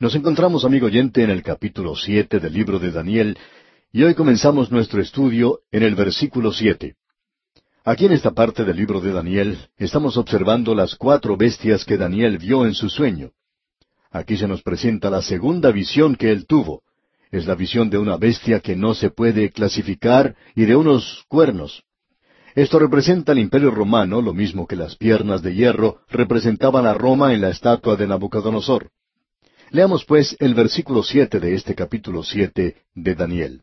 Nos 0.00 0.14
encontramos, 0.14 0.64
amigo 0.64 0.86
oyente, 0.86 1.22
en 1.22 1.28
el 1.28 1.42
capítulo 1.42 1.94
siete 1.94 2.40
del 2.40 2.54
libro 2.54 2.78
de 2.78 2.90
Daniel, 2.90 3.36
y 3.92 4.02
hoy 4.02 4.14
comenzamos 4.14 4.72
nuestro 4.72 5.02
estudio 5.02 5.60
en 5.70 5.82
el 5.82 5.94
versículo 5.94 6.54
siete. 6.54 6.94
Aquí 7.84 8.06
en 8.06 8.12
esta 8.12 8.30
parte 8.30 8.64
del 8.64 8.78
libro 8.78 9.02
de 9.02 9.12
Daniel 9.12 9.58
estamos 9.76 10.16
observando 10.16 10.74
las 10.74 10.94
cuatro 10.94 11.36
bestias 11.36 11.84
que 11.84 11.98
Daniel 11.98 12.38
vio 12.38 12.64
en 12.64 12.72
su 12.72 12.88
sueño. 12.88 13.32
Aquí 14.10 14.38
se 14.38 14.48
nos 14.48 14.62
presenta 14.62 15.10
la 15.10 15.20
segunda 15.20 15.70
visión 15.70 16.16
que 16.16 16.32
él 16.32 16.46
tuvo. 16.46 16.82
Es 17.30 17.44
la 17.44 17.54
visión 17.54 17.90
de 17.90 17.98
una 17.98 18.16
bestia 18.16 18.60
que 18.60 18.76
no 18.76 18.94
se 18.94 19.10
puede 19.10 19.50
clasificar 19.50 20.34
y 20.54 20.64
de 20.64 20.76
unos 20.76 21.26
cuernos. 21.28 21.82
Esto 22.54 22.78
representa 22.78 23.32
al 23.32 23.38
imperio 23.38 23.70
romano, 23.70 24.22
lo 24.22 24.32
mismo 24.32 24.66
que 24.66 24.76
las 24.76 24.96
piernas 24.96 25.42
de 25.42 25.54
hierro 25.54 25.98
representaban 26.08 26.86
a 26.86 26.94
Roma 26.94 27.34
en 27.34 27.42
la 27.42 27.50
estatua 27.50 27.96
de 27.96 28.06
Nabucodonosor. 28.06 28.88
Leamos 29.72 30.04
pues 30.04 30.36
el 30.40 30.54
versículo 30.54 31.04
siete 31.04 31.38
de 31.38 31.54
este 31.54 31.76
capítulo 31.76 32.24
siete 32.24 32.78
de 32.94 33.14
Daniel. 33.14 33.62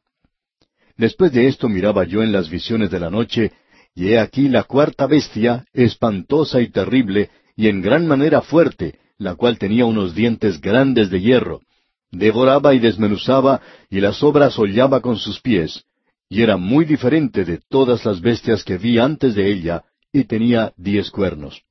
Después 0.96 1.34
de 1.34 1.48
esto 1.48 1.68
miraba 1.68 2.06
yo 2.06 2.24
en 2.24 2.32
las 2.32 2.50
visiones 2.50 2.90
de 2.90 3.00
la 3.00 3.10
noche, 3.10 3.52
y 3.94 4.10
he 4.10 4.20
aquí 4.20 4.48
la 4.48 4.64
cuarta 4.64 5.06
bestia, 5.06 5.66
espantosa 5.74 6.62
y 6.62 6.70
terrible, 6.70 7.30
y 7.58 7.68
en 7.68 7.82
gran 7.82 8.08
manera 8.08 8.42
fuerte, 8.42 9.00
la 9.18 9.36
cual 9.36 9.58
tenía 9.58 9.86
unos 9.86 10.16
dientes 10.16 10.62
grandes 10.62 11.10
de 11.10 11.20
hierro. 11.20 11.62
Devoraba 12.10 12.74
y 12.74 12.80
desmenuzaba, 12.80 13.62
y 13.90 14.00
las 14.00 14.24
obras 14.24 14.58
hollaba 14.58 15.02
con 15.02 15.18
sus 15.18 15.42
pies, 15.42 15.84
y 16.30 16.42
era 16.42 16.56
muy 16.56 16.86
diferente 16.86 17.44
de 17.44 17.60
todas 17.68 18.06
las 18.06 18.22
bestias 18.22 18.64
que 18.64 18.78
vi 18.78 18.98
antes 18.98 19.36
de 19.36 19.52
ella, 19.52 19.84
y 20.14 20.24
tenía 20.24 20.72
diez 20.78 21.12
cuernos. 21.12 21.64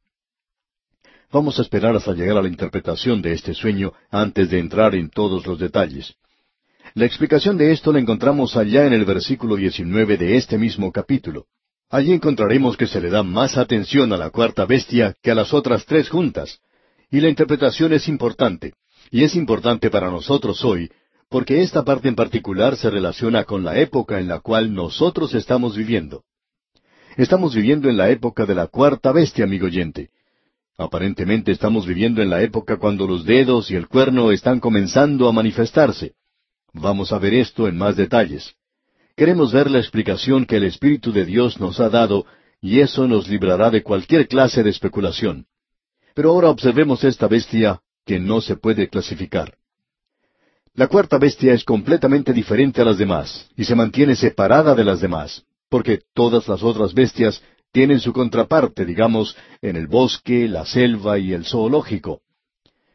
Vamos 1.33 1.59
a 1.59 1.63
esperar 1.63 1.97
hasta 1.97 2.13
llegar 2.13 2.37
a 2.37 2.43
la 2.43 2.49
interpretación 2.49 3.21
de 3.21 3.33
este 3.33 3.53
sueño 3.53 3.93
antes 4.11 4.49
de 4.51 4.61
entrar 4.61 4.95
en 4.95 5.11
todos 5.11 5.47
los 5.47 5.59
detalles. 5.59 6.15
La 6.95 7.05
explicación 7.05 7.57
de 7.57 7.73
esto 7.73 7.93
la 7.93 7.99
encontramos 7.99 8.57
allá 8.57 8.87
en 8.87 8.93
el 8.93 9.05
versículo 9.05 9.57
19 9.57 10.17
de 10.17 10.37
este 10.37 10.57
mismo 10.57 10.93
capítulo. 10.93 11.47
Allí 11.91 12.13
encontraremos 12.13 12.77
que 12.77 12.87
se 12.87 13.01
le 13.01 13.11
da 13.11 13.23
más 13.23 13.57
atención 13.59 14.13
a 14.13 14.17
la 14.17 14.31
cuarta 14.31 14.65
bestia 14.67 15.15
que 15.23 15.31
a 15.31 15.35
las 15.35 15.53
otras 15.53 15.85
tres 15.85 16.09
juntas. 16.09 16.61
Y 17.11 17.21
la 17.21 17.29
interpretación 17.29 17.93
es 17.93 18.09
importante. 18.09 18.75
Y 19.11 19.25
es 19.25 19.37
importante 19.37 19.91
para 19.91 20.11
nosotros 20.11 20.65
hoy, 20.65 20.91
porque 21.29 21.61
esta 21.63 21.85
parte 21.85 22.09
en 22.09 22.15
particular 22.15 22.77
se 22.77 22.89
relaciona 22.89 23.45
con 23.45 23.65
la 23.65 23.79
época 23.79 24.21
en 24.21 24.29
la 24.29 24.41
cual 24.41 24.73
nosotros 24.73 25.35
estamos 25.35 25.77
viviendo. 25.77 26.25
Estamos 27.17 27.55
viviendo 27.55 27.89
en 27.89 27.97
la 27.97 28.11
época 28.11 28.47
de 28.47 28.55
la 28.55 28.69
cuarta 28.69 29.13
bestia, 29.13 29.45
amigo 29.45 29.67
oyente. 29.67 30.11
Aparentemente 30.79 31.53
estamos 31.53 31.87
viviendo 31.87 32.21
en 32.21 32.29
la 32.29 32.43
época 32.43 32.77
cuando 32.77 33.07
los 33.07 33.25
dedos 33.25 33.71
y 33.71 33.77
el 33.77 33.89
cuerno 33.89 34.31
están 34.31 34.61
comenzando 34.61 35.29
a 35.29 35.33
manifestarse. 35.33 36.13
Vamos 36.73 37.13
a 37.13 37.19
ver 37.19 37.33
esto 37.33 37.67
en 37.67 37.79
más 37.79 37.97
detalles. 37.97 38.55
Queremos 39.17 39.53
ver 39.53 39.71
la 39.71 39.79
explicación 39.79 40.45
que 40.45 40.59
el 40.59 40.65
Espíritu 40.65 41.13
de 41.13 41.25
Dios 41.25 41.59
nos 41.59 41.81
ha 41.81 41.89
dado 41.89 42.27
y 42.61 42.81
eso 42.81 43.09
nos 43.09 43.27
librará 43.29 43.71
de 43.71 43.83
cualquier 43.83 44.29
clase 44.29 44.63
de 44.63 44.71
especulación. 44.71 45.47
Pero 46.15 46.31
ahora 46.31 46.51
observemos 46.51 47.03
esta 47.05 47.27
bestia 47.27 47.81
que 48.05 48.19
no 48.21 48.43
se 48.43 48.57
puede 48.57 48.89
clasificar. 48.89 49.57
La 50.75 50.89
cuarta 50.89 51.17
bestia 51.17 51.55
es 51.55 51.65
completamente 51.65 52.35
diferente 52.35 52.83
a 52.83 52.85
las 52.85 52.99
demás 52.99 53.49
y 53.57 53.65
se 53.65 53.75
mantiene 53.75 54.15
separada 54.15 54.75
de 54.75 54.85
las 54.85 55.01
demás, 55.01 55.43
porque 55.71 56.01
todas 56.13 56.47
las 56.49 56.63
otras 56.63 56.93
bestias 56.93 57.43
tienen 57.77 58.01
su 58.01 58.15
contraparte, 58.15 58.87
digamos, 58.87 59.37
en 59.61 59.77
el 59.77 59.87
bosque, 59.87 60.49
la 60.49 60.65
selva 60.65 61.19
y 61.19 61.35
el 61.35 61.45
zoológico. 61.45 62.23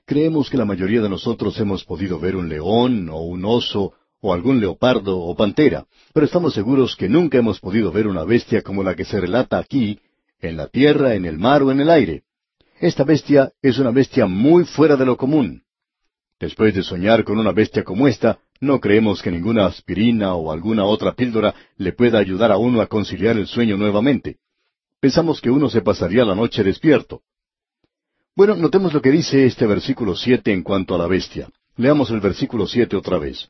Creemos 0.07 0.49
que 0.49 0.57
la 0.57 0.65
mayoría 0.65 1.01
de 1.01 1.07
nosotros 1.07 1.59
hemos 1.59 1.85
podido 1.85 2.19
ver 2.19 2.35
un 2.35 2.49
león 2.49 3.07
o 3.09 3.19
un 3.21 3.45
oso 3.45 3.93
o 4.21 4.33
algún 4.33 4.59
leopardo 4.59 5.19
o 5.19 5.35
pantera, 5.35 5.85
pero 6.15 6.25
estamos 6.25 6.55
seguros 6.55 6.95
que 6.95 7.07
nunca 7.07 7.37
hemos 7.37 7.59
podido 7.59 7.91
ver 7.91 8.07
una 8.07 8.23
bestia 8.23 8.63
como 8.63 8.81
la 8.81 8.95
que 8.95 9.05
se 9.05 9.21
relata 9.21 9.59
aquí, 9.59 9.99
en 10.39 10.57
la 10.57 10.65
tierra, 10.65 11.13
en 11.13 11.25
el 11.25 11.37
mar 11.37 11.61
o 11.61 11.69
en 11.69 11.79
el 11.81 11.91
aire. 11.91 12.23
Esta 12.79 13.03
bestia 13.03 13.51
es 13.61 13.77
una 13.77 13.91
bestia 13.91 14.25
muy 14.25 14.65
fuera 14.65 14.95
de 14.95 15.05
lo 15.05 15.15
común. 15.15 15.61
Después 16.39 16.73
de 16.73 16.81
soñar 16.81 17.23
con 17.23 17.37
una 17.37 17.51
bestia 17.51 17.83
como 17.83 18.07
esta, 18.07 18.39
no 18.59 18.79
creemos 18.79 19.21
que 19.21 19.29
ninguna 19.29 19.67
aspirina 19.67 20.33
o 20.33 20.51
alguna 20.51 20.85
otra 20.85 21.13
píldora 21.13 21.53
le 21.77 21.93
pueda 21.93 22.17
ayudar 22.17 22.51
a 22.51 22.57
uno 22.57 22.81
a 22.81 22.87
conciliar 22.87 23.37
el 23.37 23.45
sueño 23.45 23.77
nuevamente. 23.77 24.39
Pensamos 25.01 25.41
que 25.41 25.49
uno 25.49 25.69
se 25.69 25.81
pasaría 25.81 26.23
la 26.23 26.35
noche 26.35 26.63
despierto. 26.63 27.21
Bueno, 28.35 28.55
notemos 28.55 28.93
lo 28.93 29.01
que 29.01 29.11
dice 29.11 29.45
este 29.45 29.65
versículo 29.65 30.15
siete 30.15 30.53
en 30.53 30.63
cuanto 30.63 30.95
a 30.95 30.97
la 30.97 31.07
bestia. 31.07 31.49
Leamos 31.75 32.09
el 32.11 32.21
versículo 32.21 32.67
siete 32.67 32.95
otra 32.95 33.17
vez. 33.17 33.49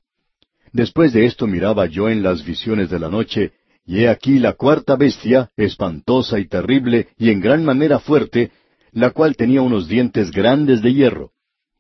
Después 0.71 1.13
de 1.13 1.25
esto 1.25 1.45
miraba 1.45 1.85
yo 1.85 2.09
en 2.09 2.23
las 2.23 2.43
visiones 2.43 2.89
de 2.89 2.99
la 2.99 3.09
noche, 3.09 3.51
y 3.85 3.99
he 3.99 4.09
aquí 4.09 4.39
la 4.39 4.53
cuarta 4.53 4.95
bestia, 4.95 5.51
espantosa 5.57 6.39
y 6.39 6.47
terrible, 6.47 7.09
y 7.17 7.29
en 7.29 7.41
gran 7.41 7.63
manera 7.63 7.99
fuerte, 7.99 8.51
la 8.93 9.11
cual 9.11 9.35
tenía 9.35 9.61
unos 9.61 9.87
dientes 9.87 10.31
grandes 10.31 10.81
de 10.81 10.93
hierro 10.93 11.31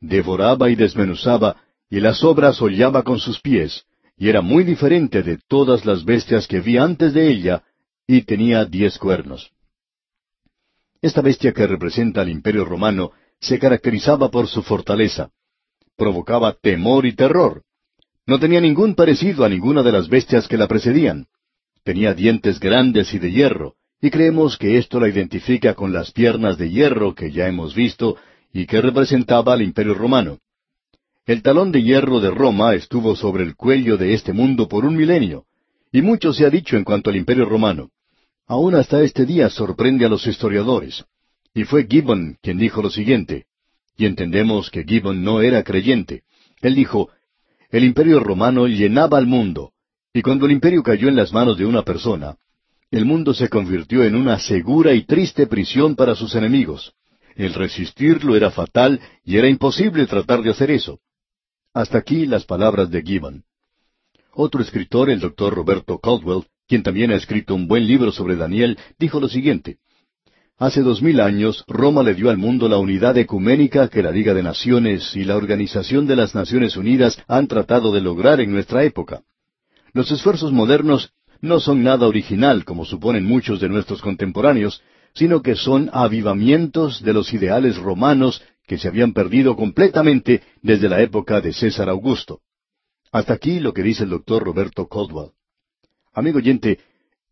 devoraba 0.01 0.69
y 0.69 0.75
desmenuzaba, 0.75 1.57
y 1.89 1.99
las 1.99 2.23
obras 2.23 2.61
hollaba 2.61 3.03
con 3.03 3.19
sus 3.19 3.39
pies, 3.39 3.85
y 4.17 4.29
era 4.29 4.41
muy 4.41 4.63
diferente 4.63 5.23
de 5.23 5.37
todas 5.47 5.85
las 5.85 6.03
bestias 6.03 6.47
que 6.47 6.59
vi 6.59 6.77
antes 6.77 7.13
de 7.13 7.29
ella, 7.29 7.63
y 8.07 8.23
tenía 8.23 8.65
diez 8.65 8.97
cuernos. 8.97 9.51
Esta 11.01 11.21
bestia 11.21 11.51
que 11.51 11.65
representa 11.65 12.21
al 12.21 12.29
imperio 12.29 12.63
romano 12.63 13.11
se 13.39 13.57
caracterizaba 13.57 14.29
por 14.29 14.47
su 14.47 14.61
fortaleza. 14.61 15.31
Provocaba 15.97 16.53
temor 16.53 17.05
y 17.05 17.13
terror. 17.13 17.63
No 18.27 18.39
tenía 18.39 18.61
ningún 18.61 18.93
parecido 18.93 19.43
a 19.43 19.49
ninguna 19.49 19.81
de 19.81 19.91
las 19.91 20.09
bestias 20.09 20.47
que 20.47 20.57
la 20.57 20.67
precedían. 20.67 21.25
Tenía 21.83 22.13
dientes 22.13 22.59
grandes 22.59 23.13
y 23.15 23.19
de 23.19 23.31
hierro, 23.31 23.75
y 23.99 24.11
creemos 24.11 24.57
que 24.57 24.77
esto 24.77 24.99
la 24.99 25.09
identifica 25.09 25.73
con 25.73 25.91
las 25.91 26.11
piernas 26.11 26.57
de 26.57 26.69
hierro 26.69 27.15
que 27.15 27.31
ya 27.31 27.47
hemos 27.47 27.73
visto 27.73 28.17
y 28.53 28.67
que 28.67 28.81
representaba 28.81 29.53
al 29.53 29.63
imperio 29.63 29.95
romano. 29.95 30.37
El 31.25 31.41
talón 31.41 31.71
de 31.71 31.81
hierro 31.81 32.19
de 32.19 32.29
Roma 32.29 32.75
estuvo 32.75 33.15
sobre 33.15 33.43
el 33.43 33.55
cuello 33.55 33.97
de 33.97 34.13
este 34.13 34.33
mundo 34.33 34.67
por 34.67 34.85
un 34.85 34.95
milenio, 34.95 35.45
y 35.91 36.01
mucho 36.01 36.33
se 36.33 36.45
ha 36.45 36.49
dicho 36.49 36.77
en 36.77 36.83
cuanto 36.83 37.09
al 37.09 37.15
imperio 37.15 37.45
romano. 37.45 37.89
Aún 38.51 38.75
hasta 38.75 39.01
este 39.01 39.25
día 39.25 39.49
sorprende 39.49 40.05
a 40.05 40.09
los 40.09 40.27
historiadores. 40.27 41.05
Y 41.53 41.63
fue 41.63 41.87
Gibbon 41.89 42.37
quien 42.41 42.57
dijo 42.57 42.81
lo 42.81 42.89
siguiente, 42.89 43.45
y 43.95 44.05
entendemos 44.05 44.69
que 44.69 44.83
Gibbon 44.83 45.23
no 45.23 45.41
era 45.41 45.63
creyente. 45.63 46.23
Él 46.59 46.75
dijo, 46.75 47.09
el 47.69 47.85
imperio 47.85 48.19
romano 48.19 48.67
llenaba 48.67 49.17
al 49.17 49.25
mundo, 49.25 49.71
y 50.13 50.21
cuando 50.21 50.47
el 50.47 50.51
imperio 50.51 50.83
cayó 50.83 51.07
en 51.07 51.15
las 51.15 51.31
manos 51.31 51.57
de 51.57 51.65
una 51.65 51.83
persona, 51.83 52.35
el 52.91 53.05
mundo 53.05 53.33
se 53.33 53.47
convirtió 53.47 54.03
en 54.03 54.15
una 54.15 54.37
segura 54.37 54.93
y 54.93 55.05
triste 55.05 55.47
prisión 55.47 55.95
para 55.95 56.13
sus 56.13 56.35
enemigos. 56.35 56.91
El 57.37 57.53
resistirlo 57.53 58.35
era 58.35 58.51
fatal 58.51 58.99
y 59.23 59.37
era 59.37 59.47
imposible 59.47 60.05
tratar 60.07 60.41
de 60.41 60.49
hacer 60.49 60.71
eso. 60.71 60.99
Hasta 61.73 61.99
aquí 61.99 62.25
las 62.25 62.43
palabras 62.43 62.91
de 62.91 63.01
Gibbon. 63.01 63.45
Otro 64.33 64.61
escritor, 64.61 65.09
el 65.09 65.21
doctor 65.21 65.53
Roberto 65.53 65.99
Caldwell, 65.99 66.43
quien 66.67 66.83
también 66.83 67.11
ha 67.11 67.15
escrito 67.15 67.55
un 67.55 67.67
buen 67.67 67.85
libro 67.87 68.11
sobre 68.11 68.35
Daniel, 68.35 68.77
dijo 68.97 69.19
lo 69.19 69.27
siguiente. 69.27 69.77
Hace 70.57 70.81
dos 70.81 71.01
mil 71.01 71.19
años, 71.19 71.65
Roma 71.67 72.03
le 72.03 72.13
dio 72.13 72.29
al 72.29 72.37
mundo 72.37 72.69
la 72.69 72.77
unidad 72.77 73.17
ecuménica 73.17 73.87
que 73.87 74.03
la 74.03 74.11
Liga 74.11 74.33
de 74.35 74.43
Naciones 74.43 75.15
y 75.15 75.23
la 75.23 75.35
Organización 75.35 76.05
de 76.05 76.15
las 76.15 76.35
Naciones 76.35 76.77
Unidas 76.77 77.17
han 77.27 77.47
tratado 77.47 77.91
de 77.91 78.01
lograr 78.01 78.39
en 78.41 78.51
nuestra 78.51 78.83
época. 78.83 79.23
Los 79.91 80.11
esfuerzos 80.11 80.51
modernos 80.51 81.13
no 81.41 81.59
son 81.59 81.81
nada 81.81 82.07
original, 82.07 82.63
como 82.63 82.85
suponen 82.85 83.25
muchos 83.25 83.59
de 83.59 83.69
nuestros 83.69 84.01
contemporáneos, 84.01 84.83
sino 85.15 85.41
que 85.41 85.55
son 85.55 85.89
avivamientos 85.91 87.01
de 87.01 87.13
los 87.13 87.33
ideales 87.33 87.77
romanos 87.77 88.43
que 88.67 88.77
se 88.77 88.87
habían 88.87 89.13
perdido 89.13 89.55
completamente 89.55 90.43
desde 90.61 90.87
la 90.87 91.01
época 91.01 91.41
de 91.41 91.53
César 91.53 91.89
Augusto. 91.89 92.41
Hasta 93.11 93.33
aquí 93.33 93.59
lo 93.59 93.73
que 93.73 93.83
dice 93.83 94.03
el 94.03 94.11
doctor 94.11 94.43
Roberto 94.43 94.87
Caldwell. 94.87 95.31
Amigo 96.13 96.39
oyente, 96.39 96.79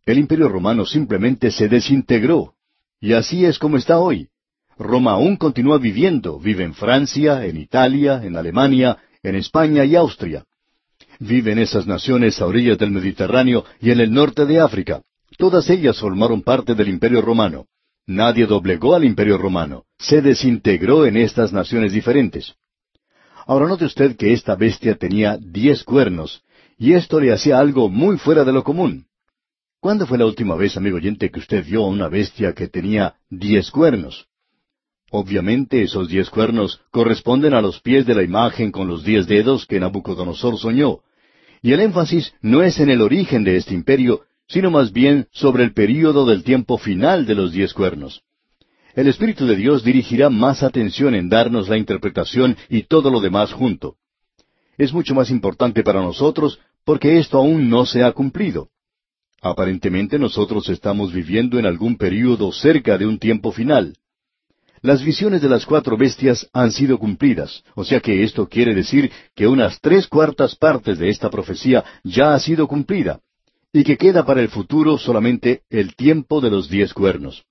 el 0.05 0.17
imperio 0.17 0.47
romano 0.47 0.85
simplemente 0.85 1.51
se 1.51 1.67
desintegró, 1.67 2.53
y 3.01 3.13
así 3.13 3.45
es 3.45 3.59
como 3.59 3.75
está 3.75 3.99
hoy. 3.99 4.29
Roma 4.77 5.11
aún 5.11 5.35
continúa 5.35 5.77
viviendo, 5.77 6.39
vive 6.39 6.63
en 6.63 6.73
Francia, 6.73 7.45
en 7.45 7.57
Italia, 7.57 8.21
en 8.23 8.37
Alemania, 8.37 8.97
en 9.21 9.35
España 9.35 9.83
y 9.83 9.97
Austria. 9.97 10.45
Vive 11.19 11.51
en 11.51 11.59
esas 11.59 11.85
naciones 11.85 12.39
a 12.41 12.45
orillas 12.45 12.77
del 12.77 12.91
Mediterráneo 12.91 13.65
y 13.81 13.91
en 13.91 13.99
el 13.99 14.13
norte 14.13 14.45
de 14.45 14.61
África. 14.61 15.01
Todas 15.37 15.69
ellas 15.69 15.99
formaron 15.99 16.41
parte 16.41 16.73
del 16.75 16.87
imperio 16.87 17.21
romano. 17.21 17.65
Nadie 18.07 18.45
doblegó 18.45 18.95
al 18.95 19.03
imperio 19.03 19.37
romano. 19.37 19.83
Se 19.97 20.21
desintegró 20.21 21.05
en 21.05 21.17
estas 21.17 21.51
naciones 21.51 21.91
diferentes. 21.91 22.55
Ahora 23.45 23.67
note 23.67 23.83
usted 23.83 24.15
que 24.15 24.31
esta 24.31 24.55
bestia 24.55 24.95
tenía 24.95 25.37
diez 25.37 25.83
cuernos, 25.83 26.41
y 26.79 26.93
esto 26.93 27.19
le 27.19 27.33
hacía 27.33 27.59
algo 27.59 27.89
muy 27.89 28.17
fuera 28.17 28.45
de 28.45 28.53
lo 28.53 28.63
común. 28.63 29.05
¿Cuándo 29.81 30.07
fue 30.07 30.17
la 30.17 30.25
última 30.25 30.55
vez, 30.55 30.77
amigo 30.77 30.95
oyente, 30.95 31.29
que 31.29 31.39
usted 31.39 31.65
vio 31.65 31.83
a 31.83 31.87
una 31.87 32.07
bestia 32.07 32.53
que 32.53 32.69
tenía 32.69 33.15
diez 33.29 33.69
cuernos? 33.69 34.27
Obviamente 35.11 35.83
esos 35.83 36.07
diez 36.07 36.29
cuernos 36.29 36.81
corresponden 36.91 37.53
a 37.53 37.61
los 37.61 37.81
pies 37.81 38.05
de 38.05 38.15
la 38.15 38.23
imagen 38.23 38.71
con 38.71 38.87
los 38.87 39.03
diez 39.03 39.27
dedos 39.27 39.65
que 39.65 39.79
Nabucodonosor 39.79 40.57
soñó. 40.57 40.99
Y 41.61 41.73
el 41.73 41.81
énfasis 41.81 42.33
no 42.41 42.63
es 42.63 42.79
en 42.79 42.89
el 42.89 43.01
origen 43.01 43.43
de 43.43 43.57
este 43.57 43.73
imperio, 43.73 44.21
sino 44.47 44.71
más 44.71 44.93
bien 44.93 45.27
sobre 45.31 45.63
el 45.63 45.73
período 45.73 46.25
del 46.25 46.43
tiempo 46.43 46.77
final 46.77 47.25
de 47.25 47.35
los 47.35 47.51
diez 47.51 47.73
cuernos. 47.73 48.21
El 48.95 49.07
Espíritu 49.07 49.45
de 49.45 49.57
Dios 49.57 49.83
dirigirá 49.83 50.29
más 50.29 50.63
atención 50.63 51.13
en 51.13 51.27
darnos 51.27 51.67
la 51.67 51.77
interpretación 51.77 52.55
y 52.69 52.83
todo 52.83 53.11
lo 53.11 53.19
demás 53.19 53.51
junto. 53.51 53.97
Es 54.77 54.93
mucho 54.93 55.13
más 55.13 55.29
importante 55.29 55.83
para 55.83 56.01
nosotros 56.01 56.59
porque 56.85 57.19
esto 57.19 57.37
aún 57.37 57.69
no 57.69 57.85
se 57.85 58.03
ha 58.03 58.11
cumplido. 58.11 58.69
Aparentemente 59.41 60.19
nosotros 60.19 60.67
estamos 60.69 61.13
viviendo 61.13 61.59
en 61.59 61.65
algún 61.65 61.97
período 61.97 62.51
cerca 62.51 62.97
de 62.97 63.05
un 63.05 63.19
tiempo 63.19 63.51
final. 63.51 63.95
Las 64.81 65.03
visiones 65.03 65.41
de 65.41 65.49
las 65.49 65.65
cuatro 65.65 65.97
bestias 65.97 66.49
han 66.53 66.71
sido 66.71 66.97
cumplidas, 66.97 67.63
o 67.75 67.83
sea 67.83 67.99
que 67.99 68.23
esto 68.23 68.47
quiere 68.47 68.73
decir 68.73 69.11
que 69.35 69.47
unas 69.47 69.79
tres 69.81 70.07
cuartas 70.07 70.55
partes 70.55 70.97
de 70.99 71.09
esta 71.09 71.29
profecía 71.29 71.83
ya 72.03 72.33
ha 72.33 72.39
sido 72.39 72.67
cumplida, 72.67 73.19
y 73.73 73.83
que 73.83 73.97
queda 73.97 74.25
para 74.25 74.41
el 74.41 74.49
futuro 74.49 74.97
solamente 74.97 75.61
el 75.69 75.95
tiempo 75.95 76.39
de 76.39 76.49
los 76.49 76.69
diez 76.69 76.93
cuernos. 76.93 77.43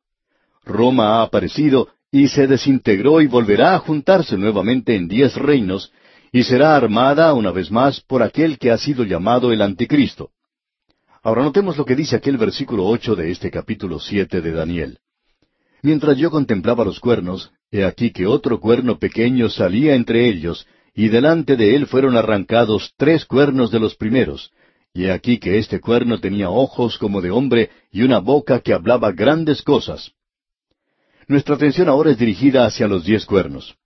Roma 0.65 1.17
ha 1.17 1.23
aparecido 1.23 1.89
y 2.11 2.29
se 2.29 2.47
desintegró 2.47 3.21
y 3.21 3.27
volverá 3.27 3.75
a 3.75 3.79
juntarse 3.79 4.39
nuevamente 4.39 4.97
en 4.97 5.09
diez 5.09 5.35
reinos, 5.37 5.93
y 6.33 6.43
será 6.43 6.77
armada 6.77 7.33
una 7.35 7.51
vez 7.51 7.71
más 7.71 8.01
por 8.01 8.23
aquel 8.23 8.59
que 8.59 8.71
ha 8.71 8.79
sido 8.79 9.05
llamado 9.05 9.53
el 9.53 9.63
Anticristo. 9.63 10.31
Ahora 11.23 11.43
notemos 11.43 11.77
lo 11.77 11.85
que 11.85 11.97
dice 11.97 12.17
aquel 12.17 12.37
versículo 12.37 12.87
ocho 12.87 13.15
de 13.15 13.31
este 13.31 13.51
capítulo 13.51 13.99
siete 13.99 14.41
de 14.41 14.53
Daniel. 14.53 14.99
Mientras 15.83 16.17
yo 16.17 16.31
contemplaba 16.31 16.85
los 16.85 17.01
cuernos, 17.01 17.51
he 17.71 17.85
aquí 17.85 18.11
que 18.11 18.27
otro 18.27 18.61
cuerno 18.61 18.99
pequeño 18.99 19.49
salía 19.49 19.95
entre 19.95 20.29
ellos, 20.29 20.67
y 20.95 21.09
delante 21.09 21.57
de 21.57 21.77
él 21.77 21.87
fueron 21.87 22.17
arrancados 22.17 22.93
tres 22.97 23.25
cuernos 23.25 23.71
de 23.71 23.79
los 23.79 23.95
primeros, 23.95 24.51
y 24.93 25.05
he 25.05 25.13
aquí 25.13 25.39
que 25.39 25.59
este 25.59 25.81
cuerno 25.81 26.19
tenía 26.19 26.51
ojos 26.51 26.99
como 26.99 27.21
de 27.21 27.31
hombre 27.31 27.71
y 27.93 28.03
una 28.03 28.19
boca 28.19 28.61
que 28.61 28.73
hablaba 28.73 29.13
grandes 29.13 29.63
cosas. 29.63 30.13
Nuestra 31.29 31.57
atención 31.57 31.89
ahora 31.89 32.11
es 32.11 32.19
dirigida 32.19 32.65
hacia 32.65 32.89
los 32.89 33.05
diez 33.05 33.27
cuernos. 33.27 33.77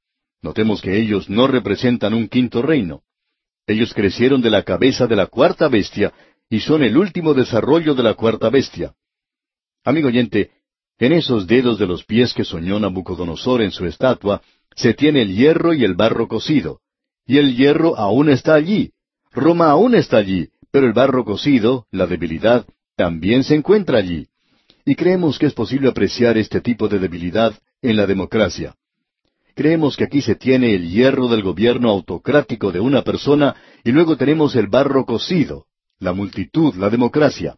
Notemos 0.43 0.83
que 0.83 1.01
ellos 1.01 1.31
no 1.31 1.47
representan 1.47 2.15
un 2.15 2.29
quinto 2.29 2.63
reino. 2.63 3.03
Ellos 3.67 3.95
crecieron 3.95 4.43
de 4.43 4.51
la 4.51 4.65
cabeza 4.65 5.07
de 5.07 5.15
la 5.15 5.27
cuarta 5.27 5.69
bestia 5.69 6.13
y 6.51 6.61
son 6.61 6.83
el 6.83 6.97
último 6.97 7.33
desarrollo 7.33 7.95
de 7.95 8.03
la 8.03 8.15
cuarta 8.15 8.51
bestia. 8.51 8.93
Amigo 9.85 10.09
oyente, 10.09 10.51
en 10.99 11.13
esos 11.13 11.47
dedos 11.47 11.79
de 11.79 11.87
los 11.87 12.05
pies 12.05 12.35
que 12.35 12.45
soñó 12.45 12.79
Nabucodonosor 12.81 13.63
en 13.63 13.71
su 13.71 13.87
estatua, 13.87 14.43
se 14.75 14.95
tiene 14.95 15.23
el 15.23 15.35
hierro 15.35 15.75
y 15.75 15.85
el 15.85 15.95
barro 15.95 16.27
cocido. 16.27 16.81
Y 17.25 17.39
el 17.39 17.57
hierro 17.57 17.97
aún 17.97 18.29
está 18.29 18.55
allí. 18.55 18.93
Roma 19.31 19.71
aún 19.71 19.95
está 19.95 20.17
allí, 20.17 20.51
pero 20.73 20.87
el 20.87 20.93
barro 20.93 21.25
cocido, 21.25 21.87
la 21.91 22.07
debilidad, 22.07 22.67
también 22.97 23.45
se 23.45 23.55
encuentra 23.55 23.99
allí. 23.99 24.27
Y 24.85 24.97
creemos 24.97 25.39
que 25.39 25.47
es 25.47 25.55
posible 25.55 25.89
apreciar 25.89 26.37
este 26.37 26.61
tipo 26.61 26.89
de 26.89 26.99
debilidad 26.99 27.55
en 27.81 27.97
la 27.97 28.07
democracia. 28.07 28.75
Creemos 29.55 29.97
que 29.97 30.05
aquí 30.05 30.23
se 30.23 30.35
tiene 30.35 30.75
el 30.75 30.89
hierro 30.89 31.29
del 31.29 31.43
gobierno 31.43 31.91
autocrático 31.91 32.73
de 32.73 32.81
una 32.81 33.03
persona 33.03 33.55
y 33.85 33.93
luego 33.93 34.17
tenemos 34.17 34.57
el 34.57 34.67
barro 34.67 35.05
cocido, 35.05 35.67
la 35.99 36.13
multitud, 36.13 36.75
la 36.77 36.89
democracia. 36.89 37.57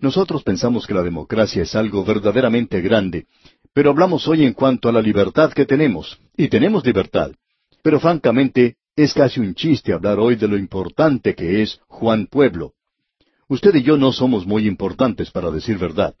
Nosotros 0.00 0.42
pensamos 0.42 0.86
que 0.86 0.94
la 0.94 1.02
democracia 1.02 1.62
es 1.62 1.74
algo 1.74 2.04
verdaderamente 2.04 2.80
grande, 2.80 3.26
pero 3.72 3.90
hablamos 3.90 4.26
hoy 4.28 4.44
en 4.44 4.52
cuanto 4.52 4.88
a 4.88 4.92
la 4.92 5.00
libertad 5.00 5.52
que 5.52 5.64
tenemos, 5.64 6.18
y 6.36 6.48
tenemos 6.48 6.84
libertad. 6.84 7.32
Pero 7.82 8.00
francamente, 8.00 8.76
es 8.96 9.14
casi 9.14 9.40
un 9.40 9.54
chiste 9.54 9.92
hablar 9.92 10.18
hoy 10.18 10.36
de 10.36 10.48
lo 10.48 10.56
importante 10.56 11.34
que 11.34 11.62
es 11.62 11.80
Juan 11.86 12.26
Pueblo. 12.26 12.72
Usted 13.48 13.74
y 13.76 13.82
yo 13.82 13.96
no 13.96 14.12
somos 14.12 14.46
muy 14.46 14.66
importantes, 14.66 15.30
para 15.30 15.50
decir 15.50 15.78
verdad. 15.78 16.14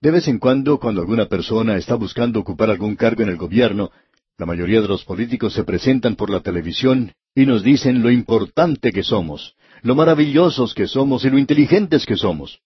De 0.00 0.10
vez 0.10 0.28
en 0.28 0.38
cuando, 0.38 0.78
cuando 0.78 1.00
alguna 1.00 1.26
persona 1.26 1.76
está 1.76 1.94
buscando 1.94 2.40
ocupar 2.40 2.70
algún 2.70 2.96
cargo 2.96 3.22
en 3.22 3.28
el 3.28 3.36
gobierno, 3.36 3.90
la 4.38 4.46
mayoría 4.46 4.80
de 4.80 4.88
los 4.88 5.04
políticos 5.04 5.52
se 5.52 5.64
presentan 5.64 6.16
por 6.16 6.30
la 6.30 6.40
televisión 6.40 7.12
y 7.34 7.46
nos 7.46 7.62
dicen 7.62 8.02
lo 8.02 8.10
importante 8.10 8.92
que 8.92 9.02
somos, 9.02 9.54
lo 9.82 9.94
maravillosos 9.94 10.74
que 10.74 10.86
somos 10.86 11.24
y 11.24 11.30
lo 11.30 11.38
inteligentes 11.38 12.06
que 12.06 12.16
somos. 12.16 12.60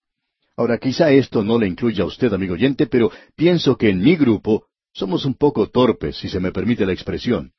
Ahora, 0.57 0.79
quizá 0.79 1.11
esto 1.11 1.43
no 1.43 1.59
le 1.59 1.67
incluya 1.67 2.05
a 2.05 2.07
usted, 2.07 2.33
amigo 2.33 2.55
oyente, 2.55 2.87
pero 2.87 3.11
pienso 3.35 3.77
que 3.77 3.91
en 3.91 4.01
mi 4.01 4.15
grupo 4.15 4.67
somos 4.93 5.25
un 5.25 5.35
poco 5.35 5.69
torpes, 5.69 6.17
si 6.17 6.29
se 6.29 6.39
me 6.39 6.53
permite 6.53 6.87
la 6.87 6.93
expresión. 6.93 7.53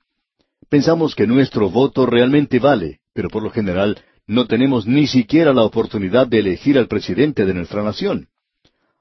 Pensamos 0.69 1.13
que 1.13 1.27
nuestro 1.27 1.69
voto 1.69 2.05
realmente 2.05 2.59
vale, 2.59 2.99
pero 3.13 3.29
por 3.29 3.43
lo 3.43 3.49
general 3.49 4.01
no 4.27 4.47
tenemos 4.47 4.87
ni 4.87 5.07
siquiera 5.07 5.53
la 5.53 5.63
oportunidad 5.63 6.27
de 6.27 6.39
elegir 6.39 6.77
al 6.77 6.87
presidente 6.87 7.45
de 7.45 7.53
nuestra 7.53 7.83
nación. 7.83 8.29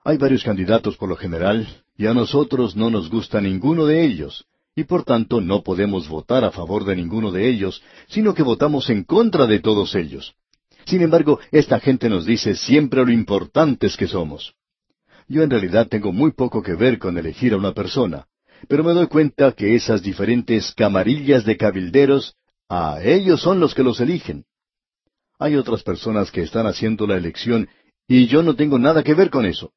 Hay 0.04 0.18
varios 0.18 0.42
candidatos 0.42 0.96
por 0.96 1.08
lo 1.08 1.16
general, 1.16 1.66
y 1.96 2.06
a 2.06 2.14
nosotros 2.14 2.76
no 2.76 2.90
nos 2.90 3.08
gusta 3.08 3.40
ninguno 3.40 3.86
de 3.86 4.04
ellos, 4.04 4.44
y 4.76 4.84
por 4.84 5.04
tanto 5.04 5.40
no 5.40 5.62
podemos 5.62 6.08
votar 6.08 6.44
a 6.44 6.50
favor 6.50 6.84
de 6.84 6.96
ninguno 6.96 7.30
de 7.30 7.48
ellos, 7.48 7.82
sino 8.08 8.34
que 8.34 8.42
votamos 8.42 8.90
en 8.90 9.04
contra 9.04 9.46
de 9.46 9.60
todos 9.60 9.94
ellos. 9.94 10.34
Sin 10.84 11.00
embargo, 11.02 11.38
esta 11.50 11.80
gente 11.80 12.08
nos 12.08 12.26
dice 12.26 12.54
siempre 12.54 13.04
lo 13.04 13.12
importantes 13.12 13.96
que 13.96 14.06
somos. 14.06 14.54
Yo 15.28 15.42
en 15.42 15.50
realidad 15.50 15.88
tengo 15.88 16.12
muy 16.12 16.32
poco 16.32 16.62
que 16.62 16.74
ver 16.74 16.98
con 16.98 17.16
elegir 17.16 17.54
a 17.54 17.56
una 17.56 17.72
persona, 17.72 18.26
pero 18.68 18.84
me 18.84 18.92
doy 18.92 19.06
cuenta 19.06 19.52
que 19.52 19.74
esas 19.74 20.02
diferentes 20.02 20.74
camarillas 20.74 21.44
de 21.44 21.56
cabilderos, 21.56 22.34
a 22.68 23.02
ellos 23.02 23.40
son 23.40 23.60
los 23.60 23.74
que 23.74 23.82
los 23.82 24.00
eligen. 24.00 24.44
Hay 25.38 25.56
otras 25.56 25.82
personas 25.82 26.30
que 26.30 26.42
están 26.42 26.66
haciendo 26.66 27.06
la 27.06 27.16
elección 27.16 27.68
y 28.06 28.26
yo 28.26 28.42
no 28.42 28.54
tengo 28.54 28.78
nada 28.78 29.02
que 29.02 29.14
ver 29.14 29.30
con 29.30 29.46
eso. 29.46 29.72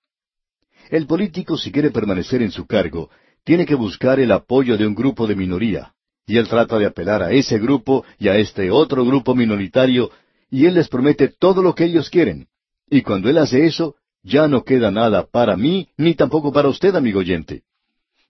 El 0.89 1.05
político, 1.05 1.57
si 1.57 1.71
quiere 1.71 1.91
permanecer 1.91 2.41
en 2.41 2.51
su 2.51 2.65
cargo, 2.65 3.09
tiene 3.47 3.65
que 3.65 3.75
buscar 3.75 4.19
el 4.19 4.33
apoyo 4.33 4.77
de 4.77 4.85
un 4.85 4.93
grupo 4.93 5.25
de 5.25 5.33
minoría, 5.33 5.93
y 6.25 6.37
él 6.37 6.49
trata 6.49 6.77
de 6.77 6.85
apelar 6.85 7.23
a 7.23 7.31
ese 7.31 7.57
grupo 7.57 8.03
y 8.19 8.27
a 8.27 8.35
este 8.35 8.69
otro 8.69 9.05
grupo 9.05 9.33
minoritario 9.33 10.11
y 10.49 10.65
Él 10.65 10.75
les 10.75 10.89
promete 10.89 11.29
todo 11.29 11.61
lo 11.61 11.73
que 11.73 11.85
ellos 11.85 12.09
quieren. 12.09 12.47
Y 12.89 13.01
cuando 13.03 13.29
Él 13.29 13.37
hace 13.37 13.65
eso, 13.65 13.95
ya 14.23 14.49
no 14.49 14.63
queda 14.63 14.91
nada 14.91 15.25
para 15.25 15.55
mí, 15.55 15.87
ni 15.95 16.13
tampoco 16.15 16.51
para 16.51 16.67
usted, 16.67 16.93
amigo 16.95 17.19
oyente. 17.19 17.63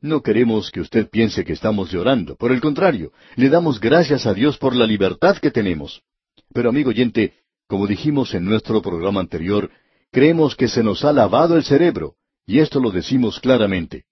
No 0.01 0.21
queremos 0.21 0.69
que 0.69 0.81
usted 0.81 1.09
piense 1.09 1.43
que 1.43 1.53
estamos 1.53 1.91
llorando. 1.91 2.35
Por 2.35 2.51
el 2.51 2.61
contrario, 2.61 3.11
le 3.35 3.49
damos 3.49 3.79
gracias 3.79 4.27
a 4.27 4.33
Dios 4.35 4.57
por 4.57 4.75
la 4.75 4.85
libertad 4.85 5.37
que 5.37 5.49
tenemos. 5.49 6.03
Pero, 6.53 6.69
amigo 6.69 6.89
oyente, 6.89 7.33
como 7.67 7.87
dijimos 7.87 8.35
en 8.35 8.45
nuestro 8.45 8.81
programa 8.83 9.19
anterior, 9.19 9.71
creemos 10.11 10.55
que 10.55 10.67
se 10.67 10.83
nos 10.83 11.03
ha 11.03 11.11
lavado 11.11 11.55
el 11.55 11.63
cerebro, 11.63 12.15
y 12.45 12.59
esto 12.59 12.79
lo 12.79 12.91
decimos 12.91 13.39
claramente. 13.39 14.05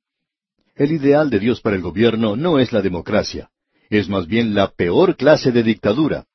El 0.76 0.92
ideal 0.92 1.30
de 1.30 1.40
Dios 1.40 1.62
para 1.62 1.78
el 1.78 1.82
gobierno 1.82 2.36
no 2.36 2.60
es 2.60 2.74
la 2.74 2.82
democracia, 2.82 3.50
es 3.90 4.10
más 4.10 4.28
bien 4.28 4.54
la 4.54 4.72
peor 4.72 5.16
clase 5.16 5.54
de 5.54 5.64
dictadura. 5.64 6.26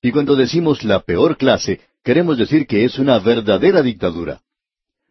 Y 0.00 0.12
cuando 0.12 0.36
decimos 0.36 0.84
la 0.84 1.00
peor 1.00 1.36
clase, 1.36 1.80
queremos 2.04 2.38
decir 2.38 2.68
que 2.68 2.84
es 2.84 3.00
una 3.00 3.18
verdadera 3.18 3.82
dictadura. 3.82 4.42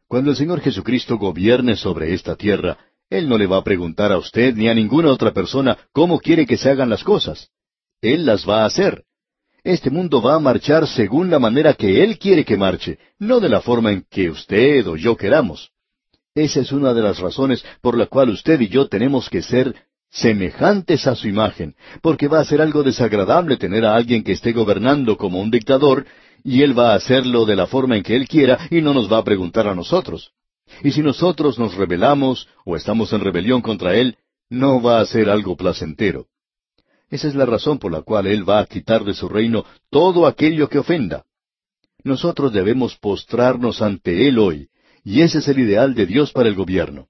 Cuando 0.08 0.32
el 0.32 0.38
Señor 0.38 0.62
Jesucristo 0.62 1.18
gobierne 1.18 1.76
sobre 1.76 2.14
esta 2.14 2.38
tierra, 2.38 2.78
Él 3.10 3.28
no 3.28 3.38
le 3.38 3.48
va 3.48 3.58
a 3.58 3.64
preguntar 3.66 4.14
a 4.14 4.18
usted 4.18 4.56
ni 4.56 4.70
a 4.70 4.74
ninguna 4.74 5.10
otra 5.10 5.34
persona 5.34 5.78
cómo 5.92 6.20
quiere 6.20 6.46
que 6.46 6.58
se 6.58 6.70
hagan 6.70 6.90
las 6.90 7.04
cosas. 7.04 7.50
Él 8.02 8.26
las 8.26 8.48
va 8.48 8.64
a 8.64 8.66
hacer. 8.66 9.04
Este 9.62 9.90
mundo 9.90 10.22
va 10.22 10.36
a 10.36 10.40
marchar 10.40 10.88
según 10.88 11.30
la 11.30 11.38
manera 11.38 11.74
que 11.74 12.02
Él 12.02 12.18
quiere 12.18 12.46
que 12.46 12.56
marche, 12.56 12.98
no 13.20 13.42
de 13.42 13.50
la 13.50 13.60
forma 13.60 13.92
en 13.92 14.06
que 14.10 14.30
usted 14.30 14.88
o 14.88 14.96
yo 14.96 15.18
queramos. 15.18 15.72
Esa 16.36 16.62
es 16.62 16.72
una 16.72 16.94
de 16.94 17.02
las 17.02 17.20
razones 17.20 17.64
por 17.82 17.98
la 17.98 18.06
cual 18.06 18.30
usted 18.30 18.60
y 18.62 18.68
yo 18.68 18.88
tenemos 18.88 19.30
que 19.30 19.42
ser 19.42 19.76
semejantes 20.12 21.08
a 21.08 21.16
su 21.16 21.28
imagen, 21.28 21.76
porque 22.02 22.28
va 22.28 22.40
a 22.40 22.46
ser 22.46 22.62
algo 22.62 22.84
desagradable 22.84 23.58
tener 23.58 23.86
a 23.86 23.96
alguien 23.96 24.24
que 24.24 24.32
esté 24.32 24.52
gobernando 24.52 25.18
como 25.18 25.40
un 25.40 25.52
dictador, 25.52 26.06
y 26.44 26.62
él 26.62 26.78
va 26.78 26.94
a 26.94 26.96
hacerlo 26.96 27.46
de 27.46 27.56
la 27.56 27.68
forma 27.68 27.98
en 27.98 28.04
que 28.04 28.16
él 28.16 28.28
quiera 28.28 28.58
y 28.72 28.82
no 28.82 28.94
nos 28.94 29.12
va 29.12 29.18
a 29.18 29.24
preguntar 29.24 29.68
a 29.68 29.76
nosotros. 29.76 30.32
Y 30.84 30.92
si 30.92 31.02
nosotros 31.02 31.60
nos 31.60 31.76
rebelamos 31.76 32.48
o 32.66 32.76
estamos 32.76 33.12
en 33.14 33.22
rebelión 33.22 33.62
contra 33.62 33.96
él, 33.96 34.18
no 34.50 34.82
va 34.82 35.00
a 35.00 35.06
ser 35.06 35.30
algo 35.30 35.56
placentero. 35.56 36.28
Esa 37.10 37.28
es 37.28 37.36
la 37.36 37.46
razón 37.46 37.80
por 37.80 37.92
la 37.92 38.02
cual 38.02 38.28
él 38.28 38.48
va 38.48 38.60
a 38.60 38.66
quitar 38.66 39.04
de 39.04 39.14
su 39.14 39.28
reino 39.28 39.66
todo 39.90 40.28
aquello 40.28 40.70
que 40.70 40.80
ofenda. 40.80 41.26
Nosotros 42.04 42.54
debemos 42.54 42.96
postrarnos 42.96 43.82
ante 43.82 44.28
él 44.28 44.40
hoy, 44.40 44.70
y 45.04 45.22
ese 45.22 45.40
es 45.40 45.48
el 45.48 45.60
ideal 45.60 45.96
de 45.96 46.06
Dios 46.06 46.32
para 46.32 46.50
el 46.50 46.56
gobierno. 46.56 47.08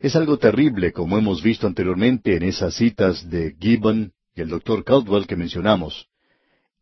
Es 0.00 0.16
algo 0.16 0.36
terrible, 0.38 0.92
como 0.92 1.16
hemos 1.16 1.42
visto 1.42 1.66
anteriormente 1.66 2.36
en 2.36 2.42
esas 2.42 2.74
citas 2.74 3.30
de 3.30 3.54
Gibbon 3.60 4.12
y 4.34 4.40
el 4.40 4.48
doctor 4.48 4.84
Caldwell 4.84 5.26
que 5.26 5.36
mencionamos. 5.36 6.08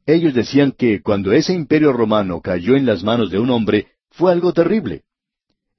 Ellos 0.06 0.34
decían 0.34 0.72
que 0.72 1.02
cuando 1.02 1.32
ese 1.32 1.52
imperio 1.52 1.92
romano 1.92 2.40
cayó 2.40 2.76
en 2.76 2.86
las 2.86 3.04
manos 3.04 3.30
de 3.30 3.38
un 3.38 3.50
hombre, 3.50 3.88
fue 4.10 4.32
algo 4.32 4.52
terrible. 4.52 5.02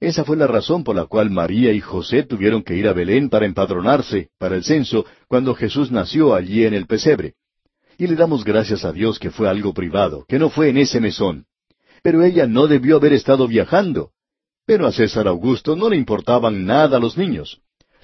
Esa 0.00 0.24
fue 0.24 0.36
la 0.36 0.46
razón 0.46 0.82
por 0.82 0.96
la 0.96 1.06
cual 1.06 1.30
María 1.30 1.72
y 1.72 1.80
José 1.80 2.24
tuvieron 2.24 2.62
que 2.62 2.74
ir 2.74 2.88
a 2.88 2.92
Belén 2.92 3.28
para 3.28 3.46
empadronarse 3.46 4.30
para 4.38 4.56
el 4.56 4.64
censo 4.64 5.04
cuando 5.28 5.54
Jesús 5.54 5.92
nació 5.92 6.34
allí 6.34 6.64
en 6.64 6.74
el 6.74 6.86
pesebre. 6.86 7.34
Y 7.98 8.06
le 8.08 8.16
damos 8.16 8.42
gracias 8.42 8.84
a 8.84 8.92
Dios 8.92 9.18
que 9.18 9.30
fue 9.30 9.48
algo 9.48 9.72
privado, 9.72 10.24
que 10.28 10.38
no 10.38 10.50
fue 10.50 10.70
en 10.70 10.78
ese 10.78 10.98
mesón. 10.98 11.46
Pero 12.02 12.24
ella 12.24 12.46
no 12.46 12.66
debió 12.66 12.96
haber 12.96 13.12
estado 13.12 13.46
viajando. 13.46 14.10
A 14.80 14.90
César 14.90 15.28
Augusto 15.28 15.76
no 15.76 15.90
le 15.90 15.96
importaban 15.96 16.64
nada 16.64 16.98
los 16.98 17.18
niños. 17.18 17.60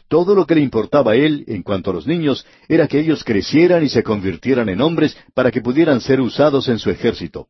Todo 0.06 0.34
lo 0.34 0.46
que 0.46 0.54
le 0.54 0.60
importaba 0.60 1.12
a 1.12 1.16
él 1.16 1.44
en 1.48 1.62
cuanto 1.62 1.90
a 1.90 1.94
los 1.94 2.06
niños 2.06 2.46
era 2.68 2.86
que 2.86 3.00
ellos 3.00 3.24
crecieran 3.24 3.82
y 3.84 3.88
se 3.88 4.02
convirtieran 4.02 4.68
en 4.68 4.82
hombres 4.82 5.16
para 5.32 5.50
que 5.50 5.62
pudieran 5.62 6.02
ser 6.02 6.20
usados 6.20 6.68
en 6.68 6.78
su 6.78 6.90
ejército. 6.90 7.48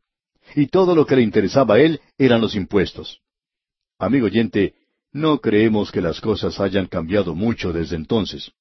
Y 0.54 0.68
todo 0.68 0.94
lo 0.94 1.04
que 1.04 1.16
le 1.16 1.22
interesaba 1.22 1.74
a 1.74 1.80
él 1.80 2.00
eran 2.16 2.40
los 2.40 2.54
impuestos. 2.54 3.20
Amigo 3.98 4.26
oyente, 4.26 4.74
no 5.12 5.40
creemos 5.40 5.90
que 5.90 6.00
las 6.00 6.20
cosas 6.20 6.60
hayan 6.60 6.86
cambiado 6.86 7.34
mucho 7.34 7.72
desde 7.72 7.96
entonces. 7.96 8.52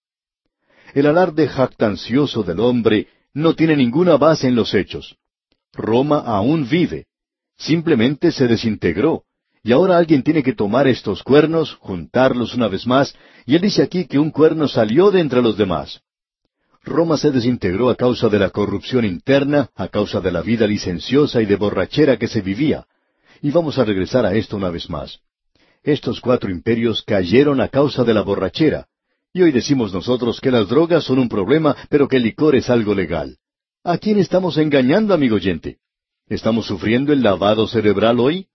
El 0.95 1.05
alarde 1.05 1.47
jactancioso 1.47 2.41
del 2.41 2.59
hombre 2.59 3.07
no 3.33 3.53
tiene 3.53 3.75
ninguna 3.75 4.17
base 4.17 4.47
en 4.47 4.55
los 4.55 4.73
hechos. 4.73 5.17
Roma 5.73 6.19
aún 6.19 6.67
vive. 6.67 7.05
Simplemente 7.57 8.31
se 8.31 8.47
desintegró. 8.47 9.26
Y 9.67 9.73
ahora 9.73 9.97
alguien 9.97 10.23
tiene 10.23 10.43
que 10.43 10.53
tomar 10.53 10.87
estos 10.87 11.23
cuernos, 11.23 11.75
juntarlos 11.81 12.55
una 12.55 12.69
vez 12.69 12.87
más, 12.87 13.13
y 13.45 13.53
él 13.53 13.61
dice 13.63 13.83
aquí 13.83 14.05
que 14.05 14.17
un 14.17 14.31
cuerno 14.31 14.69
salió 14.69 15.11
de 15.11 15.19
entre 15.19 15.41
los 15.41 15.57
demás. 15.57 15.99
Roma 16.85 17.17
se 17.17 17.31
desintegró 17.31 17.89
a 17.89 17.95
causa 17.95 18.29
de 18.29 18.39
la 18.39 18.49
corrupción 18.49 19.03
interna, 19.03 19.69
a 19.75 19.89
causa 19.89 20.21
de 20.21 20.31
la 20.31 20.41
vida 20.41 20.65
licenciosa 20.65 21.41
y 21.41 21.45
de 21.45 21.57
borrachera 21.57 22.15
que 22.15 22.29
se 22.29 22.39
vivía. 22.39 22.85
Y 23.41 23.51
vamos 23.51 23.77
a 23.77 23.83
regresar 23.83 24.25
a 24.25 24.35
esto 24.35 24.55
una 24.55 24.69
vez 24.69 24.89
más. 24.89 25.19
Estos 25.83 26.21
cuatro 26.21 26.49
imperios 26.49 27.03
cayeron 27.03 27.59
a 27.59 27.67
causa 27.67 28.05
de 28.05 28.13
la 28.13 28.21
borrachera. 28.21 28.87
Y 29.33 29.41
hoy 29.41 29.51
decimos 29.51 29.93
nosotros 29.93 30.39
que 30.39 30.49
las 30.49 30.69
drogas 30.69 31.03
son 31.03 31.19
un 31.19 31.27
problema, 31.27 31.75
pero 31.89 32.07
que 32.07 32.15
el 32.15 32.23
licor 32.23 32.55
es 32.55 32.69
algo 32.69 32.95
legal. 32.95 33.35
¿A 33.83 33.97
quién 33.97 34.17
estamos 34.17 34.57
engañando, 34.57 35.13
amigo 35.13 35.35
oyente? 35.35 35.79
¿Estamos 36.29 36.67
sufriendo 36.67 37.11
el 37.11 37.21
lavado 37.21 37.67
cerebral 37.67 38.21
hoy? 38.21 38.47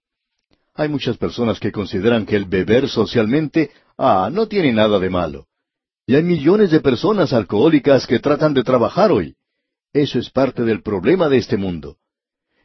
Hay 0.74 0.88
muchas 0.88 1.18
personas 1.18 1.60
que 1.60 1.70
consideran 1.70 2.24
que 2.24 2.36
el 2.36 2.46
beber 2.46 2.88
socialmente, 2.88 3.70
ah, 3.98 4.30
no 4.32 4.48
tiene 4.48 4.72
nada 4.72 4.98
de 4.98 5.10
malo. 5.10 5.46
Y 6.06 6.14
hay 6.14 6.22
millones 6.22 6.70
de 6.70 6.80
personas 6.80 7.32
alcohólicas 7.32 8.06
que 8.06 8.18
tratan 8.18 8.54
de 8.54 8.64
trabajar 8.64 9.12
hoy. 9.12 9.34
Eso 9.92 10.18
es 10.18 10.30
parte 10.30 10.62
del 10.62 10.82
problema 10.82 11.28
de 11.28 11.36
este 11.36 11.58
mundo. 11.58 11.98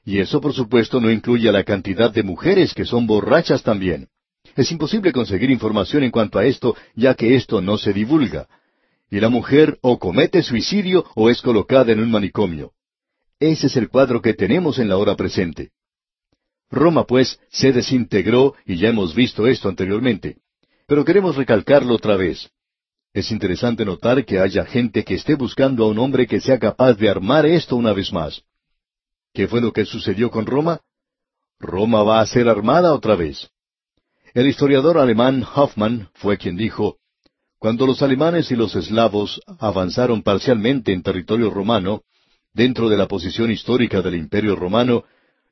Y 0.06 0.20
eso, 0.20 0.40
por 0.40 0.54
supuesto, 0.54 1.02
no 1.02 1.12
incluye 1.12 1.50
a 1.50 1.52
la 1.52 1.66
cantidad 1.66 2.10
de 2.10 2.24
mujeres 2.24 2.74
que 2.74 2.86
son 2.86 3.06
borrachas 3.06 3.62
también. 3.62 4.08
Es 4.56 4.72
imposible 4.72 5.12
conseguir 5.12 5.52
información 5.52 6.04
en 6.04 6.12
cuanto 6.12 6.40
a 6.40 6.46
esto, 6.46 6.76
ya 6.96 7.14
que 7.14 7.36
esto 7.36 7.62
no 7.62 7.78
se 7.78 7.92
divulga. 7.92 8.48
Y 9.12 9.20
la 9.20 9.28
mujer 9.28 9.78
o 9.82 10.00
comete 10.00 10.42
suicidio 10.44 11.06
o 11.16 11.30
es 11.30 11.42
colocada 11.42 11.92
en 11.92 12.00
un 12.00 12.10
manicomio. 12.10 12.72
Ese 13.40 13.68
es 13.68 13.76
el 13.76 13.90
cuadro 13.90 14.22
que 14.22 14.34
tenemos 14.34 14.80
en 14.80 14.88
la 14.88 14.98
hora 14.98 15.16
presente. 15.16 15.72
Roma, 16.70 17.06
pues, 17.06 17.40
se 17.50 17.72
desintegró 17.72 18.56
y 18.66 18.78
ya 18.78 18.90
hemos 18.90 19.16
visto 19.16 19.48
esto 19.48 19.70
anteriormente. 19.70 20.38
Pero 20.86 21.06
queremos 21.06 21.36
recalcarlo 21.36 21.96
otra 21.96 22.18
vez. 22.18 22.50
Es 23.14 23.32
interesante 23.32 23.86
notar 23.86 24.26
que 24.26 24.40
haya 24.40 24.66
gente 24.66 25.04
que 25.04 25.16
esté 25.16 25.36
buscando 25.36 25.86
a 25.86 25.88
un 25.88 25.98
hombre 26.00 26.28
que 26.28 26.40
sea 26.40 26.60
capaz 26.60 26.94
de 26.96 27.10
armar 27.10 27.46
esto 27.46 27.76
una 27.76 27.94
vez 27.94 28.12
más. 28.12 28.44
¿Qué 29.34 29.48
fue 29.48 29.62
lo 29.62 29.72
que 29.72 29.86
sucedió 29.86 30.30
con 30.30 30.46
Roma? 30.46 30.82
Roma 31.60 32.04
va 32.04 32.22
a 32.22 32.26
ser 32.26 32.48
armada 32.48 32.94
otra 32.94 33.16
vez. 33.16 33.50
El 34.34 34.48
historiador 34.48 34.98
alemán 34.98 35.44
Hoffmann 35.56 36.10
fue 36.14 36.38
quien 36.38 36.58
dijo, 36.58 36.98
Cuando 37.58 37.88
los 37.88 38.02
alemanes 38.02 38.52
y 38.52 38.56
los 38.56 38.76
eslavos 38.76 39.42
avanzaron 39.60 40.22
parcialmente 40.22 40.94
en 40.94 41.02
territorio 41.02 41.50
romano, 41.50 42.04
dentro 42.54 42.90
de 42.90 42.98
la 42.98 43.08
posición 43.08 43.52
histórica 43.52 44.02
del 44.02 44.16
imperio 44.16 44.56
romano, 44.56 45.06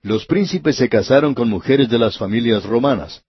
los 0.06 0.28
príncipes 0.28 0.76
se 0.76 0.88
casaron 0.88 1.34
con 1.34 1.50
mujeres 1.50 1.90
de 1.90 1.98
las 1.98 2.16
familias 2.16 2.64
romanas. 2.64 3.24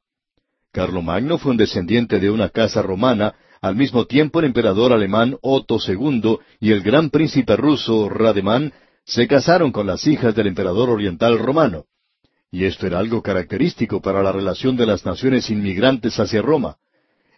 Carlomagno 0.72 1.38
fue 1.38 1.52
un 1.52 1.56
descendiente 1.56 2.20
de 2.20 2.30
una 2.30 2.50
casa 2.50 2.82
romana, 2.82 3.34
al 3.62 3.76
mismo 3.76 4.04
tiempo 4.04 4.40
el 4.40 4.44
emperador 4.44 4.92
alemán 4.92 5.38
Otto 5.40 5.78
II 5.78 6.36
y 6.60 6.72
el 6.72 6.82
gran 6.82 7.08
príncipe 7.08 7.56
ruso 7.56 8.10
Rademán 8.10 8.74
se 9.06 9.26
casaron 9.26 9.72
con 9.72 9.86
las 9.86 10.06
hijas 10.06 10.34
del 10.34 10.48
emperador 10.48 10.90
oriental 10.90 11.38
romano. 11.38 11.86
Y 12.50 12.64
esto 12.66 12.86
era 12.86 12.98
algo 12.98 13.22
característico 13.22 14.02
para 14.02 14.22
la 14.22 14.30
relación 14.30 14.76
de 14.76 14.84
las 14.84 15.06
naciones 15.06 15.48
inmigrantes 15.48 16.20
hacia 16.20 16.42
Roma. 16.42 16.76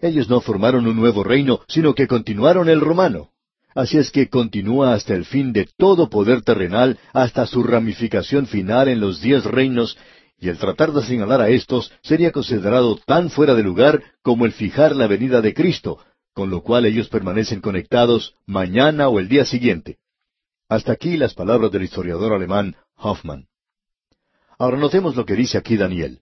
Ellos 0.00 0.28
no 0.28 0.40
formaron 0.40 0.84
un 0.88 0.96
nuevo 0.96 1.22
reino, 1.22 1.60
sino 1.68 1.94
que 1.94 2.08
continuaron 2.08 2.68
el 2.68 2.80
romano. 2.80 3.30
Así 3.78 3.96
es 3.96 4.10
que 4.10 4.28
continúa 4.28 4.92
hasta 4.92 5.14
el 5.14 5.24
fin 5.24 5.52
de 5.52 5.68
todo 5.76 6.10
poder 6.10 6.42
terrenal, 6.42 6.98
hasta 7.12 7.46
su 7.46 7.62
ramificación 7.62 8.48
final 8.48 8.88
en 8.88 8.98
los 8.98 9.20
diez 9.20 9.44
reinos, 9.44 9.96
y 10.36 10.48
el 10.48 10.58
tratar 10.58 10.90
de 10.90 11.04
señalar 11.04 11.40
a 11.40 11.48
estos 11.48 11.92
sería 12.02 12.32
considerado 12.32 12.96
tan 13.06 13.30
fuera 13.30 13.54
de 13.54 13.62
lugar 13.62 14.02
como 14.20 14.46
el 14.46 14.52
fijar 14.52 14.96
la 14.96 15.06
venida 15.06 15.40
de 15.42 15.54
Cristo, 15.54 16.00
con 16.34 16.50
lo 16.50 16.64
cual 16.64 16.86
ellos 16.86 17.08
permanecen 17.08 17.60
conectados 17.60 18.34
mañana 18.46 19.08
o 19.08 19.20
el 19.20 19.28
día 19.28 19.44
siguiente. 19.44 19.98
Hasta 20.68 20.90
aquí 20.90 21.16
las 21.16 21.34
palabras 21.34 21.70
del 21.70 21.84
historiador 21.84 22.32
alemán 22.32 22.74
Hoffman. 22.96 23.46
Ahora 24.58 24.76
notemos 24.76 25.14
lo 25.14 25.24
que 25.24 25.36
dice 25.36 25.56
aquí 25.56 25.76
Daniel. 25.76 26.18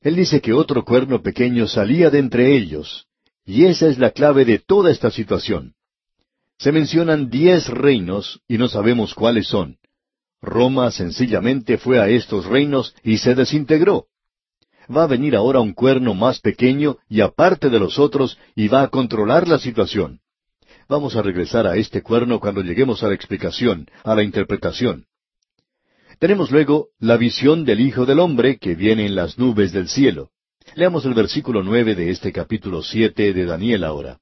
Él 0.00 0.16
dice 0.16 0.40
que 0.40 0.54
otro 0.54 0.84
cuerno 0.84 1.22
pequeño 1.22 1.68
salía 1.68 2.10
de 2.10 2.18
entre 2.18 2.56
ellos, 2.56 3.06
y 3.44 3.66
esa 3.66 3.86
es 3.86 3.96
la 3.96 4.10
clave 4.10 4.44
de 4.44 4.58
toda 4.58 4.90
esta 4.90 5.12
situación. 5.12 5.76
Se 6.58 6.72
mencionan 6.72 7.30
diez 7.30 7.68
reinos 7.68 8.40
y 8.48 8.58
no 8.58 8.68
sabemos 8.68 9.14
cuáles 9.14 9.46
son. 9.46 9.76
Roma 10.42 10.90
sencillamente 10.90 11.78
fue 11.78 12.00
a 12.00 12.08
estos 12.08 12.46
reinos 12.46 12.94
y 13.04 13.18
se 13.18 13.36
desintegró. 13.36 14.06
Va 14.94 15.04
a 15.04 15.06
venir 15.06 15.36
ahora 15.36 15.60
un 15.60 15.72
cuerno 15.72 16.14
más 16.14 16.40
pequeño 16.40 16.96
y 17.08 17.20
aparte 17.20 17.70
de 17.70 17.78
los 17.78 17.98
otros 17.98 18.38
y 18.56 18.68
va 18.68 18.82
a 18.82 18.88
controlar 18.88 19.46
la 19.46 19.58
situación. 19.58 20.20
Vamos 20.88 21.14
a 21.14 21.22
regresar 21.22 21.66
a 21.66 21.76
este 21.76 22.02
cuerno 22.02 22.40
cuando 22.40 22.62
lleguemos 22.62 23.02
a 23.02 23.08
la 23.08 23.14
explicación, 23.14 23.86
a 24.02 24.14
la 24.14 24.24
interpretación. 24.24 25.06
Tenemos 26.18 26.50
luego 26.50 26.88
la 26.98 27.16
visión 27.16 27.64
del 27.64 27.80
Hijo 27.80 28.04
del 28.04 28.18
Hombre 28.18 28.58
que 28.58 28.74
viene 28.74 29.06
en 29.06 29.14
las 29.14 29.38
nubes 29.38 29.72
del 29.72 29.88
cielo. 29.88 30.30
Leamos 30.74 31.04
el 31.04 31.14
versículo 31.14 31.62
nueve 31.62 31.94
de 31.94 32.10
este 32.10 32.32
capítulo 32.32 32.82
siete 32.82 33.32
de 33.32 33.44
Daniel 33.44 33.84
ahora. 33.84 34.18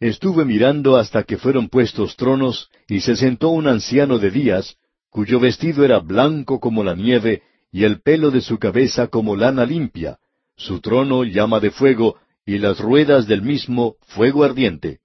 Estuve 0.00 0.44
mirando 0.44 0.96
hasta 0.96 1.22
que 1.22 1.38
fueron 1.38 1.68
puestos 1.68 2.16
tronos, 2.16 2.68
y 2.86 3.00
se 3.00 3.16
sentó 3.16 3.48
un 3.48 3.66
anciano 3.66 4.18
de 4.18 4.30
días, 4.30 4.76
cuyo 5.08 5.40
vestido 5.40 5.84
era 5.84 6.00
blanco 6.00 6.60
como 6.60 6.84
la 6.84 6.94
nieve, 6.94 7.42
y 7.72 7.84
el 7.84 8.02
pelo 8.02 8.30
de 8.30 8.42
su 8.42 8.58
cabeza 8.58 9.06
como 9.06 9.36
lana 9.36 9.64
limpia, 9.64 10.18
su 10.56 10.80
trono 10.80 11.24
llama 11.24 11.60
de 11.60 11.70
fuego, 11.70 12.16
y 12.44 12.58
las 12.58 12.78
ruedas 12.78 13.26
del 13.26 13.40
mismo 13.40 13.96
fuego 14.02 14.44
ardiente. 14.44 15.00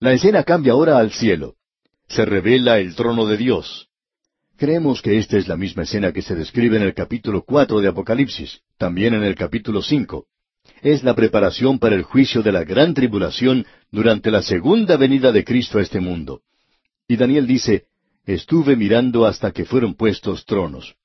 La 0.00 0.12
escena 0.12 0.42
cambia 0.42 0.72
ahora 0.72 0.98
al 0.98 1.12
cielo. 1.12 1.54
Se 2.08 2.24
revela 2.24 2.78
el 2.78 2.94
trono 2.96 3.26
de 3.26 3.36
Dios. 3.36 3.88
Creemos 4.56 5.02
que 5.02 5.18
esta 5.18 5.36
es 5.36 5.48
la 5.48 5.56
misma 5.56 5.84
escena 5.84 6.12
que 6.12 6.22
se 6.22 6.34
describe 6.34 6.76
en 6.76 6.82
el 6.82 6.94
capítulo 6.94 7.44
cuatro 7.44 7.80
de 7.80 7.88
Apocalipsis, 7.88 8.60
también 8.78 9.14
en 9.14 9.22
el 9.22 9.34
capítulo 9.34 9.82
cinco 9.82 10.26
es 10.82 11.04
la 11.04 11.14
preparación 11.14 11.78
para 11.78 11.94
el 11.94 12.02
juicio 12.02 12.42
de 12.42 12.50
la 12.50 12.64
gran 12.64 12.92
tribulación 12.92 13.64
durante 13.92 14.32
la 14.32 14.42
segunda 14.42 14.96
venida 14.96 15.30
de 15.30 15.44
Cristo 15.44 15.78
a 15.78 15.82
este 15.82 16.00
mundo. 16.00 16.42
Y 17.06 17.16
Daniel 17.16 17.46
dice, 17.46 17.84
estuve 18.26 18.74
mirando 18.74 19.24
hasta 19.24 19.52
que 19.52 19.64
fueron 19.64 19.94
puestos 19.94 20.44
tronos. 20.44 20.96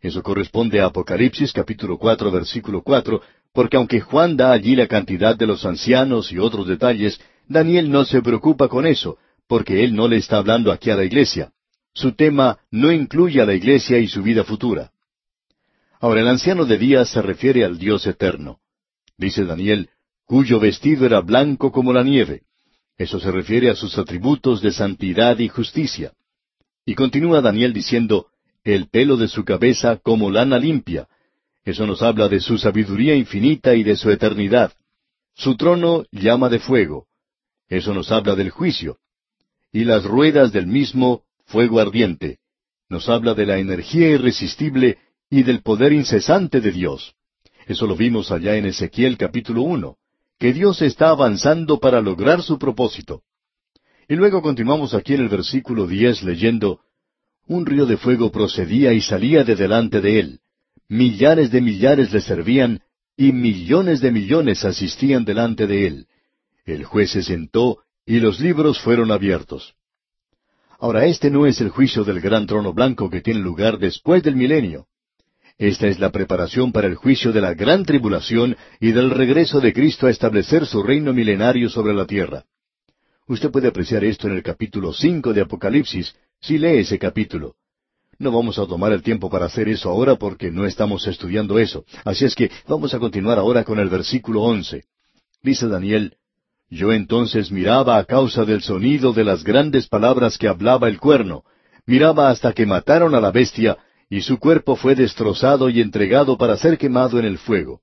Eso 0.00 0.22
corresponde 0.22 0.80
a 0.80 0.86
Apocalipsis 0.86 1.52
capítulo 1.52 1.98
cuatro 1.98 2.30
versículo 2.30 2.82
cuatro, 2.82 3.20
porque 3.52 3.76
aunque 3.76 4.00
Juan 4.00 4.36
da 4.36 4.52
allí 4.52 4.74
la 4.74 4.86
cantidad 4.86 5.36
de 5.36 5.46
los 5.46 5.66
ancianos 5.66 6.32
y 6.32 6.38
otros 6.38 6.66
detalles, 6.66 7.20
Daniel 7.46 7.90
no 7.90 8.06
se 8.06 8.22
preocupa 8.22 8.68
con 8.68 8.86
eso, 8.86 9.18
porque 9.46 9.84
él 9.84 9.94
no 9.94 10.08
le 10.08 10.16
está 10.16 10.38
hablando 10.38 10.72
aquí 10.72 10.90
a 10.90 10.96
la 10.96 11.04
iglesia. 11.04 11.52
Su 11.92 12.12
tema 12.12 12.58
no 12.70 12.92
incluye 12.92 13.42
a 13.42 13.46
la 13.46 13.54
iglesia 13.54 13.98
y 13.98 14.08
su 14.08 14.22
vida 14.22 14.44
futura. 14.44 14.90
Ahora 16.00 16.20
el 16.20 16.28
anciano 16.28 16.64
de 16.64 16.78
días 16.78 17.10
se 17.10 17.20
refiere 17.20 17.64
al 17.64 17.76
Dios 17.76 18.06
eterno 18.06 18.60
dice 19.18 19.44
Daniel, 19.44 19.90
cuyo 20.24 20.60
vestido 20.60 21.04
era 21.04 21.20
blanco 21.20 21.70
como 21.72 21.92
la 21.92 22.02
nieve. 22.02 22.42
Eso 22.96 23.20
se 23.20 23.30
refiere 23.30 23.68
a 23.70 23.74
sus 23.74 23.98
atributos 23.98 24.62
de 24.62 24.72
santidad 24.72 25.38
y 25.38 25.48
justicia. 25.48 26.12
Y 26.86 26.94
continúa 26.94 27.40
Daniel 27.40 27.72
diciendo, 27.72 28.28
el 28.64 28.88
pelo 28.88 29.16
de 29.16 29.28
su 29.28 29.44
cabeza 29.44 29.96
como 29.96 30.30
lana 30.30 30.58
limpia. 30.58 31.08
Eso 31.64 31.86
nos 31.86 32.02
habla 32.02 32.28
de 32.28 32.40
su 32.40 32.58
sabiduría 32.58 33.14
infinita 33.14 33.74
y 33.74 33.82
de 33.82 33.96
su 33.96 34.10
eternidad. 34.10 34.72
Su 35.34 35.56
trono 35.56 36.04
llama 36.10 36.48
de 36.48 36.58
fuego. 36.58 37.06
Eso 37.68 37.92
nos 37.94 38.10
habla 38.10 38.34
del 38.34 38.50
juicio. 38.50 38.98
Y 39.72 39.84
las 39.84 40.04
ruedas 40.04 40.52
del 40.52 40.66
mismo 40.66 41.24
fuego 41.44 41.78
ardiente. 41.80 42.38
Nos 42.88 43.08
habla 43.08 43.34
de 43.34 43.46
la 43.46 43.58
energía 43.58 44.08
irresistible 44.08 44.98
y 45.30 45.42
del 45.42 45.62
poder 45.62 45.92
incesante 45.92 46.60
de 46.60 46.72
Dios. 46.72 47.14
Eso 47.68 47.86
lo 47.86 47.94
vimos 47.96 48.32
allá 48.32 48.56
en 48.56 48.64
Ezequiel 48.64 49.18
capítulo 49.18 49.60
uno, 49.60 49.96
que 50.38 50.54
Dios 50.54 50.80
está 50.80 51.10
avanzando 51.10 51.78
para 51.78 52.00
lograr 52.00 52.42
su 52.42 52.58
propósito. 52.58 53.20
Y 54.08 54.16
luego 54.16 54.40
continuamos 54.40 54.94
aquí 54.94 55.12
en 55.12 55.20
el 55.20 55.28
versículo 55.28 55.86
diez 55.86 56.22
leyendo 56.22 56.80
Un 57.46 57.66
río 57.66 57.84
de 57.84 57.98
fuego 57.98 58.32
procedía 58.32 58.94
y 58.94 59.02
salía 59.02 59.44
de 59.44 59.54
delante 59.54 60.00
de 60.00 60.18
él. 60.18 60.40
Millares 60.88 61.50
de 61.50 61.60
millares 61.60 62.10
le 62.10 62.22
servían, 62.22 62.80
y 63.18 63.32
millones 63.32 64.00
de 64.00 64.12
millones 64.12 64.64
asistían 64.64 65.26
delante 65.26 65.66
de 65.66 65.86
él. 65.86 66.06
El 66.64 66.84
juez 66.84 67.10
se 67.10 67.22
sentó, 67.22 67.80
y 68.06 68.20
los 68.20 68.40
libros 68.40 68.80
fueron 68.80 69.10
abiertos. 69.10 69.74
Ahora, 70.78 71.04
este 71.04 71.30
no 71.30 71.44
es 71.46 71.60
el 71.60 71.68
juicio 71.68 72.02
del 72.02 72.20
gran 72.20 72.46
trono 72.46 72.72
blanco 72.72 73.10
que 73.10 73.20
tiene 73.20 73.40
lugar 73.40 73.78
después 73.78 74.22
del 74.22 74.36
milenio. 74.36 74.86
Esta 75.58 75.88
es 75.88 75.98
la 75.98 76.10
preparación 76.10 76.70
para 76.70 76.86
el 76.86 76.94
juicio 76.94 77.32
de 77.32 77.40
la 77.40 77.52
gran 77.52 77.84
tribulación 77.84 78.56
y 78.78 78.92
del 78.92 79.10
regreso 79.10 79.60
de 79.60 79.72
Cristo 79.72 80.06
a 80.06 80.10
establecer 80.10 80.64
su 80.66 80.84
reino 80.84 81.12
milenario 81.12 81.68
sobre 81.68 81.92
la 81.92 82.06
tierra. 82.06 82.44
Usted 83.26 83.50
puede 83.50 83.66
apreciar 83.66 84.04
esto 84.04 84.28
en 84.28 84.36
el 84.36 84.42
capítulo 84.44 84.92
cinco 84.92 85.32
de 85.34 85.40
Apocalipsis, 85.40 86.14
si 86.40 86.58
lee 86.58 86.78
ese 86.78 86.96
capítulo. 86.96 87.56
No 88.20 88.30
vamos 88.30 88.58
a 88.60 88.66
tomar 88.66 88.92
el 88.92 89.02
tiempo 89.02 89.28
para 89.28 89.46
hacer 89.46 89.68
eso 89.68 89.90
ahora 89.90 90.14
porque 90.14 90.50
no 90.52 90.64
estamos 90.64 91.06
estudiando 91.08 91.58
eso. 91.58 91.84
Así 92.04 92.24
es 92.24 92.36
que 92.36 92.50
vamos 92.68 92.94
a 92.94 93.00
continuar 93.00 93.38
ahora 93.38 93.64
con 93.64 93.80
el 93.80 93.88
versículo 93.88 94.42
once. 94.42 94.84
Dice 95.42 95.66
Daniel, 95.66 96.16
Yo 96.70 96.92
entonces 96.92 97.50
miraba 97.50 97.98
a 97.98 98.04
causa 98.04 98.44
del 98.44 98.62
sonido 98.62 99.12
de 99.12 99.24
las 99.24 99.42
grandes 99.42 99.88
palabras 99.88 100.38
que 100.38 100.46
hablaba 100.46 100.88
el 100.88 101.00
cuerno, 101.00 101.42
miraba 101.84 102.30
hasta 102.30 102.52
que 102.52 102.66
mataron 102.66 103.14
a 103.14 103.20
la 103.20 103.32
bestia, 103.32 103.78
y 104.10 104.22
su 104.22 104.38
cuerpo 104.38 104.76
fue 104.76 104.94
destrozado 104.94 105.68
y 105.68 105.80
entregado 105.80 106.38
para 106.38 106.56
ser 106.56 106.78
quemado 106.78 107.18
en 107.18 107.26
el 107.26 107.38
fuego. 107.38 107.82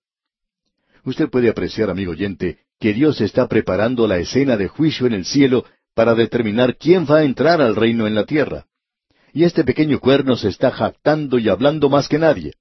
Usted 1.03 1.29
puede 1.29 1.49
apreciar, 1.49 1.89
amigo 1.89 2.11
oyente, 2.11 2.59
que 2.79 2.93
Dios 2.93 3.21
está 3.21 3.47
preparando 3.47 4.07
la 4.07 4.17
escena 4.17 4.57
de 4.57 4.67
juicio 4.67 5.05
en 5.05 5.13
el 5.13 5.25
cielo 5.25 5.65
para 5.93 6.15
determinar 6.15 6.77
quién 6.77 7.05
va 7.05 7.17
a 7.17 7.23
entrar 7.23 7.61
al 7.61 7.75
reino 7.75 8.07
en 8.07 8.15
la 8.15 8.25
tierra. 8.25 8.65
Y 9.33 9.43
este 9.43 9.63
pequeño 9.63 9.99
cuerno 9.99 10.35
se 10.35 10.49
está 10.49 10.71
jactando 10.71 11.37
y 11.37 11.47
hablando 11.49 11.89
más 11.89 12.07
que 12.07 12.17
nadie. 12.17 12.53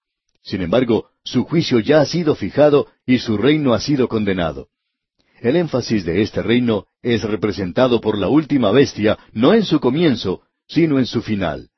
Sin 0.43 0.61
embargo, 0.61 1.09
su 1.25 1.45
juicio 1.45 1.81
ya 1.81 2.01
ha 2.01 2.07
sido 2.07 2.35
fijado 2.35 2.89
y 3.07 3.19
su 3.19 3.39
reino 3.39 3.73
ha 3.73 3.81
sido 3.81 4.09
condenado. 4.09 4.69
El 5.41 5.57
énfasis 5.57 6.05
de 6.05 6.23
este 6.23 6.43
reino 6.43 6.87
es 7.03 7.23
representado 7.23 8.01
por 8.01 8.19
la 8.19 8.29
última 8.29 8.71
bestia, 8.71 9.19
no 9.33 9.55
en 9.55 9.65
su 9.65 9.81
comienzo, 9.81 10.43
sino 10.67 10.99
en 10.99 11.07
su 11.07 11.23
final. 11.23 11.71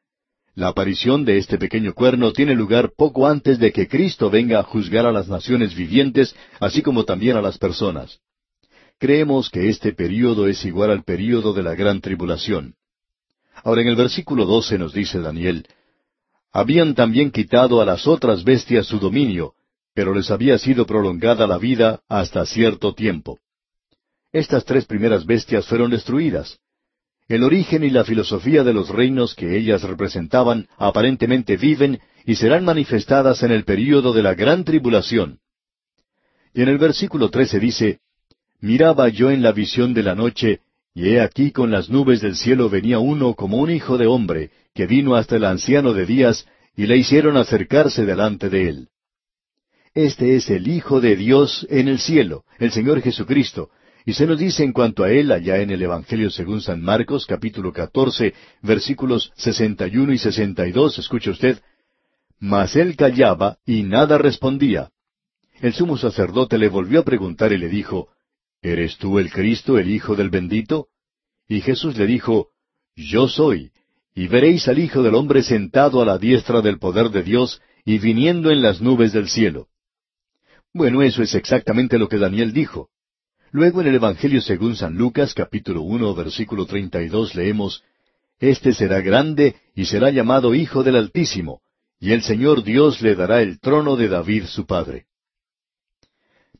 La 0.56 0.68
aparición 0.68 1.26
de 1.26 1.36
este 1.36 1.58
pequeño 1.58 1.92
cuerno 1.92 2.32
tiene 2.32 2.54
lugar 2.54 2.92
poco 2.96 3.26
antes 3.26 3.58
de 3.58 3.72
que 3.72 3.86
Cristo 3.86 4.30
venga 4.30 4.58
a 4.58 4.62
juzgar 4.62 5.04
a 5.04 5.12
las 5.12 5.28
naciones 5.28 5.74
vivientes, 5.74 6.34
así 6.58 6.80
como 6.80 7.04
también 7.04 7.36
a 7.36 7.42
las 7.42 7.58
personas. 7.58 8.20
Creemos 8.98 9.50
que 9.50 9.68
este 9.68 9.92
período 9.92 10.48
es 10.48 10.64
igual 10.64 10.90
al 10.90 11.04
período 11.04 11.52
de 11.52 11.62
la 11.62 11.74
gran 11.74 12.00
tribulación. 12.00 12.74
Ahora 13.64 13.82
en 13.82 13.88
el 13.88 13.96
versículo 13.96 14.46
12 14.46 14.78
nos 14.78 14.94
dice 14.94 15.20
Daniel, 15.20 15.66
Habían 16.52 16.94
también 16.94 17.30
quitado 17.30 17.82
a 17.82 17.84
las 17.84 18.06
otras 18.06 18.42
bestias 18.42 18.86
su 18.86 18.98
dominio, 18.98 19.52
pero 19.92 20.14
les 20.14 20.30
había 20.30 20.56
sido 20.56 20.86
prolongada 20.86 21.46
la 21.46 21.58
vida 21.58 22.00
hasta 22.08 22.46
cierto 22.46 22.94
tiempo. 22.94 23.38
Estas 24.32 24.64
tres 24.64 24.86
primeras 24.86 25.26
bestias 25.26 25.66
fueron 25.66 25.90
destruidas. 25.90 26.58
El 27.28 27.42
origen 27.42 27.82
y 27.82 27.90
la 27.90 28.04
filosofía 28.04 28.62
de 28.62 28.72
los 28.72 28.88
reinos 28.88 29.34
que 29.34 29.56
ellas 29.56 29.82
representaban 29.82 30.68
aparentemente 30.76 31.56
viven 31.56 31.98
y 32.24 32.36
serán 32.36 32.64
manifestadas 32.64 33.42
en 33.42 33.50
el 33.50 33.64
período 33.64 34.12
de 34.12 34.22
la 34.22 34.34
gran 34.34 34.64
tribulación. 34.64 35.40
Y 36.54 36.62
en 36.62 36.68
el 36.68 36.78
versículo 36.78 37.28
13 37.28 37.58
dice, 37.58 38.00
Miraba 38.60 39.08
yo 39.08 39.30
en 39.30 39.42
la 39.42 39.52
visión 39.52 39.92
de 39.92 40.02
la 40.02 40.14
noche, 40.14 40.60
y 40.94 41.08
he 41.08 41.20
aquí 41.20 41.50
con 41.50 41.70
las 41.70 41.90
nubes 41.90 42.20
del 42.20 42.36
cielo 42.36 42.70
venía 42.70 43.00
uno 43.00 43.34
como 43.34 43.58
un 43.58 43.70
hijo 43.70 43.98
de 43.98 44.06
hombre, 44.06 44.50
que 44.74 44.86
vino 44.86 45.16
hasta 45.16 45.36
el 45.36 45.44
anciano 45.44 45.92
de 45.92 46.06
días, 46.06 46.46
y 46.76 46.86
le 46.86 46.96
hicieron 46.96 47.36
acercarse 47.36 48.06
delante 48.06 48.48
de 48.48 48.68
él. 48.68 48.88
Este 49.94 50.36
es 50.36 50.50
el 50.50 50.68
Hijo 50.68 51.00
de 51.00 51.16
Dios 51.16 51.66
en 51.70 51.88
el 51.88 51.98
cielo, 51.98 52.44
el 52.58 52.70
Señor 52.70 53.00
Jesucristo, 53.00 53.70
y 54.06 54.12
se 54.14 54.24
nos 54.24 54.38
dice 54.38 54.62
en 54.62 54.72
cuanto 54.72 55.02
a 55.02 55.10
él 55.10 55.32
allá 55.32 55.60
en 55.60 55.70
el 55.70 55.82
Evangelio 55.82 56.30
según 56.30 56.60
San 56.60 56.80
Marcos, 56.80 57.26
capítulo 57.26 57.72
14, 57.72 58.34
versículos 58.62 59.32
61 59.34 60.12
y 60.12 60.18
62, 60.18 61.00
escuche 61.00 61.30
usted, 61.30 61.58
Mas 62.38 62.76
él 62.76 62.94
callaba 62.94 63.58
y 63.66 63.82
nada 63.82 64.16
respondía. 64.16 64.90
El 65.60 65.72
sumo 65.72 65.98
sacerdote 65.98 66.56
le 66.56 66.68
volvió 66.68 67.00
a 67.00 67.04
preguntar 67.04 67.52
y 67.52 67.58
le 67.58 67.68
dijo, 67.68 68.10
¿Eres 68.62 68.96
tú 68.96 69.18
el 69.18 69.32
Cristo, 69.32 69.76
el 69.76 69.90
Hijo 69.90 70.14
del 70.14 70.30
bendito? 70.30 70.86
Y 71.48 71.60
Jesús 71.60 71.96
le 71.96 72.06
dijo, 72.06 72.50
Yo 72.94 73.26
soy, 73.26 73.72
y 74.14 74.28
veréis 74.28 74.68
al 74.68 74.78
Hijo 74.78 75.02
del 75.02 75.16
hombre 75.16 75.42
sentado 75.42 76.00
a 76.00 76.04
la 76.04 76.18
diestra 76.18 76.60
del 76.60 76.78
poder 76.78 77.10
de 77.10 77.24
Dios 77.24 77.60
y 77.84 77.98
viniendo 77.98 78.52
en 78.52 78.62
las 78.62 78.80
nubes 78.80 79.12
del 79.12 79.28
cielo. 79.28 79.66
Bueno, 80.72 81.02
eso 81.02 81.24
es 81.24 81.34
exactamente 81.34 81.98
lo 81.98 82.08
que 82.08 82.18
Daniel 82.18 82.52
dijo. 82.52 82.88
Luego 83.56 83.80
en 83.80 83.86
el 83.86 83.94
Evangelio 83.94 84.42
según 84.42 84.76
San 84.76 84.98
Lucas 84.98 85.32
capítulo 85.32 85.80
uno 85.80 86.14
versículo 86.14 86.66
treinta 86.66 87.00
y 87.00 87.08
dos 87.08 87.34
leemos 87.34 87.82
Este 88.38 88.74
será 88.74 89.00
grande 89.00 89.56
y 89.74 89.86
será 89.86 90.10
llamado 90.10 90.54
Hijo 90.54 90.82
del 90.82 90.96
Altísimo, 90.96 91.62
y 91.98 92.12
el 92.12 92.20
Señor 92.20 92.64
Dios 92.64 93.00
le 93.00 93.14
dará 93.14 93.40
el 93.40 93.58
trono 93.58 93.96
de 93.96 94.08
David 94.08 94.44
su 94.44 94.66
padre. 94.66 95.06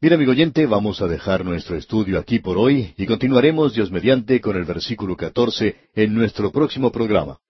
Bien, 0.00 0.14
amigo 0.14 0.30
oyente, 0.30 0.64
vamos 0.64 1.02
a 1.02 1.06
dejar 1.06 1.44
nuestro 1.44 1.76
estudio 1.76 2.18
aquí 2.18 2.38
por 2.38 2.56
hoy 2.56 2.94
y 2.96 3.04
continuaremos, 3.04 3.74
Dios 3.74 3.90
mediante, 3.90 4.40
con 4.40 4.56
el 4.56 4.64
versículo 4.64 5.18
catorce 5.18 5.76
en 5.94 6.14
nuestro 6.14 6.50
próximo 6.50 6.90
programa. 6.90 7.40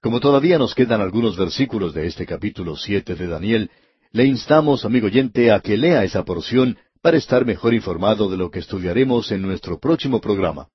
Como 0.00 0.18
todavía 0.18 0.56
nos 0.56 0.74
quedan 0.74 1.02
algunos 1.02 1.36
versículos 1.36 1.92
de 1.92 2.06
este 2.06 2.24
capítulo 2.24 2.78
siete 2.78 3.16
de 3.16 3.26
Daniel, 3.26 3.70
le 4.12 4.24
instamos, 4.24 4.86
amigo 4.86 5.08
oyente, 5.08 5.52
a 5.52 5.60
que 5.60 5.76
lea 5.76 6.04
esa 6.04 6.24
porción 6.24 6.78
para 7.02 7.16
estar 7.16 7.44
mejor 7.44 7.74
informado 7.74 8.30
de 8.30 8.36
lo 8.36 8.50
que 8.50 8.60
estudiaremos 8.60 9.32
en 9.32 9.42
nuestro 9.42 9.78
próximo 9.78 10.20
programa. 10.20 10.68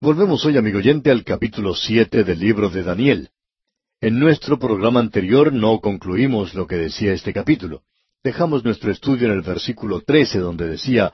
Volvemos 0.00 0.44
hoy, 0.44 0.58
amigo 0.58 0.78
oyente, 0.78 1.10
al 1.10 1.22
capítulo 1.24 1.74
siete 1.74 2.24
del 2.24 2.40
libro 2.40 2.68
de 2.68 2.82
Daniel. 2.82 3.30
En 4.00 4.18
nuestro 4.18 4.58
programa 4.58 4.98
anterior 4.98 5.52
no 5.52 5.80
concluimos 5.80 6.52
lo 6.54 6.66
que 6.66 6.76
decía 6.76 7.12
este 7.12 7.32
capítulo. 7.32 7.82
Dejamos 8.24 8.64
nuestro 8.64 8.90
estudio 8.90 9.28
en 9.28 9.34
el 9.34 9.42
versículo 9.42 10.00
trece, 10.00 10.40
donde 10.40 10.68
decía 10.68 11.12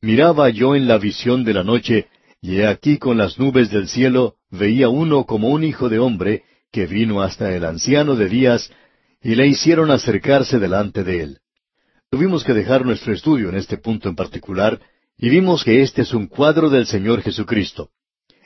Miraba 0.00 0.50
yo 0.50 0.74
en 0.74 0.88
la 0.88 0.98
visión 0.98 1.44
de 1.44 1.54
la 1.54 1.62
noche, 1.62 2.08
y 2.40 2.56
he 2.56 2.66
aquí 2.66 2.98
con 2.98 3.16
las 3.18 3.38
nubes 3.38 3.70
del 3.70 3.88
cielo 3.88 4.34
veía 4.50 4.88
uno 4.88 5.24
como 5.26 5.48
un 5.48 5.62
hijo 5.62 5.88
de 5.88 6.00
hombre, 6.00 6.42
que 6.72 6.86
vino 6.86 7.22
hasta 7.22 7.54
el 7.54 7.64
anciano 7.64 8.16
de 8.16 8.28
días, 8.28 8.70
y 9.22 9.34
le 9.34 9.46
hicieron 9.46 9.90
acercarse 9.90 10.58
delante 10.58 11.04
de 11.04 11.22
él. 11.22 11.38
Tuvimos 12.10 12.44
que 12.44 12.54
dejar 12.54 12.86
nuestro 12.86 13.12
estudio 13.12 13.48
en 13.48 13.56
este 13.56 13.76
punto 13.76 14.08
en 14.08 14.16
particular, 14.16 14.80
y 15.16 15.28
vimos 15.28 15.64
que 15.64 15.82
este 15.82 16.02
es 16.02 16.14
un 16.14 16.26
cuadro 16.26 16.70
del 16.70 16.86
Señor 16.86 17.22
Jesucristo. 17.22 17.90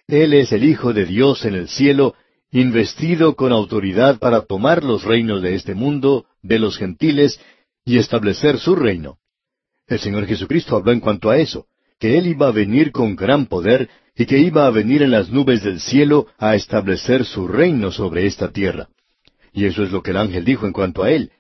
Él 0.09 0.33
es 0.33 0.53
el 0.53 0.65
Hijo 0.65 0.93
de 0.93 1.05
Dios 1.05 1.45
en 1.45 1.55
el 1.55 1.69
cielo, 1.69 2.15
investido 2.51 3.37
con 3.37 3.53
autoridad 3.53 4.19
para 4.19 4.43
tomar 4.43 4.83
los 4.83 5.05
reinos 5.05 5.43
de 5.43 5.55
este 5.55 5.75
mundo, 5.75 6.27
de 6.43 6.59
los 6.59 6.77
gentiles, 6.77 7.41
y 7.85 7.99
establecer 7.99 8.59
su 8.59 8.75
reino. 8.75 9.19
El 9.87 9.99
Señor 9.99 10.27
Jesucristo 10.27 10.77
habló 10.77 10.93
en 10.93 11.01
cuanto 11.01 11.31
a 11.31 11.39
eso, 11.39 11.67
que 11.99 12.19
Él 12.19 12.27
iba 12.27 12.49
a 12.49 12.53
venir 12.53 12.91
con 12.91 13.15
gran 13.15 13.47
poder 13.47 13.89
y 14.17 14.27
que 14.27 14.39
iba 14.39 14.67
a 14.67 14.71
venir 14.71 15.03
en 15.03 15.11
las 15.11 15.31
nubes 15.31 15.63
del 15.63 15.81
cielo 15.81 16.27
a 16.39 16.55
establecer 16.55 17.25
su 17.25 17.47
reino 17.47 17.93
sobre 17.93 18.27
esta 18.27 18.51
tierra. 18.51 18.89
Y 19.53 19.67
eso 19.67 19.83
es 19.83 19.91
lo 19.91 20.03
que 20.03 20.13
el 20.13 20.17
ángel 20.17 20.45
dijo 20.45 20.67
en 20.67 20.73
cuanto 20.73 21.03
a 21.03 21.11
él, 21.11 21.31